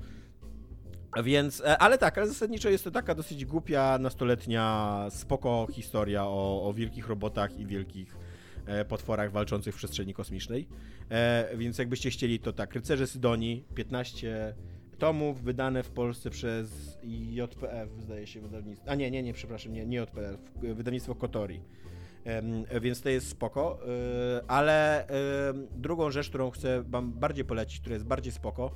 [1.24, 6.68] Więc, e, ale tak, ale zasadniczo jest to taka dosyć głupia, nastoletnia, spoko historia o,
[6.68, 8.16] o wielkich robotach i wielkich
[8.88, 10.68] potworach walczących w przestrzeni kosmicznej.
[11.10, 14.54] E, więc jakbyście chcieli, to tak, Rycerze Sydonii, 15
[14.98, 18.90] tomów, wydane w Polsce przez JPF, zdaje się, wydawnictwo.
[18.90, 21.60] A nie, nie, nie, przepraszam, nie, nie JPF, wydawnictwo Kotori.
[22.80, 23.80] Więc to jest spoko,
[24.38, 25.06] y, ale
[25.76, 28.74] drugą rzecz, którą chcę wam bardziej polecić, która jest bardziej spoko,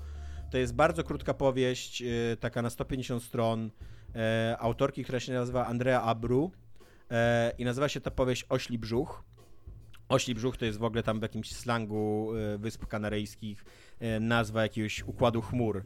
[0.51, 2.03] to jest bardzo krótka powieść,
[2.41, 3.71] taka na 150 stron,
[4.15, 6.51] e, autorki, która się nazywa Andrea Abru
[7.11, 9.25] e, i nazywa się ta powieść Ośli Brzuch.
[10.13, 13.65] Ośli Brzuch to jest w ogóle tam w jakimś slangu e, Wysp Kanaryjskich
[14.01, 15.83] e, nazwa jakiegoś układu chmur,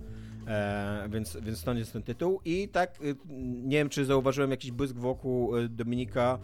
[0.47, 2.41] e, więc, więc stąd jest ten tytuł.
[2.45, 2.99] I tak,
[3.65, 6.39] nie wiem czy zauważyłem jakiś błysk wokół Dominika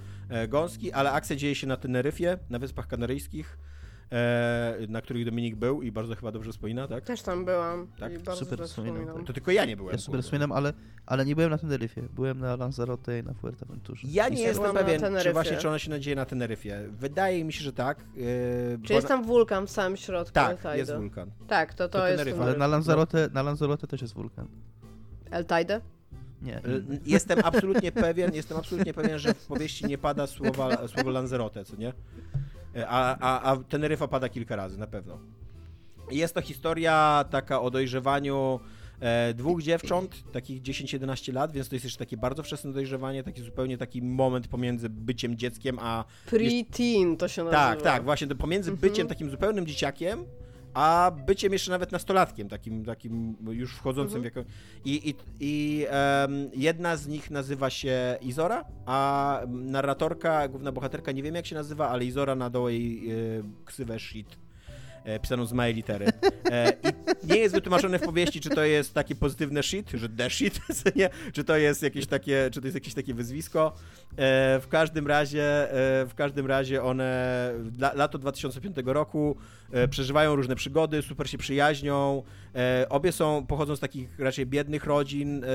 [0.49, 3.59] Gąski, ale akcja dzieje się na Teneryfie, na Wyspach Kanaryjskich,
[4.89, 7.05] na których Dominik był i bardzo chyba dobrze wspomina, tak?
[7.05, 8.13] Też tam byłam Tak?
[8.13, 8.97] i bardzo Super wspominam.
[9.01, 9.27] wspominam.
[9.27, 9.93] To tylko ja nie byłem.
[9.93, 10.73] Ja super wspominam, ale,
[11.07, 12.03] ale nie byłem na Teneryfie.
[12.03, 14.09] Byłem na Lanzarote i na Fuerteventurze.
[14.11, 16.89] Ja nie jestem pewien, czy właśnie czy ona się nadzieje na Teneryfie.
[16.91, 17.99] Wydaje mi się, że tak.
[18.15, 18.25] Yy,
[18.83, 21.31] Czy bo jest tam wulkan w samym środku Tak, jest wulkan.
[21.49, 22.45] Tak, to to, To jest Teneryfa.
[22.45, 24.49] Ale na Lanzarote, na Lanzarote też jest wulkan.
[25.31, 25.81] El Teide?
[26.43, 26.61] Nie.
[27.07, 31.77] Jestem absolutnie pewien, jestem absolutnie pewien, że w powieści nie pada słowa, słowo Lanzarote, co
[31.77, 31.93] nie?
[32.89, 35.19] A, a, a Teneryfa pada kilka razy, na pewno.
[36.11, 38.61] Jest to historia taka o dojrzewaniu
[39.01, 43.43] e, dwóch dziewcząt, takich 10-11 lat, więc to jest jeszcze takie bardzo wczesne dojrzewanie, taki
[43.43, 47.63] zupełnie taki moment pomiędzy byciem dzieckiem, a Pre-teen to się nazywa.
[47.71, 48.91] Tak, tak, właśnie to pomiędzy Mhm.
[48.91, 50.25] byciem takim zupełnym dzieciakiem,
[50.75, 54.23] a byciem jeszcze nawet nastolatkiem, takim, takim już wchodzącym Mhm.
[54.23, 54.51] w jaką...
[54.85, 61.23] I, i, i em, jedna z nich nazywa się Izora, a narratorka, główna bohaterka, nie
[61.23, 63.15] wiem jak się nazywa, ale Izora na dole jej e,
[63.65, 64.39] ksywę shit.
[65.05, 66.07] E, pisaną z małej litery.
[66.51, 70.31] E, I nie jest wytłumaczone w powieści, czy to jest takie pozytywne shit, że the
[70.31, 70.61] shit,
[70.97, 71.11] nie?
[71.33, 73.73] czy to jest jakieś takie, czy to jest jakieś takie wyzwisko.
[74.17, 77.05] E, w każdym razie, e, w każdym razie one
[77.79, 79.37] la, lato 2005 roku
[79.73, 82.23] e, przeżywają różne przygody, super się przyjaźnią.
[82.55, 85.49] E, obie są, pochodzą z takich raczej biednych rodzin, e,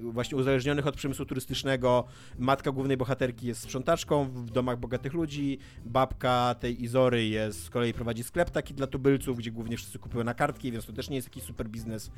[0.00, 2.04] właśnie uzależnionych od przemysłu turystycznego.
[2.38, 5.58] Matka głównej bohaterki jest sprzątaczką w domach bogatych ludzi.
[5.84, 10.24] Babka tej Izory jest, z kolei prowadzi sklep taki dla tubylców, gdzie głównie wszyscy kupują
[10.24, 12.10] na kartki, więc to też nie jest jakiś super biznes.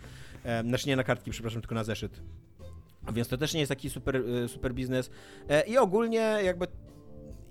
[0.45, 2.23] E, znaczy nie na kartki, przepraszam, tylko na zeszyt.
[3.13, 5.11] Więc to też nie jest taki super, super biznes.
[5.67, 6.67] I ogólnie jakby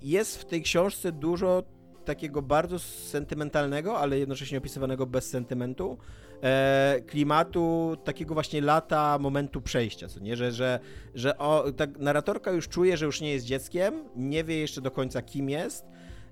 [0.02, 1.64] jest w tej książce dużo
[2.06, 5.98] takiego bardzo sentymentalnego, ale jednocześnie opisywanego bez sentymentu,
[6.44, 10.80] e, klimatu takiego właśnie lata, momentu przejścia, co nie, że, że,
[11.16, 14.92] że o, tak narratorka już czuje, że już nie jest dzieckiem, nie wie jeszcze do
[14.92, 15.86] końca kim jest,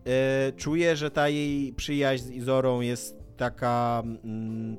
[0.05, 4.77] e, czuje, że ta jej przyjaźń z Izorą jest taka mm,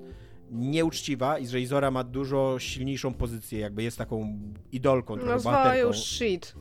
[0.50, 4.38] nieuczciwa i że Izora ma dużo silniejszą pozycję, jakby jest taką
[4.72, 6.54] idolką, trochę Nazwała shit.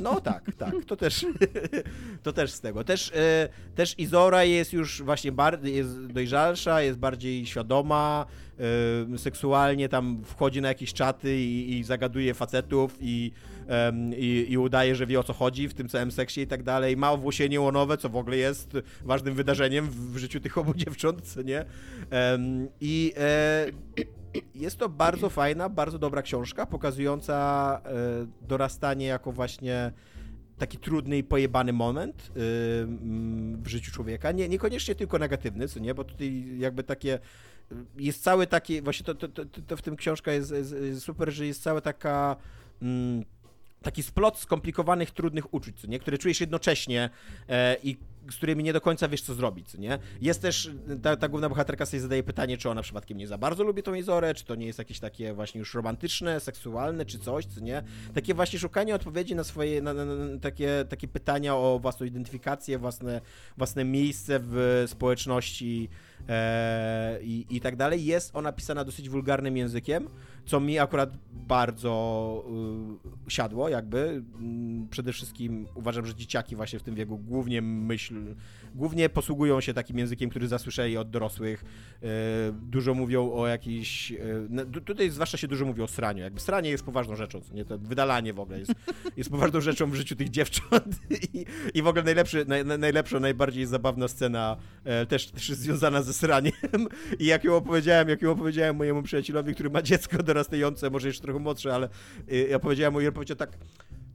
[0.00, 1.26] No tak, tak, to też,
[2.22, 2.84] to też z tego.
[2.84, 5.32] Też, e, też Izora jest już właśnie
[5.62, 8.26] jest dojrzalsza, jest bardziej świadoma,
[9.14, 13.32] e, seksualnie tam wchodzi na jakieś czaty i, i zagaduje facetów i,
[14.16, 16.96] i, i udaje, że wie o co chodzi w tym całym seksie i tak dalej.
[16.96, 18.72] Ma owłosienie łonowe, co w ogóle jest
[19.02, 21.64] ważnym wydarzeniem w, życiu tych obu dziewcząt, nie?
[22.80, 23.66] I e,
[24.54, 29.92] jest to bardzo fajna, bardzo dobra książka, pokazująca e, dorastanie jako właśnie
[30.58, 34.32] taki trudny i pojebany moment mm, w życiu człowieka.
[34.32, 37.18] Nie, niekoniecznie tylko negatywny, co nie, bo tutaj jakby takie
[37.96, 41.32] jest cały taki, właśnie to, to, to, to w tym książka jest, jest, jest super,
[41.32, 42.36] że jest cała taka
[42.82, 43.24] mm,
[43.82, 47.10] taki splot skomplikowanych, trudnych uczuć, co nie, które czujesz jednocześnie
[47.48, 47.96] e, i
[48.30, 49.98] z którymi nie do końca wiesz, co zrobić, nie?
[50.20, 50.70] Jest też,
[51.02, 53.94] ta, ta główna bohaterka sobie zadaje pytanie, czy ona przypadkiem nie za bardzo lubi tą
[53.94, 57.82] Izorę, czy to nie jest jakieś takie właśnie już romantyczne, seksualne, czy coś, co nie?
[58.14, 62.78] Takie właśnie szukanie odpowiedzi na swoje, na, na, na, takie, takie pytania o własną identyfikację,
[62.78, 63.20] własne,
[63.56, 65.88] własne miejsce w społeczności
[66.28, 68.04] e, i, i tak dalej.
[68.04, 70.08] Jest ona pisana dosyć wulgarnym językiem,
[70.46, 72.44] co mi akurat bardzo
[73.26, 74.22] y, siadło, jakby.
[74.38, 78.14] Mm, Przede wszystkim uważam, że dzieciaki właśnie w tym wieku głównie myśl,
[78.74, 81.64] głównie posługują się takim językiem, który zasłyszeli od dorosłych.
[82.02, 82.06] Y,
[82.52, 84.12] Dużo mówią o jakiejś.
[84.12, 86.22] y, no, tu- Tutaj zwłaszcza się dużo mówi o sraniu.
[86.22, 88.72] Jakby sranie jest poważną rzeczą, nie to wydalanie w ogóle jest,
[89.16, 91.00] jest poważną rzeczą w życiu tych dziewcząt.
[91.34, 91.44] I,
[91.74, 96.02] i w ogóle najlepszy, naj, naj- najlepsza, najbardziej zabawna scena e, też, też jest związana
[96.02, 96.52] ze sraniem.
[97.20, 101.22] I jak ją opowiedziałem, jak ją opowiedziałem mojemu przyjacielowi, który ma dziecko dorastające, może jeszcze
[101.22, 101.88] trochę młodsze, ale
[102.50, 103.58] ja powiedziałem mu i on powiedział tak,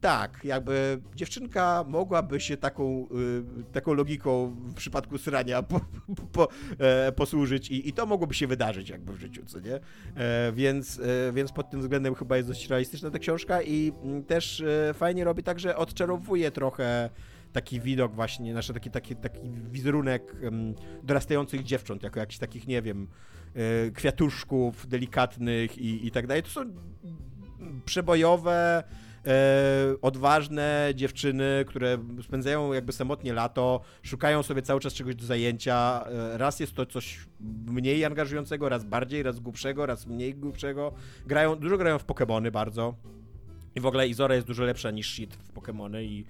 [0.02, 3.08] tak, jakby dziewczynka mogłaby się taką,
[3.60, 5.82] y, taką logiką w przypadku srania po,
[6.32, 6.48] po,
[6.80, 9.80] e, posłużyć i, i to mogłoby się wydarzyć jakby w życiu, co nie?
[10.16, 14.24] E, więc, e, więc pod tym względem chyba jest dość realistyczna ta książka i mm,
[14.24, 17.10] też e, fajnie robi tak, że odczarowuje trochę
[17.56, 19.40] taki widok właśnie, znaczy taki, taki, taki
[19.72, 23.08] wizerunek um, dorastających dziewcząt, jako jakichś takich, nie wiem,
[23.88, 26.44] y, kwiatuszków delikatnych i, i tak dalej.
[26.44, 26.62] To są
[27.86, 29.05] przebojowe, e,
[30.02, 36.06] odważne dziewczyny, które spędzają jakby samotnie lato, szukają sobie cały czas czegoś do zajęcia.
[36.08, 37.20] E, raz jest to coś
[37.66, 40.94] mniej angażującego, raz bardziej, raz głupszego, raz mniej głupszego.
[41.28, 42.96] Grają, dużo grają w Pokémony bardzo.
[43.76, 46.26] I w ogóle Izora jest dużo lepsza niż Shit w Pokémony i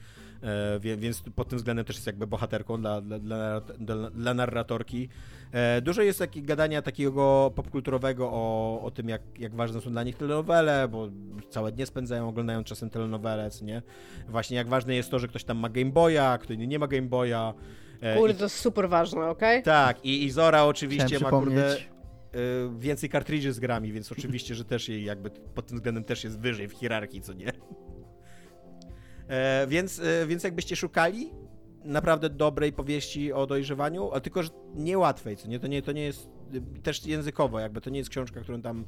[0.46, 5.10] e, więc pod tym względem też jest jakby bohaterką dla, dla, dla, dla narratorki.
[5.52, 10.04] E, dużo jest takich gadania takiego popkulturowego o, o tym, jak, jak ważne są dla
[10.04, 11.10] nich telenowele, bo
[11.50, 13.82] całe dnie spędzają oglądając czasem telenowele, nie?
[14.30, 17.08] Właśnie jak ważne jest to, że ktoś tam ma Game Boya, ktoś nie ma Game
[17.08, 17.54] Boya.
[18.02, 19.60] E, kurde, to jest super ważne, okej?
[19.60, 19.64] Okay?
[19.64, 21.78] Tak, i Izora oczywiście ma kurde
[22.80, 26.40] więcej kartridży z grami, więc oczywiście, że też jej jakby pod tym względem też jest
[26.40, 27.52] wyżej w hierarchii, co nie?
[29.28, 31.30] E, więc, e, więc jakbyście szukali
[31.84, 35.60] naprawdę dobrej powieści o dojrzewaniu, a tylko, że niełatwej, co nie?
[35.60, 36.30] To nie, to nie jest
[36.84, 38.86] też językowo, jakby to nie jest książka, którą tam,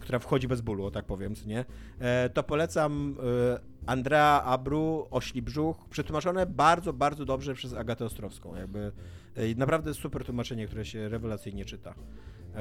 [0.00, 1.64] która wchodzi bez bólu, tak powiem, nie?
[1.98, 3.16] E, to polecam
[3.54, 8.92] e, Andrea Abru, Ośli Brzuch, przetłumaczone bardzo, bardzo dobrze przez Agatę Ostrowską, jakby
[9.34, 11.94] e, naprawdę super tłumaczenie, które się rewelacyjnie czyta.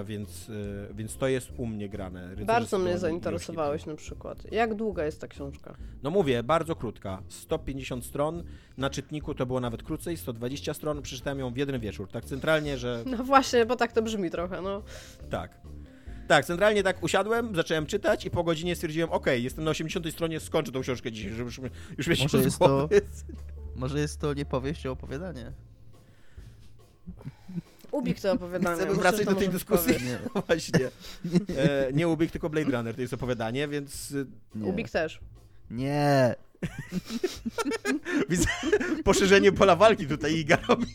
[0.05, 0.51] Więc,
[0.93, 2.35] więc to jest u mnie grane.
[2.45, 4.51] Bardzo mnie zainteresowałeś na przykład.
[4.51, 5.75] Jak długa jest ta książka?
[6.03, 7.21] No mówię, bardzo krótka.
[7.29, 8.43] 150 stron.
[8.77, 11.01] Na czytniku to było nawet krócej, 120 stron.
[11.01, 12.07] Przeczytałem ją w jeden wieczór.
[12.11, 13.03] Tak centralnie, że...
[13.05, 14.83] No właśnie, bo tak to brzmi trochę, no.
[15.29, 15.61] Tak.
[16.27, 20.39] Tak, centralnie tak usiadłem, zacząłem czytać i po godzinie stwierdziłem, ok, jestem na 80 stronie,
[20.39, 21.60] skończę tą książkę dzisiaj, żeby już,
[21.98, 22.89] już mieć może jest to,
[23.76, 25.52] Może jest to nie powieść, a opowiadanie.
[27.91, 28.76] Ubik to opowiadanie.
[28.76, 29.93] Chcemy wracać do tej dyskusji.
[30.06, 30.41] Nie.
[30.48, 30.85] Właśnie.
[31.57, 34.11] E, nie Ubik, tylko Blade Runner to jest opowiadanie, więc...
[34.11, 34.26] E,
[34.60, 34.68] nie.
[34.68, 35.19] Ubik też.
[35.72, 36.35] Nie.
[38.29, 38.47] Widzę
[39.03, 40.85] poszerzenie pola walki tutaj Iga robi.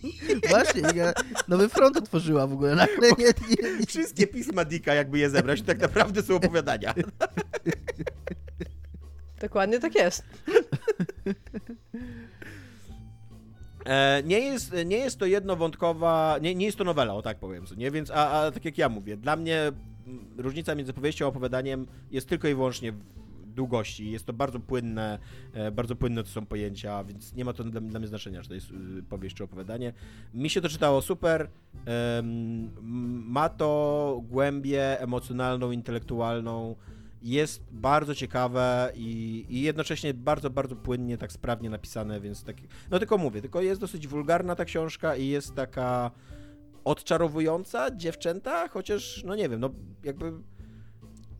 [0.48, 1.12] Właśnie, Iga
[1.48, 2.74] nowy front otworzyła w ogóle.
[2.74, 3.86] Nagle nie, nie, nie.
[3.86, 6.94] Wszystkie pisma Dika, jakby je zebrać, to tak naprawdę są opowiadania.
[9.40, 10.22] Dokładnie tak jest.
[13.84, 17.64] E, nie jest, nie jest to jednowątkowa, nie, nie jest to nowela, o tak powiem,
[17.76, 17.90] nie?
[17.90, 19.72] Więc, a, a tak jak ja mówię, dla mnie
[20.36, 22.93] różnica między powieścią a opowiadaniem jest tylko i wyłącznie
[23.56, 24.10] długości.
[24.10, 25.18] Jest to bardzo płynne,
[25.52, 28.48] e, bardzo płynne to są pojęcia, więc nie ma to dla, dla mnie znaczenia, czy
[28.48, 29.92] to jest y, powieść czy opowiadanie.
[30.34, 31.48] Mi się to czytało super.
[32.82, 36.76] Ma to głębię emocjonalną, intelektualną
[37.22, 42.56] jest bardzo ciekawe i, i, jednocześnie bardzo, bardzo płynnie, tak sprawnie napisane, więc tak.
[42.90, 46.10] No tylko mówię, tylko jest dosyć wulgarna ta książka i jest taka
[46.84, 49.70] odczarowująca dziewczęta, chociaż, no nie wiem, no
[50.04, 50.32] jakby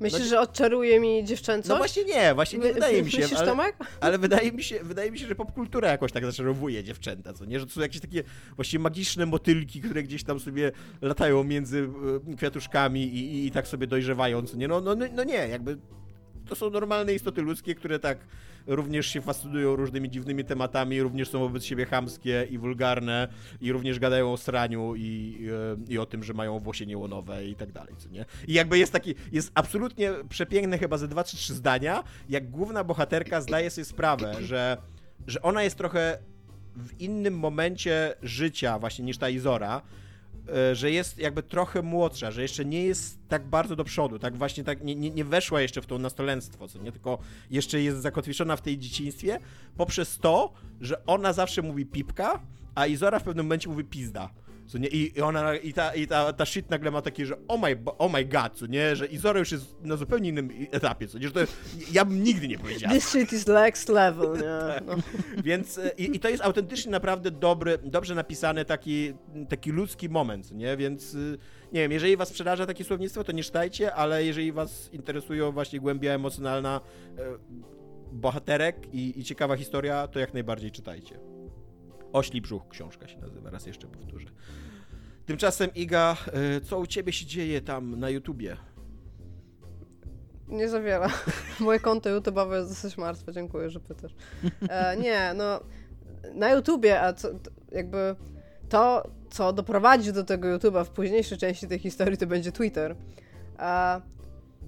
[0.01, 1.68] Myślisz, no, że odczaruje mi dziewczęco?
[1.68, 3.18] No właśnie nie, właśnie nie wydaje mi się.
[3.18, 3.77] Myślisz, ale, Tomek?
[4.01, 7.60] ale wydaje mi się, wydaje mi się, że popkultura jakoś tak zaczarowuje dziewczęta, co nie?
[7.60, 8.23] Że to są jakieś takie
[8.56, 11.89] właściwie magiczne motylki, które gdzieś tam sobie latają między
[12.32, 14.68] e, kwiatuszkami i, i, i tak sobie dojrzewają, co nie?
[14.68, 15.78] No, no, no nie, jakby
[16.48, 18.18] to są normalne istoty ludzkie, które tak
[18.66, 23.28] również się fascynują różnymi dziwnymi tematami, również są wobec siebie chamskie i wulgarne
[23.60, 25.01] i również gadają o sraniu i,
[25.89, 28.24] i, i o tym, że mają włosie niełonowe i tak dalej, co nie?
[28.48, 32.85] I jakby jest taki, jest absolutnie przepiękne chyba ze dwa czy trzy zdania, jak główna
[32.85, 34.77] bohaterka zdaje sobie sprawę, że,
[35.27, 36.18] że ona jest trochę
[36.77, 40.06] w innym momencie życia właśnie niż ta Izora, E,
[40.73, 44.64] że jest jakby trochę młodsza, że jeszcze nie jest tak bardzo do przodu, tak właśnie
[44.64, 47.18] tak nie, nie, nie weszła jeszcze w to nastolenstwo, co nie, tylko
[47.51, 49.40] jeszcze jest zakotwiczona w tej dzieciństwie
[49.77, 52.40] poprzez to, że ona zawsze mówi pipka,
[52.74, 54.31] a Izora w pewnym momencie mówi pizda.
[54.66, 54.88] Co nie?
[54.88, 58.18] I ona, i ta, i ta, ta shit nagle ma takie, że oh my, oh
[58.18, 58.97] my god, co nie?
[58.97, 61.26] Że Izora już jest na zupełnie innym etapie, co nie?
[61.26, 61.40] Że to
[61.93, 62.90] ja bym nigdy nie powiedział.
[62.90, 64.47] This shit is next level, nie?
[64.76, 64.86] Tak.
[64.86, 64.97] No.
[65.44, 69.12] Więc e, i, i, to jest autentycznie naprawdę dobry, dobrze napisany taki,
[69.48, 70.76] taki ludzki moment, nie?
[70.76, 71.18] Więc e,
[71.72, 75.80] nie wiem, jeżeli was przeraża takie słownictwo, to nie czytajcie, ale jeżeli was interesuje właśnie
[75.80, 76.80] głębia emocjonalna
[77.18, 77.22] e,
[78.12, 81.36] bohaterek i, i ciekawa historia, to jak najbardziej czytajcie.
[82.16, 84.26] Ośli brzuch książka się nazywa, raz jeszcze powtórzę.
[85.26, 88.56] Tymczasem Iga, e, co u ciebie się dzieje tam na YouTubie?
[90.48, 91.09] Nie za wiele.
[91.60, 94.14] Moje konto YouTube'owe jest dosyć martwe, dziękuję, że pytasz.
[94.68, 95.60] E, nie, no
[96.34, 97.28] na YouTubie, a co,
[97.72, 98.16] jakby
[98.68, 102.97] to, co doprowadzi do tego YouTube'a w późniejszej części tej historii, to będzie Twitter.
[103.59, 104.01] A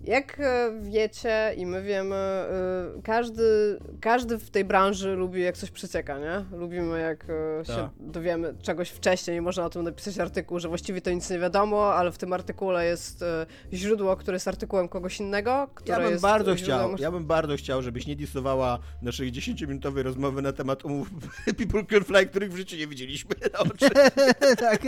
[0.04, 5.70] jak e, wiecie i my wiemy, e, każdy, każdy w tej branży lubi jak coś
[5.70, 6.58] przecieka, nie?
[6.58, 7.24] Lubimy jak
[7.60, 7.90] e, się Tak.
[8.00, 12.12] dowiemy czegoś wcześniej można o tym napisać artykuł, że właściwie to nic nie wiadomo, ale
[12.12, 13.24] w tym artykule jest
[13.72, 16.96] źródło, które jest artykułem kogoś innego, które Ja bym jest bardzo źródłem...
[16.96, 21.08] chciał, ja bym bardzo chciał, żebyś nie disowała naszej 10-minutowej rozmowy na temat umów
[21.58, 23.90] People Can Fly, których w życiu nie widzieliśmy na oczy.
[24.60, 24.82] tak,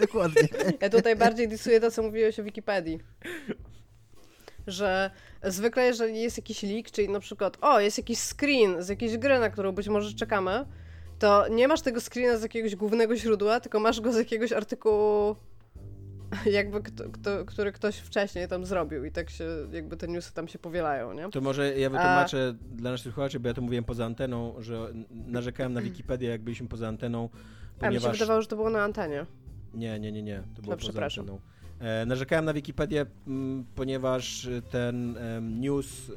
[0.00, 0.42] dokładnie.
[0.80, 2.98] Ja tutaj bardziej disuję to, co mówiłeś o Wikipedii.
[4.66, 5.10] Że
[5.42, 9.38] zwykle, jeżeli jest jakiś leak, czyli na przykład, o, jest jakiś screen z jakiejś gry,
[9.38, 10.64] na którą być może czekamy,
[11.18, 15.36] to nie masz tego screena z jakiegoś głównego źródła, tylko masz go z jakiegoś artykułu,
[16.58, 20.48] jakby kto, kto, który ktoś wcześniej tam zrobił i tak się, jakby te newsy tam
[20.48, 21.30] się powielają, nie?
[21.30, 25.72] To może ja wytłumaczę dla naszych słuchaczy, bo ja to mówiłem poza anteną, że narzekałem
[25.72, 28.12] na Wikipedię, jak byliśmy poza anteną, A mi się ponieważ...
[28.12, 29.26] wydawało, że to było na antenie.
[29.74, 30.42] Nie, nie, nie, nie.
[30.56, 31.22] To było poza przepraszam.
[31.22, 31.40] anteną.
[31.82, 36.14] E, narzekałem na Wikipedię, m, ponieważ ten news, y,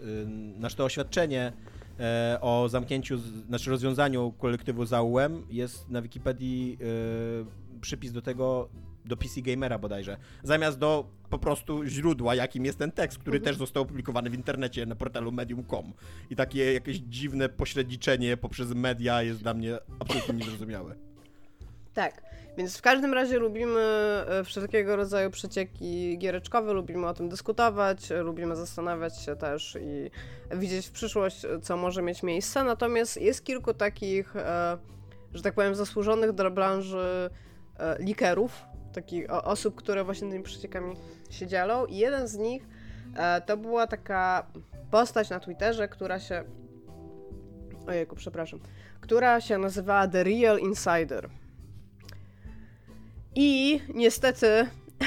[0.60, 1.54] nasze to oświadczenie
[2.00, 3.18] e, o zamknięciu,
[3.48, 8.70] znaczy rozwiązaniu kolektywu ZAUM jest na Wikipedii e, przypis do tego,
[9.06, 13.46] do PC Gamera bodajże, zamiast do po prostu źródła, jakim jest ten tekst, który Mhm.
[13.46, 15.94] też został opublikowany w internecie na portalu medium.com.
[16.30, 20.96] I takie jakieś dziwne pośredniczenie poprzez media jest dla mnie absolutnie niezrozumiałe.
[21.94, 22.22] Tak,
[22.57, 28.56] więc w każdym razie lubimy e, wszelkiego rodzaju przecieki giereczkowe, lubimy o tym dyskutować, lubimy
[28.56, 30.11] zastanawiać się też i
[30.57, 32.64] widzieć w przyszłość, co może mieć miejsce.
[32.64, 34.77] Natomiast jest kilku takich, e,
[35.34, 37.30] że tak powiem, zasłużonych dla branży
[37.80, 40.95] e, likerów, takich osób, które właśnie tymi przeciekami
[41.30, 41.86] się dzielą.
[41.86, 42.68] I jeden z nich
[43.45, 44.48] to była taka
[44.91, 46.44] postać na Twitterze, która się.
[47.88, 48.60] Ojejku, przepraszam.
[49.02, 51.30] Która się nazywała The Real Insider.
[53.36, 54.48] I niestety,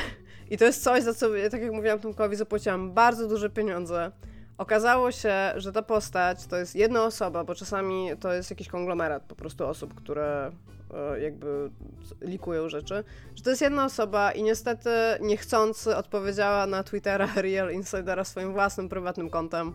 [0.51, 4.13] i to jest coś, za co, tak jak mówiłam Tomkowi, zapłaciłam bardzo duże pieniądze.
[4.59, 9.23] Okazało się, że ta postać to jest jedna osoba, bo czasami to jest jakiś konglomerat
[9.23, 10.51] po prostu osób, które
[10.95, 11.71] e, jakby
[12.21, 13.05] likują rzeczy,
[13.37, 14.91] że to jest jedna osoba i niestety
[15.21, 19.75] niechcący odpowiedziała na Twittera Real Insidera swoim własnym prywatnym kontem.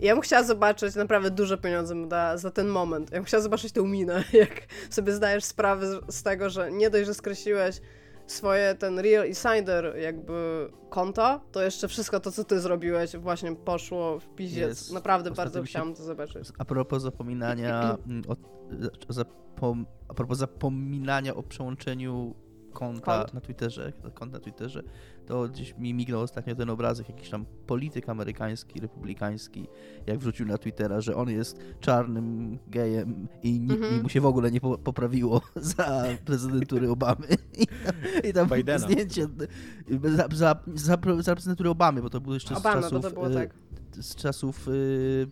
[0.00, 3.10] I ja bym chciała zobaczyć, naprawdę duże pieniądze mu da za ten moment.
[3.10, 6.90] Ja bym chciała zobaczyć tę minę, jak sobie zdajesz sprawę z, z tego, że nie
[6.90, 7.80] dość, że skreśliłeś
[8.26, 14.18] swoje ten Real Insider jakby konto, to jeszcze wszystko to, co ty zrobiłeś właśnie poszło
[14.20, 14.68] w piździec.
[14.68, 14.92] Jest.
[14.92, 16.48] Naprawdę Ostatnio bardzo chciałam to zobaczyć.
[16.58, 17.96] A propos zapominania,
[19.08, 22.34] o, zapom, a propos zapominania o przełączeniu
[22.72, 23.34] konta Kont.
[23.34, 24.82] na Twitterze, kont na Twitterze,
[25.26, 29.66] to gdzieś mi mignął ostatnio ten obrazek, jakiś tam polityk amerykański, republikański,
[30.06, 34.02] jak wrzucił na Twittera, że on jest czarnym gejem i nikt Mhm.
[34.02, 37.26] mu się w ogóle nie po, poprawiło za prezydentury Obamy.
[37.58, 37.66] I,
[38.28, 38.78] i tam Bidena.
[38.78, 39.26] zdjęcie
[40.16, 42.92] za, za, za, za prezydentury Obamy, bo to było jeszcze z Obama, czasów...
[42.92, 43.54] bo to było y, tak.
[44.00, 45.26] Z czasów y,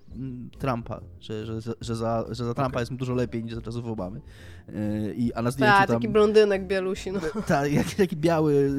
[0.59, 3.87] Trumpa, że, że, że, za, że za Trumpa jest mu dużo lepiej niż za czasów
[3.87, 4.21] Obamy.
[4.69, 5.97] Y, i, a na zdjęciu Tak, tam...
[5.97, 7.21] taki blondynek bielusi, no.
[7.47, 8.71] Ta, jak, taki biały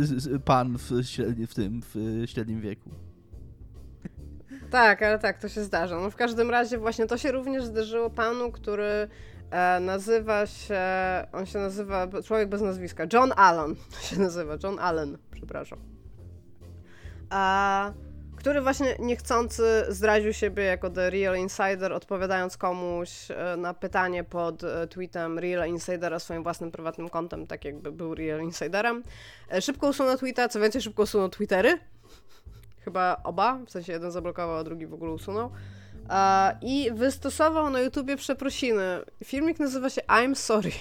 [0.45, 0.91] pan w,
[1.47, 2.89] w tym, w y, średnim wieku.
[4.69, 5.99] Tak, ale tak, to się zdarza.
[5.99, 9.07] No w każdym razie właśnie to się również zdarzyło panu, który
[9.51, 10.81] e, nazywa się,
[11.33, 15.79] on się nazywa, człowiek bez nazwiska, John Allen się nazywa, John Allen, przepraszam.
[17.29, 17.93] A,
[18.45, 24.63] który właśnie niechcący zdradził siebie jako The Real Insider, odpowiadając komuś e, na pytanie pod
[24.63, 29.03] e, tweetem Real Insidera swoim własnym prywatnym kontem, tak jakby był Real Insiderem.
[29.51, 31.79] E, Szybko usunął tweeta, co więcej, szybko usunął Twittery.
[32.79, 35.51] Chyba oba, w sensie jeden zablokował, a drugi w ogóle usunął.
[36.61, 38.99] I wystosował na YouTubie przeprosiny.
[39.23, 40.71] Filmik nazywa się I'm Sorry.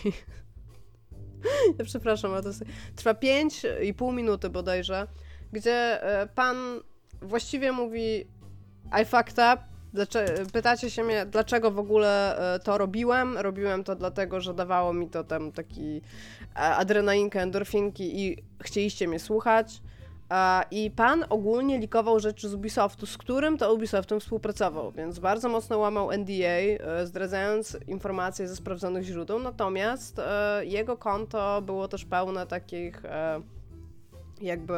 [1.78, 2.64] ja przepraszam, ale to jest,
[2.96, 5.06] trwa 5,5 minuty bodajże,
[5.52, 6.00] gdzie
[6.34, 6.56] pan
[7.22, 8.26] właściwie mówi
[9.02, 9.58] I fucked up.
[10.52, 13.38] Pytacie się mnie, dlaczego w ogóle e, to robiłem?
[13.38, 16.00] Robiłem to dlatego, że dawało mi to tam taki
[16.56, 19.82] e, adrenalinkę, endorfinki i chcieliście mnie słuchać.
[20.28, 25.48] A, I pan ogólnie likował rzeczy z Ubisoftu, z którym to Ubisoftem współpracował, więc bardzo
[25.48, 29.38] mocno łamał NDA, e, zdradzając informacje ze sprawdzonych źródeł.
[29.38, 33.40] Natomiast e, jego konto było też pełne takich e,
[34.40, 34.74] jakby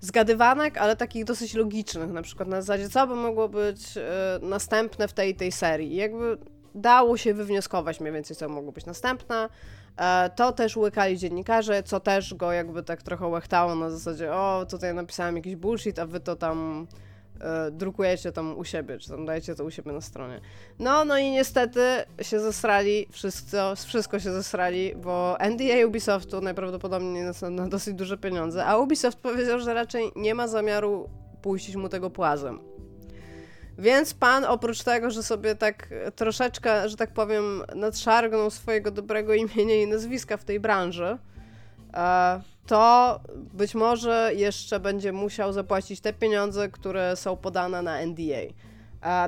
[0.00, 4.00] zgadywanek, ale takich dosyć logicznych, na przykład na zasadzie, co by mogło być e,
[4.42, 5.96] następne w tej tej serii.
[5.96, 6.38] Jakby
[6.74, 9.48] dało się wywnioskować mniej więcej, co mogło być następne.
[9.96, 14.66] E, To też łykali dziennikarze, co też go jakby tak trochę łechtało na zasadzie, o,
[14.70, 16.86] tutaj napisałem jakiś bullshit, a wy to tam
[17.72, 20.40] drukujecie tam u siebie, czy tam dajecie to u siebie na stronie.
[20.78, 21.80] No, no i niestety
[22.22, 28.66] się zesrali, wszystko, wszystko się zesrali, bo NDA Ubisoftu najprawdopodobniej na, na dosyć duże pieniądze,
[28.66, 31.08] a Ubisoft powiedział, że raczej nie ma zamiaru
[31.42, 32.60] puścić mu tego płazem.
[33.78, 39.82] Więc pan oprócz tego, że sobie tak troszeczkę, że tak powiem, nadszargnął swojego dobrego imienia
[39.82, 41.18] i nazwiska w tej branży,
[41.94, 43.20] e, to
[43.54, 48.42] być może jeszcze będzie musiał zapłacić te pieniądze, które są podane na NDA.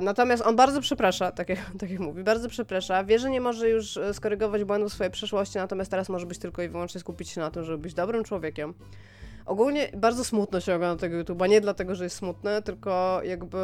[0.01, 3.03] Natomiast on bardzo przeprasza, tak jak, tak jak mówi, bardzo przeprasza.
[3.03, 6.61] Wie, że nie może już e, skorygować błędów swojej przeszłości, natomiast teraz może być tylko
[6.61, 8.73] i wyłącznie skupić się na tym, żeby być dobrym człowiekiem.
[9.45, 13.57] Ogólnie bardzo smutno się ogląda tego YouTube'a, nie dlatego, że jest smutny, tylko jakby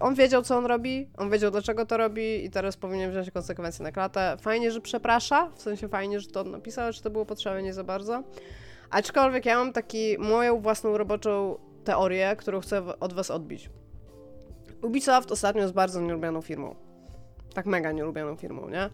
[0.00, 3.82] on wiedział, co on robi, on wiedział, dlaczego to robi i teraz powinien wziąć konsekwencje
[3.82, 4.36] na klatę.
[4.40, 7.84] Fajnie, że przeprasza, w sensie fajnie, że to napisał, czy to było potrzebne, nie za
[7.84, 8.22] bardzo.
[8.90, 13.70] Aczkolwiek ja mam taki moją własną roboczą teorię, którą chcę od was odbić.
[14.82, 16.74] Ubisoft ostatnio jest bardzo nielubianą firmą.
[17.54, 18.90] Tak mega nielubianą firmą, nie?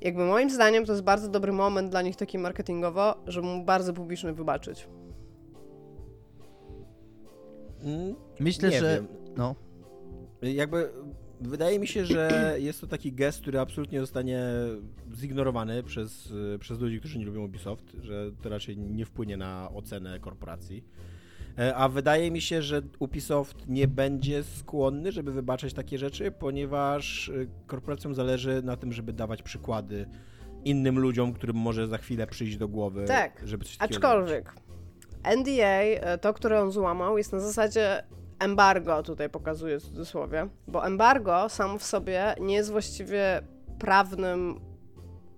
[0.00, 3.92] Jakby moim zdaniem to jest bardzo dobry moment dla nich taki marketingowo, żeby mu bardzo
[3.92, 4.88] publicznie wybaczyć.
[7.82, 8.94] Mm, Myślę, nie że...
[8.94, 9.06] wiem.
[9.36, 9.54] No.
[10.42, 10.92] Jakby
[11.40, 14.42] wydaje mi się, że jest to taki gest, który absolutnie zostanie
[15.14, 20.20] zignorowany przez, przez ludzi, którzy nie lubią Ubisoft, że to raczej nie wpłynie na ocenę
[20.20, 20.84] korporacji.
[21.58, 27.28] E, A wydaje mi się, że Ubisoft nie będzie skłonny, żeby wybaczać takie rzeczy, ponieważ
[27.28, 27.32] e,
[27.66, 30.06] korporacjom zależy na tym, żeby dawać przykłady
[30.64, 34.20] innym ludziom, którym może za chwilę przyjść do głowy, Tak, żeby coś takiego zrobić.
[34.20, 34.54] Aczkolwiek
[35.24, 38.02] NDA, e, to, które on złamał, jest na zasadzie
[38.40, 43.42] embargo, tutaj pokazuję w cudzysłowie, bo embargo samo w sobie nie jest właściwie
[43.78, 44.60] prawnym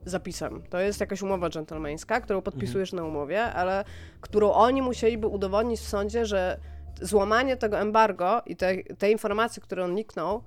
[0.05, 0.63] zapisem.
[0.71, 3.85] To jest jakaś umowa dżentelmeńska, którą podpisujesz na umowie, ale
[4.21, 6.59] którą oni musieliby udowodnić w sądzie, że
[7.01, 10.43] złamanie tego embargo i te, te informacje, które on niknął,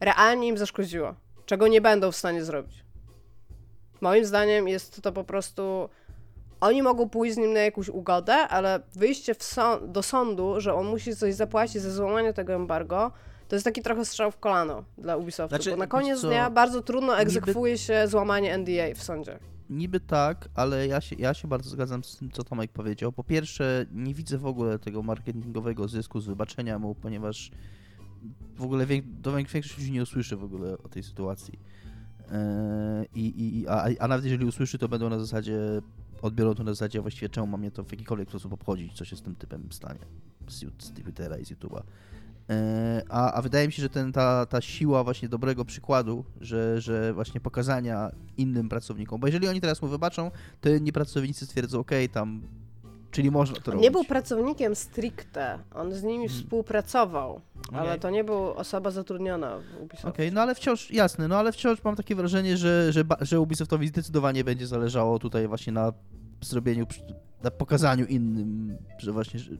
[0.00, 1.14] realnie im zaszkodziło,
[1.46, 2.84] czego nie będą w stanie zrobić.
[4.00, 5.88] Moim zdaniem jest to po prostu
[6.60, 10.86] oni mogą pójść z nim na jakąś ugodę, ale wyjście sąd, do sądu, że on
[10.86, 13.12] musi coś zapłacić za złamanie tego embargo,
[13.48, 16.50] to jest taki trochę strzał w kolano dla Ubisoftu, Znaczy, bo na koniec co, dnia
[16.50, 19.38] bardzo trudno niby- egzekwuje się złamanie NDA w sądzie.
[19.70, 23.12] Niby tak, ale ja się, ja się bardzo zgadzam z tym, co Tomek powiedział.
[23.12, 27.50] Po pierwsze, nie widzę w ogóle tego marketingowego zysku z wybaczenia mu, ponieważ
[28.56, 31.58] w ogóle wiek, do większość ludzi nie usłyszy w ogóle o tej sytuacji.
[32.32, 35.58] Eee, i, i, a, a nawet jeżeli usłyszy, to będą na zasadzie,
[36.22, 39.16] odbiorą to na zasadzie właściwie czemu ma mnie to w jakikolwiek sposób obchodzić, co się
[39.16, 40.00] z tym typem stanie
[40.48, 41.82] z, Twittera i z YouTube'a.
[42.48, 46.80] Eee, A, a wydaje mi się, że ten, ta, ta siła właśnie dobrego przykładu, że,
[46.80, 50.30] że właśnie pokazania innym pracownikom, bo jeżeli oni teraz mu wybaczą,
[50.60, 52.42] to inni pracownicy stwierdzą, okej, tam,
[53.14, 53.82] czyli można to On robić.
[53.82, 57.40] nie był pracownikiem stricte, on z nimi współpracował,
[57.72, 58.00] ale Okej.
[58.00, 60.08] to nie był osoba zatrudniona w Ubisoftie.
[60.08, 63.88] Okej, no ale wciąż, jasne, no ale wciąż mam takie wrażenie, że, że, że Ubisoftowi
[63.88, 65.92] zdecydowanie będzie zależało tutaj właśnie na
[66.42, 66.86] zrobieniu,
[67.42, 69.50] na pokazaniu innym, że właśnie że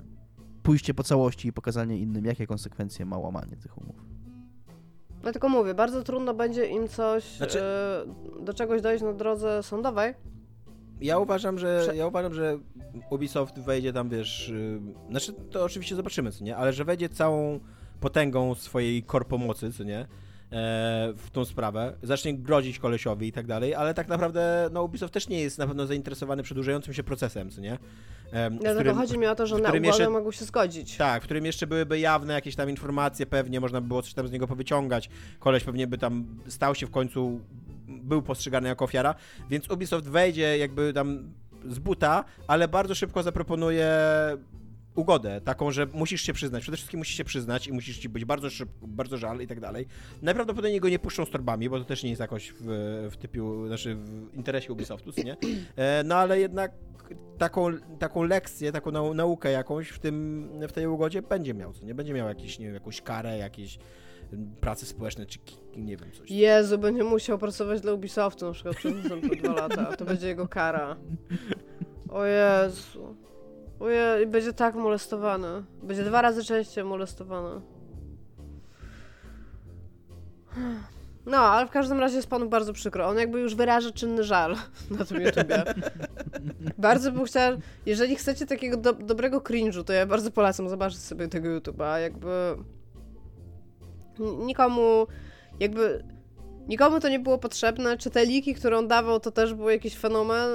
[0.63, 3.97] pójście po całości i pokazanie innym, jakie konsekwencje ma łamanie tych umów.
[5.23, 10.15] Dlatego mówię, bardzo trudno będzie im coś, Znaczy- e, do czegoś dojść na drodze sądowej.
[11.01, 12.59] Ja uważam, że ja uważam, że
[13.11, 14.81] Ubisoft wejdzie tam, wiesz, yy,
[15.11, 17.61] znaczy to oczywiście zobaczymy, co nie, ale że wejdzie całą
[18.01, 20.07] potęgą swojej korpomocy, co nie, e,
[21.17, 25.29] w tą sprawę, zacznie grozić kolesiowi i tak dalej, ale tak naprawdę no Ubisoft też
[25.29, 27.79] nie jest na pewno zainteresowany przedłużającym się procesem, co nie?
[28.33, 30.97] W Dlatego którym- chodzi mi o to, że na ugodę jeszcze- mogą się zgodzić.
[30.97, 34.29] Tak, w którym jeszcze byłyby jawne jakieś tam informacje pewnie, można by było coś tam
[34.29, 35.11] z niego powyciągać.
[35.39, 37.41] Koleś pewnie by tam stał się w końcu,
[37.89, 39.15] był postrzegany jako ofiara,
[39.51, 41.35] więc Ubisoft wejdzie jakby tam
[41.69, 43.89] z buta, ale bardzo szybko zaproponuje
[44.95, 48.25] ugodę, taką, że musisz się przyznać, przede wszystkim musisz się przyznać i musisz ci być
[48.25, 49.87] bardzo szybko, bardzo żal i tak dalej.
[50.23, 52.67] Najprawdopodobniej go nie puszczą z torbami, bo to też nie jest jakoś w,
[53.11, 55.37] w typiu, znaczy w interesie Ubisoftu, nie?
[55.77, 56.73] E, No ale jednak
[57.39, 57.67] taką,
[57.99, 61.95] taką lekcję, taką nau naukę jakąś w, tym, w tej ugodzie będzie miał, co nie?
[61.95, 63.79] Będzie miał jakiś, nie wiem, jakąś karę, jakieś
[64.61, 65.39] prace społeczne, czy
[65.77, 66.31] nie wiem, coś.
[66.31, 69.97] Jezu, będzie musiał pracować dla Ubisoftu na przykład przez następne dwa lata.
[69.97, 70.97] To będzie jego kara.
[72.09, 73.17] O Jezu.
[73.81, 75.65] Oje, i będzie tak molestowany.
[75.83, 77.61] Będzie dwa razy częściej molestowany.
[81.27, 83.07] No, ale w każdym razie jest panu bardzo przykro.
[83.07, 84.57] On jakby już wyraża czynny żal
[84.99, 85.65] na tym YouTubie.
[86.79, 87.57] bardzo bym chciała,
[87.87, 91.97] jeżeli chcecie takiego do, dobrego cringe'u, to ja bardzo polecam zobaczyć sobie tego YouTube'a.
[91.97, 92.29] Jakby
[94.19, 95.07] nikomu,
[95.61, 96.05] jakby
[96.69, 97.99] nikomu to nie było potrzebne.
[97.99, 100.49] Czy te liki, które on dawał, to też był jakiś fenomen.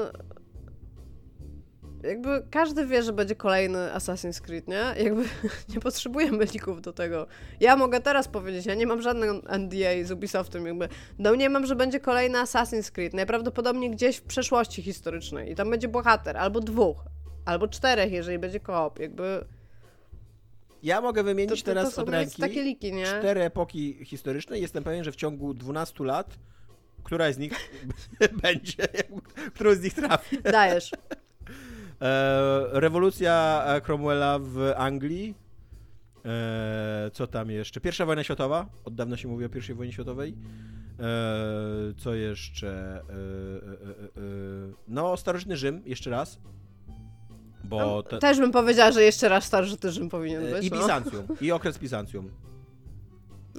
[2.03, 5.03] Jakby każdy wie, że będzie kolejny Assassin's Creed, nie?
[5.03, 5.23] Jakby
[5.73, 7.27] nie potrzebujemy lików do tego.
[7.60, 11.65] Ja mogę teraz powiedzieć, ja nie mam żadnego NDA z Ubisoftem, jakby no nie mam,
[11.65, 16.60] że będzie kolejny Assassin's Creed, najprawdopodobniej gdzieś w przeszłości historycznej i tam będzie bohater, albo
[16.60, 17.06] dwóch,
[17.45, 19.45] albo czterech, jeżeli będzie koop, jakby
[20.84, 23.06] Ja mogę To, wymienić to, teraz to od ręki takie liki, nie?
[23.06, 26.39] cztery epoki historyczne jestem pewien, że w ciągu 12 lat
[27.03, 27.53] któraś z nich
[28.43, 28.88] będzie,
[29.53, 30.41] którą z nich trafi.
[30.41, 30.91] Dajesz.
[32.01, 35.35] E, rewolucja e, Cromwella w Anglii.
[36.26, 37.81] E, co tam jeszcze?
[37.81, 38.69] Pierwsza wojna światowa.
[38.85, 40.35] Od dawna się mówi o pierwszej wojnie światowej.
[41.97, 43.01] Co jeszcze?
[44.88, 46.39] No, starożytny Rzym, jeszcze raz.
[47.64, 50.65] Bo No, te, Też bym powiedziała, że jeszcze raz starożytny Rzym powinien e, być.
[50.68, 50.77] I no.
[50.77, 51.23] Bizancjum.
[51.41, 52.31] I okres Bizancjum.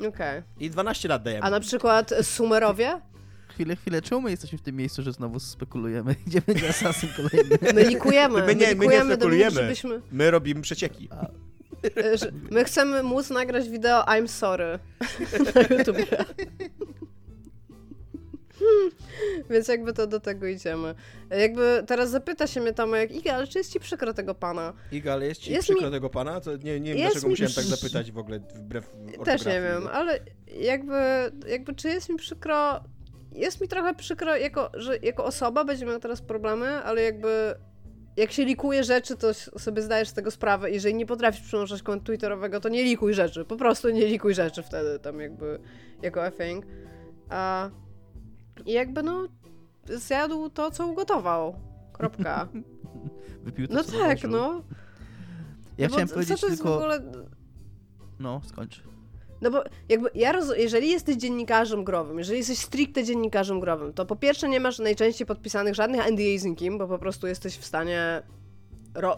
[0.08, 0.42] Okej.
[0.60, 1.46] I 12 lat dajemy.
[1.46, 3.00] A na przykład Sumerowie?
[3.48, 6.14] Chwilę, chwilę, czemu my jesteśmy w tym miejscu, że znowu spekulujemy?
[6.26, 7.58] Gdzie będzie asasyn kolejny?
[7.74, 8.42] My likujemy.
[8.46, 9.50] My nie- my nie likujemy spekulujemy.
[9.50, 10.00] Żebyśmy...
[10.12, 11.08] My robimy przecieki.
[11.96, 14.78] e, że My chcemy móc nagrać wideo I'm sorry
[15.54, 16.06] na YouTubie.
[19.50, 20.94] Więc jakby to do tego idziemy.
[21.30, 24.72] Jakby teraz zapyta się mnie Tomek, Iga, ale czy jest ci przykro tego pana?
[24.92, 26.40] Iga, ale jest ci Jest przykro mi- tego pana?
[26.40, 28.90] Co, nie, nie wiem, Jest dlaczego mi- musiałem tak zapytać w ogóle wbrew
[29.24, 30.18] Też nie wiem, ale
[30.60, 30.96] jakby,
[31.48, 32.84] jakby czy jest mi przykro...
[33.32, 37.54] Jest mi trochę przykro jako, że jako osoba będzie miała teraz problemy, ale jakby
[38.16, 40.70] jak się likuje rzeczy, to sobie zdajesz z tego sprawę.
[40.70, 43.44] Jeżeli nie potrafisz przyłączać konta twitterowego, to nie likuj rzeczy.
[43.44, 45.58] Po prostu nie likuj rzeczy wtedy tam jakby
[46.02, 46.64] jako a thing.
[47.28, 47.70] A
[48.66, 49.28] i jakby no
[49.84, 51.54] zjadł to, co ugotował.
[51.92, 52.48] Kropka.
[53.44, 54.62] Wypił to, No co tak, no.
[55.78, 56.74] Ja Bo chciałem co powiedzieć to jest tylko...
[56.74, 57.00] w ogóle...
[58.18, 58.82] No, skończ.
[59.40, 60.52] No bo jakby ja roz...
[60.56, 65.26] jeżeli jesteś dziennikarzem growym, jeżeli jesteś stricte dziennikarzem growym, to po pierwsze nie masz najczęściej
[65.26, 68.22] podpisanych żadnych NDA z nikim, bo po prostu jesteś w stanie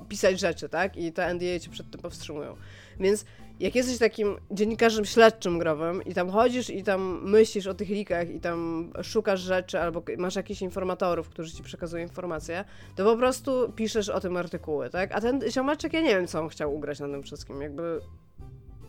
[0.08, 0.96] pisać rzeczy, tak?
[0.96, 2.56] I te NDA cię przed tym powstrzymują.
[3.00, 3.24] Więc
[3.62, 8.30] jak jesteś takim dziennikarzem śledczym growym i tam chodzisz i tam myślisz o tych likach
[8.30, 12.64] i tam szukasz rzeczy albo masz jakichś informatorów, którzy ci przekazują informacje,
[12.96, 15.12] to po prostu piszesz o tym artykuły, tak?
[15.12, 18.00] A ten ziomaczek, ja nie wiem, co on chciał ugrać na tym wszystkim, jakby...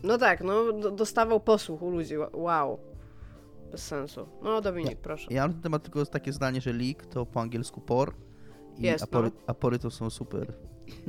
[0.02, 2.78] No tak, no do, dostawał posłuch u ludzi, wow.
[3.70, 4.28] Bez sensu.
[4.42, 5.26] No Dominik, proszę.
[5.30, 8.14] Ja mam na ten temat tylko takie zdanie, że leak to po angielsku por
[8.78, 9.40] i Jest, apory, no.
[9.46, 10.52] apory to są super.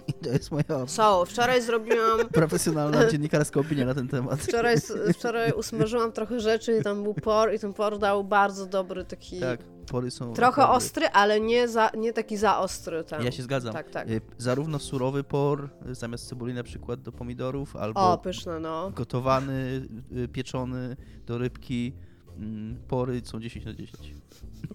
[0.08, 2.20] I to jest moja So, wczoraj zrobiłam...
[2.34, 4.40] profesjonalna dziennikarska opinia na ten temat.
[4.42, 4.76] Wczoraj,
[5.14, 9.40] wczoraj usmażyłam trochę rzeczy i tam był por i ten por dał bardzo dobry taki...
[9.40, 9.60] Tak,
[9.92, 13.24] pory są Trochę naprawdę- ostry, ale nie, za, nie taki za ostry ten.
[13.24, 13.74] Ja się zgadzam.
[13.74, 14.10] Tak, tak.
[14.10, 18.92] Y, Zarówno surowy por, y, zamiast cebuli na przykład do pomidorów, albo O, pyszne, no.
[18.92, 19.88] gotowany,
[20.18, 20.96] y, pieczony
[21.26, 21.94] do rybki.
[22.38, 24.14] mm, Pory są 10 na 10.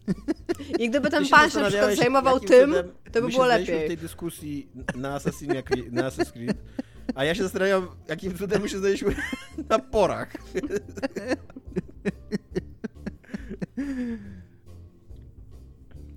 [0.78, 2.74] I gdyby ten pan się na przykład zajmował tym,
[3.12, 3.84] to by było lepiej.
[3.84, 6.56] w tej dyskusji na Assassinie Creed, na Assassin's Creed,
[7.14, 9.14] a ja się zastanawiam, jakim cudem my się znaleźliśmy
[9.70, 10.32] na porach.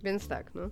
[0.03, 0.69] Więc tak, no.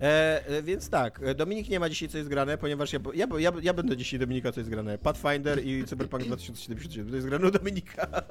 [0.00, 3.52] E, e, więc tak, Dominik nie ma dzisiaj co jest grane, ponieważ ja, ja, ja,
[3.62, 4.98] ja będę dzisiaj Dominika co jest grane.
[4.98, 8.06] Pathfinder i Cyberpunk 2077 to jest grane u Dominika.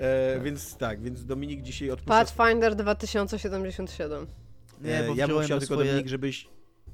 [0.00, 2.24] e, więc tak, więc Dominik dzisiaj odpuszcza...
[2.24, 4.26] Pathfinder 2077.
[4.80, 5.88] Nie, E, bo ja bym chciał tylko, swoje...
[5.88, 6.48] Dominik, żebyś,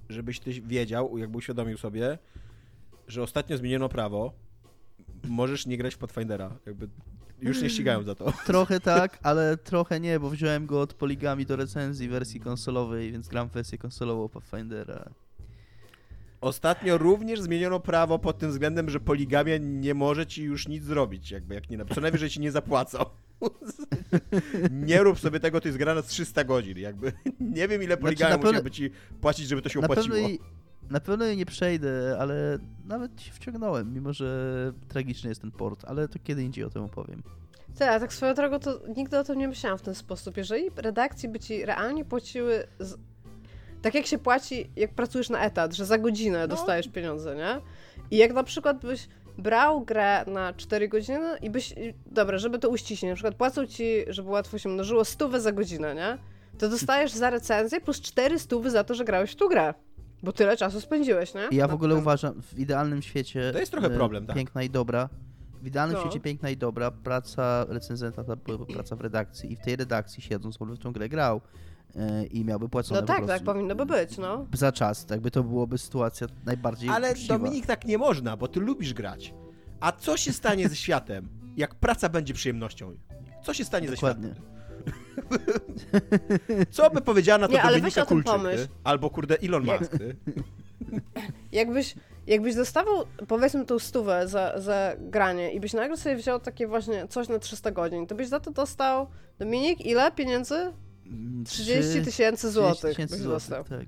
[0.09, 2.19] żebyś ty wiedział, jakby uświadomił sobie,
[3.09, 4.33] że ostatnio zmieniono prawo,
[5.25, 6.89] możesz nie grać w Pathfindera, jakby
[7.41, 8.33] już nie ścigają za to.
[8.47, 13.29] Trochę tak, ale trochę nie, bo wziąłem go od poligami do recenzji wersji konsolowej, więc
[13.29, 15.11] gram w wersję konsolową Pathfindera.
[16.47, 21.31] Ostatnio również zmieniono prawo pod tym względem, że poligamia nie może ci już nic zrobić,
[21.31, 22.99] jakby jak nie, co najwyżej ci nie zapłacą.
[24.71, 28.39] nie rób sobie tego, to jest gra na 300 godzin, jakby nie wiem ile poligamia
[28.39, 28.91] Znaczy, ci
[29.21, 30.17] płacić, żeby to się Na opłaciło.
[30.17, 30.29] pewno,
[30.91, 35.85] na pewno jej nie przejdę, ale nawet się wciągnąłem, mimo że tragiczny jest ten port,
[35.85, 37.23] ale to kiedy indziej o tym opowiem.
[37.79, 40.37] Tak, a tak swoją drogą to nigdy o tym nie myślałam w ten sposób.
[40.37, 42.67] Jeżeli redakcje by ci realnie płaciły.
[43.87, 46.49] Tak jak się płaci, jak pracujesz na etat, że za godzinę No.
[46.49, 47.61] dostajesz pieniądze, nie?
[48.11, 49.09] I jak na przykład byś
[49.39, 51.75] brał grę na 4 godziny i byś,
[52.07, 55.95] dobra, żeby to uściślić, na przykład płacą ci, żeby łatwo się mnożyło, stówę za godzinę,
[55.95, 56.19] nie?
[56.59, 59.75] To dostajesz za recenzję plus 4 stówy za to, że grałeś w tą grę.
[60.23, 61.49] Bo tyle czasu spędziłeś, nie?
[61.51, 63.51] I ja w ogóle uważam, w idealnym świecie...
[63.53, 64.37] To jest trochę e, problem, tak.
[64.37, 65.09] Piękna i dobra.
[65.63, 66.03] W idealnym No.
[66.03, 70.23] świecie piękna i dobra, praca recenzenta to byłaby praca w redakcji i w tej redakcji
[70.23, 71.41] siedząc on w tą grę grał
[72.31, 74.47] i miałby płacone No tak, tak powinno by być, no.
[74.53, 77.39] za czas, jakby to byłoby sytuacja najbardziej Ale uczciwa.
[77.39, 79.35] Dominik tak nie można, bo ty lubisz grać.
[79.81, 82.97] A co się stanie ze światem, jak praca będzie przyjemnością?
[83.45, 84.29] Co się stanie Dokładnie.
[84.29, 84.57] ze światem?
[86.71, 88.57] Co by powiedziała na to Nie, ale Dominika weź Kulczyk, pomyśl.
[88.59, 88.69] ty?
[88.85, 90.17] Albo kurde Elon Musk, ty?
[91.53, 91.95] Jakbyś,
[92.27, 97.09] jakbyś dostawał, powiedzmy, tą stówę za, za granie i byś nagle sobie wziął takie właśnie
[97.09, 99.07] coś na 300 godzin, to byś za to dostał,
[99.39, 100.73] Dominik, ile pieniędzy?
[101.11, 103.87] Mm, 30 trzy- tysięcy 30 złotych tak.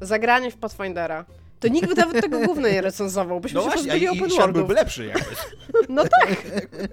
[0.00, 1.24] Za granie w Pathfindera.
[1.60, 4.30] to nikt by nawet tego gówna nie recenzował, byśmy No się właśnie, pozbyli open i
[4.30, 5.24] świat byłby lepszy jakby.
[5.88, 6.36] No tak,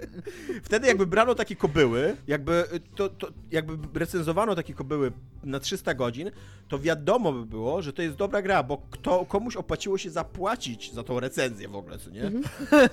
[0.64, 2.64] Wtedy jakby brano takie kobyły, jakby,
[2.95, 5.11] to, to, jakby recenzowano takie kobyły
[5.44, 6.31] na 300 godzin,
[6.68, 10.94] to wiadomo by było, że to jest dobra gra, bo kto, komuś opłaciło się zapłacić
[10.94, 12.23] za tą recenzję w ogóle, co nie?
[12.23, 12.44] Mhm.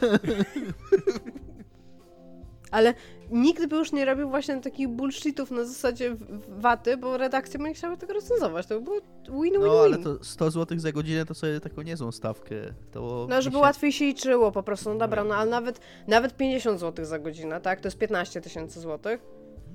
[2.70, 2.94] ale
[3.30, 6.16] nikt by już nie robił właśnie takich bullshitów na zasadzie
[6.48, 8.66] waty, bo redakcje by nie chciały tego recenzować.
[8.66, 9.00] To by było
[9.42, 9.60] win-win-win.
[9.66, 12.54] No ale to 100 zł za godzinę to sobie taką niezłą stawkę.
[12.92, 16.36] To No, żeby się- łatwiej się liczyło po prostu, no dobra, no ale nawet, nawet
[16.36, 17.80] 50 zł za godzinę, tak?
[17.80, 19.20] To jest 15 tysięcy złotych.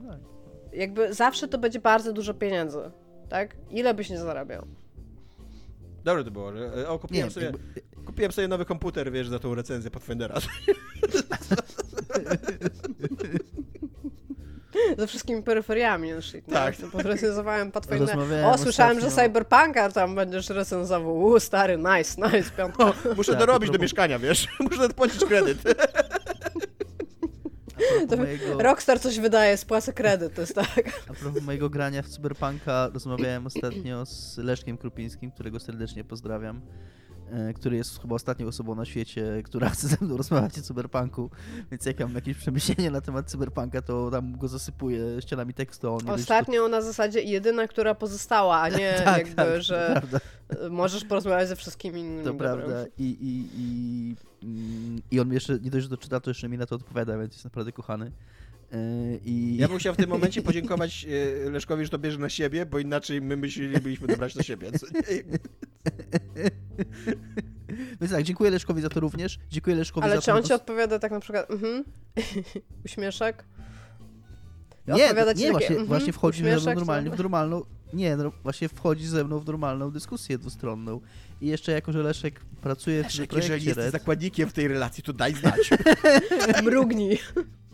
[0.04, 0.14] No,
[0.74, 2.80] Jakby zawsze to będzie bardzo dużo pieniędzy,
[3.30, 3.56] tak?
[3.70, 4.66] Ile byś nie zarabiał?
[6.04, 9.40] Dobre to było, że o, kupiłem, Nie, sobie, jakby, kupiłem sobie nowy komputer, wiesz, za
[9.40, 10.36] tą recenzję Pathfindera.
[14.98, 16.76] Ze wszystkimi peryferiami na shit, Tak.
[16.78, 16.90] tak.
[16.92, 18.16] Podrecenzowałem Pathfindera.
[18.16, 21.22] Rozmawiałem O, słyszałem, że ostatnio- Cyberpunka tam będziesz recenzował.
[21.24, 22.84] U, stary, nice, nice, piątka.
[22.86, 24.48] O, muszę Tak, dorobić to do mieszkania, wiesz?
[24.72, 25.58] Muszę płacić kredyt.
[28.18, 31.02] mojego, Rockstar coś wydaje, spłacę kredyt, to jest tak.
[31.10, 36.62] a propos mojego grania w Cyberpunka, rozmawiałem ostatnio z Leszkiem Krupińskim, którego serdecznie pozdrawiam.
[37.32, 41.30] E, Który jest chyba ostatnią osobą na świecie, która chce ze mną rozmawiać o cyberpunku.
[41.72, 45.94] Więc jak ja mam jakieś przemyślenie na temat cyberpunka, to tam go zasypuję ścianami tekstu.
[45.94, 50.02] On czy to- Ostatnio na zasadzie jedyna, która pozostała, a nie Tak, jakby, tak, że
[50.70, 52.24] możesz porozmawiać ze wszystkimi innymi.
[52.24, 52.86] To prawda.
[52.98, 54.16] I, i, i,
[55.12, 57.18] I on mi jeszcze, nie dość, że to czyta, to jeszcze mi na to odpowiada,
[57.18, 58.12] więc jest naprawdę kochany.
[58.72, 61.06] E, I Ja bym chciał w tym momencie podziękować
[61.46, 64.72] e, Leszkowi, że to bierze na siebie, bo inaczej my myślelibyśmy to brać na siebie.
[64.72, 64.80] Nie?
[68.02, 69.40] Więc tak, dziękuję Leszkowi za to również.
[69.50, 70.38] Dziękuję Leszkowi Ale za czy to.
[70.38, 71.84] on ci odpowiada tak na przykład, mhm,
[72.86, 73.46] uśmieszek?
[74.88, 77.64] Nie, odpowiada ci nie takie, właśnie, mhm, właśnie wchodzi ze mną normalnie w normalną.
[77.94, 81.02] Nie, no, właśnie wchodzi ze mną w normalną dyskusję dwustronną.
[81.42, 84.54] I jeszcze jako, że Leszek pracuje w tym Leszek, jeżeli projekcie jesteś Red, zakładnikiem w
[84.54, 85.70] tej relacji, to daj znać.
[86.64, 87.20] Mrugnij.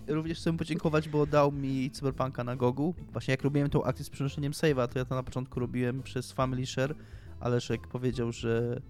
[0.07, 2.93] Również chcę podziękować, bo dał mi Cyberpunka na Gogu.
[3.11, 6.31] Właśnie jak robiłem tą akcję z przenoszeniem save'a, to ja to na początku robiłem przez
[6.31, 6.95] Family Share,
[7.39, 8.81] a Leszek powiedział, że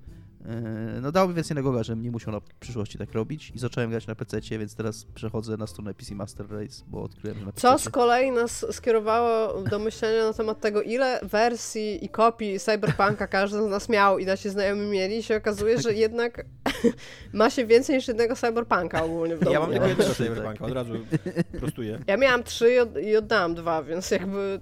[1.01, 3.89] no dał mi więcej na Goga, żebym nie musiał na przyszłości tak robić i zacząłem
[3.89, 7.51] grać na PC, więc teraz przechodzę na stronę PC Master Race, bo odkryłem, że na
[7.51, 7.83] Co PC.
[7.83, 13.63] z kolei nas skierowało do myślenia na temat tego, ile wersji i kopii Cyberpunka każdy
[13.63, 16.45] z nas miał i nasi znajomi mieli, i się okazuje, że jednak
[17.33, 19.53] ma się więcej niż jednego Cyberpunka ogólnie w domu.
[19.53, 20.17] Ja mam tylko jednego Tak.
[20.17, 20.93] cyberpunka, od razu
[21.59, 21.99] prostuję.
[22.07, 24.59] Ja miałam trzy i, od, i oddałam dwa, więc jakby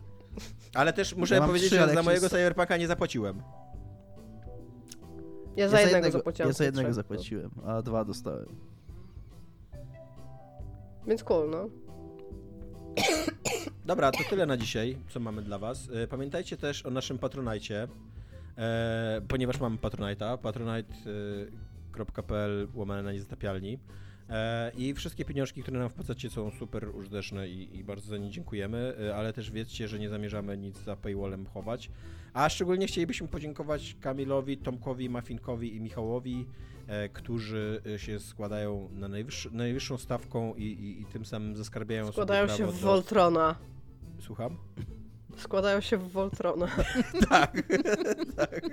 [0.74, 3.42] Ale też muszę Ja powiedzieć, trzy, że za mojego cyberpunka nie zapłaciłem.
[5.58, 6.50] Ja za jednego zapłaciłam.
[6.50, 6.96] Ja za jednego trzech.
[6.96, 8.46] zapłaciłem, a dwa dostałem.
[11.08, 11.70] Więc cool, no.
[13.86, 15.90] Dobra, to tyle na dzisiaj, co mamy dla was.
[15.94, 17.88] E, Pamiętajcie też o naszym Patronajcie,
[18.58, 23.80] e, ponieważ mamy Patronite'a, patronite.pl łamane na niezatapialni.
[24.30, 28.30] E, I wszystkie pieniążki, które nam wpłacacie są super użyteczne i, i bardzo za nie
[28.30, 31.92] dziękujemy, e, ale też wiedzcie, że nie zamierzamy nic za paywallem chować.
[32.36, 36.46] A szczególnie chcielibyśmy podziękować Kamilowi, Tomkowi, Mafinkowi i Michałowi,
[36.88, 42.12] e, którzy e, się składają na najwyższ, najwyższą stawką i, i, i tym samym zaskarbiają
[42.12, 42.88] Składają sobie się prawo w do...
[42.88, 43.56] Voltrona.
[44.20, 44.58] Słucham?
[45.38, 46.68] Składają się w Voltrona.
[47.30, 47.62] tak,
[48.36, 48.70] tak.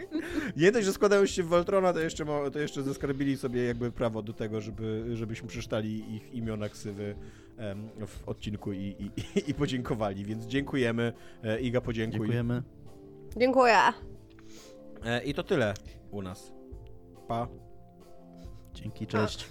[0.56, 4.22] Nie dość, że składają się w Voltrona, to jeszcze, to jeszcze zaskarbili sobie jakby prawo
[4.22, 7.14] do tego, żeby, żebyśmy przeczytali ich imiona ksywy
[7.56, 9.10] em, w odcinku i, i,
[9.50, 11.12] i podziękowali, więc dziękujemy.
[11.44, 12.18] E, Iga, podziękuj.
[12.18, 12.62] Dziękujemy.
[13.36, 13.78] Dziękuję.
[15.04, 15.74] E, I to tyle
[16.10, 16.52] u nas.
[17.28, 17.48] Pa.
[18.74, 19.48] Dzięki, cześć.